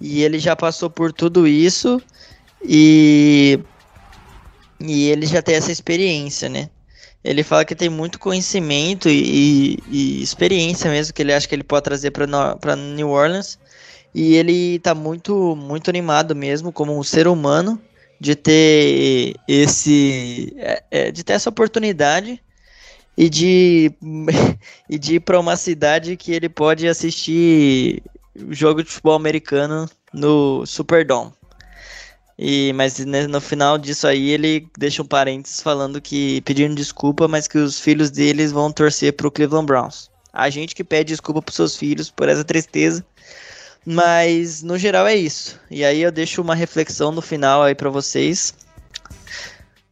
[0.00, 2.02] E ele já passou por tudo isso
[2.62, 3.58] e,
[4.80, 6.68] e ele já tem essa experiência, né?
[7.22, 11.54] Ele fala que tem muito conhecimento e, e, e experiência mesmo que ele acha que
[11.54, 13.58] ele pode trazer para New Orleans.
[14.14, 17.80] E ele tá muito, muito animado mesmo, como um ser humano,
[18.20, 20.54] de ter esse.
[20.56, 22.40] É, é, de ter essa oportunidade
[23.16, 23.92] e de,
[24.88, 28.02] e de ir para uma cidade que ele pode assistir
[28.50, 31.32] jogo de futebol americano no Superdome.
[32.36, 37.46] E, mas no final disso aí ele deixa um parênteses falando que pedindo desculpa, mas
[37.46, 40.10] que os filhos deles vão torcer para o Cleveland Browns.
[40.32, 43.06] A gente que pede desculpa para seus filhos por essa tristeza,
[43.84, 45.60] mas no geral é isso.
[45.70, 48.54] E aí eu deixo uma reflexão no final aí para vocês.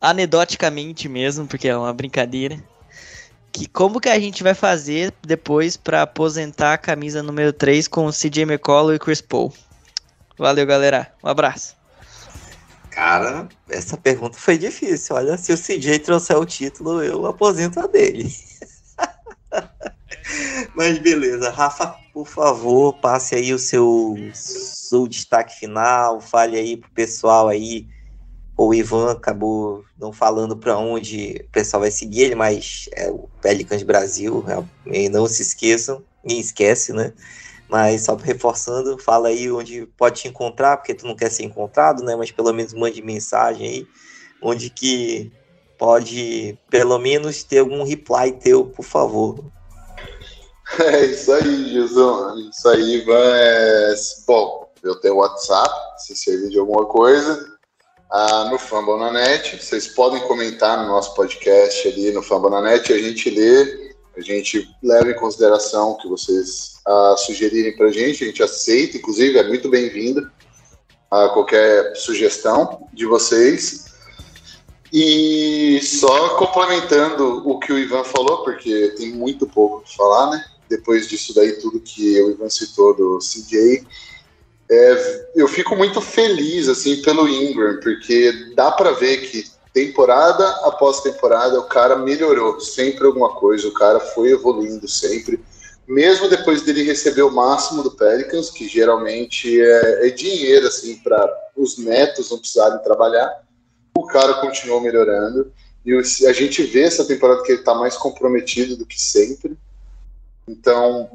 [0.00, 2.62] Anedoticamente mesmo, porque é uma brincadeira.
[3.52, 8.06] Que como que a gente vai fazer depois para aposentar a camisa número 3 com
[8.06, 9.52] o CJ McCollum e Chris Paul?
[10.38, 11.12] Valeu, galera.
[11.22, 11.76] Um abraço.
[12.90, 15.16] Cara, essa pergunta foi difícil.
[15.16, 18.34] Olha, se o CJ trouxer o título, eu aposento a dele.
[20.74, 26.90] Mas beleza, Rafa, por favor, passe aí o seu, seu destaque final, fale aí pro
[26.90, 27.86] pessoal aí.
[28.56, 33.28] O Ivan acabou não falando para onde o pessoal vai seguir ele, mas é o
[33.40, 34.44] Pelicans Brasil,
[34.86, 37.12] e não se esqueçam, nem esquece, né?
[37.68, 42.04] Mas só reforçando, fala aí onde pode te encontrar, porque tu não quer ser encontrado,
[42.04, 42.14] né?
[42.14, 43.86] Mas pelo menos mande mensagem aí,
[44.42, 45.32] onde que
[45.78, 49.42] pode pelo menos ter algum reply teu, por favor.
[50.80, 52.34] É isso aí, Gilson.
[52.50, 53.36] Isso aí, Ivan.
[53.36, 53.94] É...
[54.26, 57.52] Bom, eu tenho WhatsApp, se servir de alguma coisa.
[58.10, 63.94] Ah, no Fambonanet, vocês podem comentar no nosso podcast ali no Fambonanet, a gente lê,
[64.14, 68.42] a gente leva em consideração o que vocês ah, sugerirem para a gente, a gente
[68.42, 70.30] aceita, inclusive é muito bem-vinda
[71.10, 73.86] a qualquer sugestão de vocês.
[74.92, 80.44] E só complementando o que o Ivan falou, porque tem muito pouco para falar, né?
[80.72, 83.86] Depois disso daí, tudo que o Ivan citou do CJ,
[84.70, 91.00] é, eu fico muito feliz, assim, pelo Ingram, porque dá para ver que temporada após
[91.00, 95.38] temporada o cara melhorou sempre alguma coisa, o cara foi evoluindo sempre,
[95.86, 101.30] mesmo depois dele receber o máximo do Pelicans, que geralmente é, é dinheiro, assim, para
[101.54, 103.30] os netos não precisarem trabalhar,
[103.94, 105.52] o cara continuou melhorando.
[105.84, 105.92] E
[106.26, 109.58] a gente vê essa temporada que ele está mais comprometido do que sempre.
[110.52, 111.08] Então,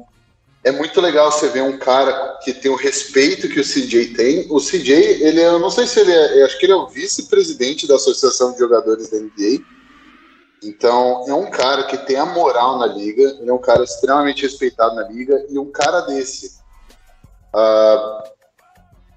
[0.64, 4.46] é muito legal você ver um cara que tem o respeito que o CJ tem.
[4.50, 6.88] O CJ, ele é, eu não sei se ele é, acho que ele é o
[6.88, 9.62] vice-presidente da Associação de Jogadores da NBA.
[10.62, 14.42] Então, é um cara que tem a moral na liga, ele é um cara extremamente
[14.42, 16.58] respeitado na liga, e um cara desse,
[17.54, 18.28] uh,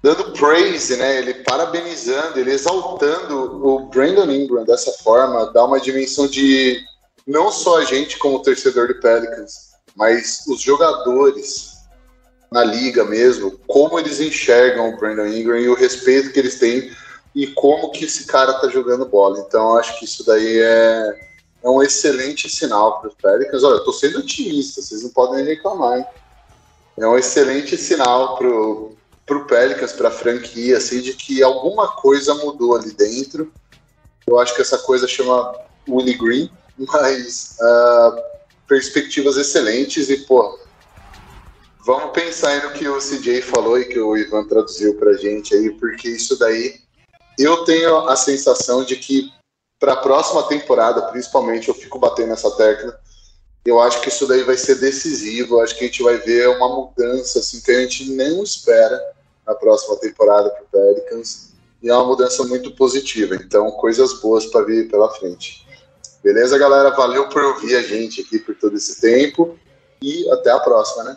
[0.00, 6.28] dando praise, né, ele parabenizando, ele exaltando o Brandon Ingram dessa forma, dá uma dimensão
[6.28, 6.80] de
[7.26, 11.72] não só a gente como torcedor do Pelicans, mas os jogadores
[12.52, 16.92] na liga mesmo, como eles enxergam o Brandon Ingram e o respeito que eles têm
[17.34, 19.38] e como que esse cara tá jogando bola.
[19.40, 21.20] Então, acho que isso daí é,
[21.64, 23.64] é um excelente sinal para os Pelicans.
[23.64, 26.06] Olha, eu tô sendo otimista, vocês não podem reclamar, hein?
[26.98, 28.94] É um excelente sinal pro,
[29.24, 33.50] pro Pelicans, pra franquia, assim, de que alguma coisa mudou ali dentro.
[34.26, 35.54] Eu acho que essa coisa chama
[35.88, 38.31] Willie Green, mas uh,
[38.66, 40.58] perspectivas excelentes e, pô,
[41.84, 45.54] vamos pensar aí no que o CJ falou e que o Ivan traduziu pra gente
[45.54, 46.80] aí, porque isso daí
[47.38, 49.30] eu tenho a sensação de que
[49.82, 52.96] para a próxima temporada, principalmente, eu fico batendo nessa tecla.
[53.64, 55.60] Eu acho que isso daí vai ser decisivo.
[55.60, 59.00] Acho que a gente vai ver uma mudança assim que a gente nem espera
[59.44, 61.50] na próxima temporada para o Pelicans.
[61.82, 63.34] E é uma mudança muito positiva.
[63.34, 65.66] Então, coisas boas para vir pela frente.
[66.22, 66.90] Beleza, galera?
[66.90, 69.58] Valeu por ouvir a gente aqui por todo esse tempo
[70.00, 71.16] e até a próxima, né?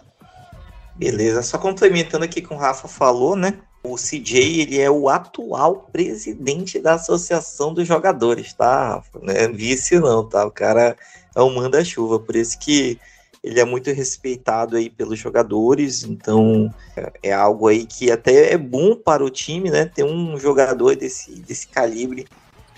[0.96, 3.60] Beleza, só complementando aqui com o Rafa falou, né?
[3.84, 9.04] O CJ, ele é o atual presidente da Associação dos Jogadores, tá?
[9.22, 10.46] Não é vice não, tá?
[10.46, 10.96] O cara
[11.36, 13.00] é um manda-chuva, por isso que
[13.44, 16.74] ele é muito respeitado aí pelos jogadores, então
[17.22, 19.86] é algo aí que até é bom para o time, né?
[19.86, 22.26] Ter um jogador desse, desse calibre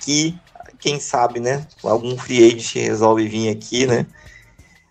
[0.01, 0.37] que,
[0.79, 1.65] quem sabe, né?
[1.83, 4.05] Algum free agent resolve vir aqui, né?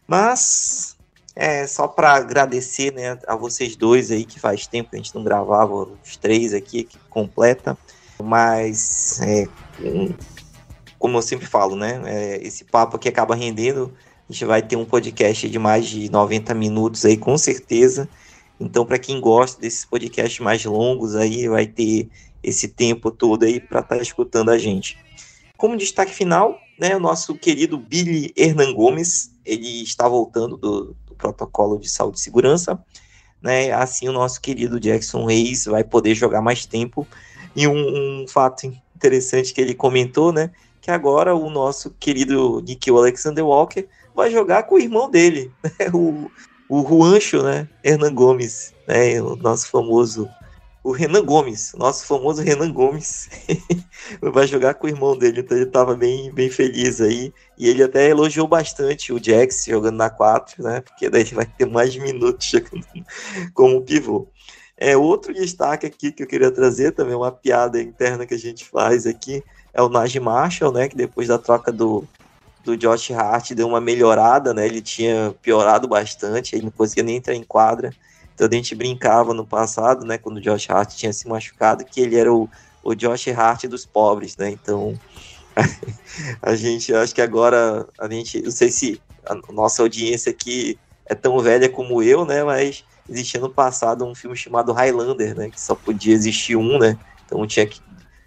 [0.06, 0.96] Mas
[1.34, 5.14] é só para agradecer, né, a vocês dois aí que faz tempo que a gente
[5.14, 7.76] não gravava, os três aqui que completa,
[8.22, 9.46] mas é,
[10.98, 13.92] como eu sempre falo, né, é, esse papo aqui acaba rendendo
[14.28, 18.08] a gente vai ter um podcast de mais de 90 minutos aí, com certeza.
[18.58, 22.08] Então, para quem gosta desses podcasts mais longos aí, vai ter
[22.42, 24.98] esse tempo todo aí para estar tá escutando a gente.
[25.56, 31.14] Como destaque final, né, o nosso querido Billy Hernan Gomes, ele está voltando do, do
[31.14, 32.78] protocolo de saúde e segurança,
[33.40, 37.06] né, assim o nosso querido Jackson Reis vai poder jogar mais tempo,
[37.54, 40.50] e um, um fato interessante que ele comentou, né,
[40.80, 45.90] que agora o nosso querido Nikhil Alexander Walker vai jogar com o irmão dele, né?
[45.92, 46.30] o,
[46.68, 47.68] o Juancho, né?
[47.84, 49.20] Hernan Gomes, né?
[49.20, 50.28] O nosso famoso.
[50.86, 53.28] O Renan Gomes, nosso famoso Renan Gomes,
[54.22, 57.34] vai jogar com o irmão dele, então ele estava bem, bem feliz aí.
[57.58, 60.80] E ele até elogiou bastante o Jax jogando na 4, né?
[60.82, 62.86] Porque daí vai ter mais minutos jogando
[63.52, 64.28] como pivô.
[64.76, 68.64] É, outro destaque aqui que eu queria trazer também, uma piada interna que a gente
[68.64, 69.42] faz aqui,
[69.74, 70.88] é o Najee Marshall, né?
[70.88, 72.04] Que depois da troca do,
[72.64, 74.64] do Josh Hart deu uma melhorada, né?
[74.64, 77.92] Ele tinha piorado bastante, ele não conseguia nem entrar em quadra.
[78.36, 80.18] Então a gente brincava no passado, né?
[80.18, 82.46] Quando o Josh Hart tinha se machucado, que ele era o,
[82.84, 84.50] o Josh Hart dos pobres, né?
[84.50, 84.92] Então
[86.42, 91.14] a gente acho que agora a gente, não sei se a nossa audiência aqui é
[91.14, 92.44] tão velha como eu, né?
[92.44, 95.48] Mas existia no passado um filme chamado Highlander, né?
[95.48, 96.98] Que só podia existir um, né?
[97.24, 97.80] Então tinha que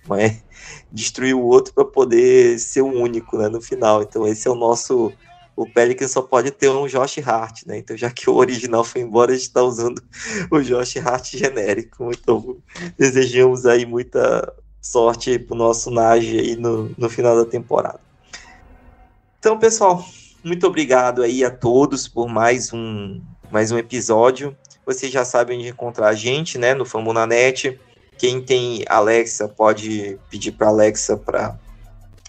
[0.08, 0.44] mas
[0.92, 4.02] destruir o outro para poder ser o único, né, no final.
[4.02, 5.14] Então esse é o nosso
[5.60, 7.80] o Pelican só pode ter um Josh Hart, né?
[7.80, 10.02] Então já que o original foi embora, a gente está usando
[10.50, 12.10] o Josh Hart genérico.
[12.14, 12.58] Então
[12.98, 18.00] desejamos aí muita sorte para o nosso Nage aí no, no final da temporada.
[19.38, 20.06] Então, pessoal,
[20.42, 23.22] muito obrigado aí a todos por mais um
[23.52, 24.56] mais um episódio.
[24.86, 26.74] Vocês já sabem onde encontrar a gente, né?
[26.74, 27.78] No Fambonanet
[28.18, 31.58] quem tem Alexa pode pedir para Alexa para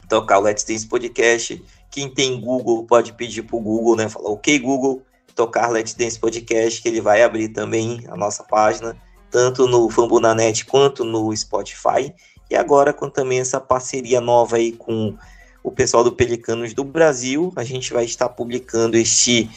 [0.08, 1.62] tocar o Let's Dance Podcast.
[1.90, 4.08] Quem tem Google pode pedir para o Google, né?
[4.08, 5.02] Falar, ok, Google,
[5.34, 8.96] tocar Let's Dance Podcast, que ele vai abrir também a nossa página,
[9.30, 12.14] tanto no Fambunanet quanto no Spotify.
[12.48, 15.16] E agora com também essa parceria nova aí com
[15.62, 19.48] o pessoal do Pelicanos do Brasil, a gente vai estar publicando este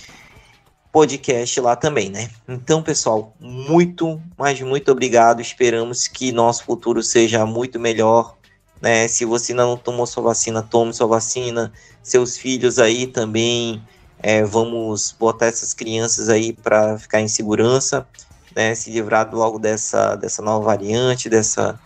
[0.92, 2.30] podcast lá também, né?
[2.48, 5.42] Então, pessoal, muito, mas muito obrigado.
[5.42, 8.38] Esperamos que nosso futuro seja muito melhor.
[8.84, 9.08] Né?
[9.08, 11.72] Se você ainda não tomou sua vacina, tome sua vacina.
[12.04, 13.82] Seus filhos aí também.
[14.20, 18.06] É, vamos botar essas crianças aí para ficar em segurança,
[18.54, 18.76] né?
[18.76, 21.80] Se livrar logo dessa, dessa nova variante, dessa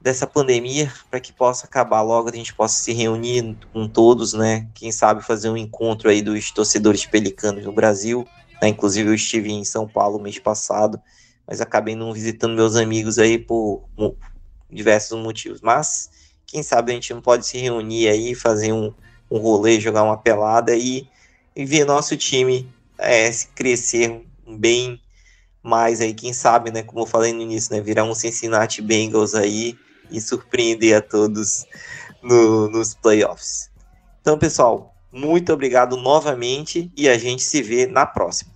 [0.00, 4.68] dessa pandemia para que possa acabar logo, a gente possa se reunir com todos, né?
[4.74, 8.26] Quem sabe fazer um encontro aí dos torcedores pelicanos no Brasil.
[8.62, 8.68] Né?
[8.68, 11.00] Inclusive eu estive em São Paulo mês passado,
[11.46, 13.82] mas acabei não visitando meus amigos aí por
[14.70, 15.60] diversos motivos.
[15.60, 16.10] Mas
[16.46, 18.92] quem sabe a gente não pode se reunir aí, fazer um,
[19.30, 21.08] um rolê, jogar uma pelada e,
[21.54, 22.68] e ver nosso time
[22.98, 25.00] é, crescer bem
[25.62, 26.82] mais aí, quem sabe, né?
[26.82, 27.80] Como eu falei no início, né?
[27.80, 29.76] Virar um Cincinnati Bengals aí
[30.10, 31.66] e surpreender a todos
[32.22, 33.68] no, nos playoffs.
[34.20, 38.55] Então, pessoal, muito obrigado novamente e a gente se vê na próxima.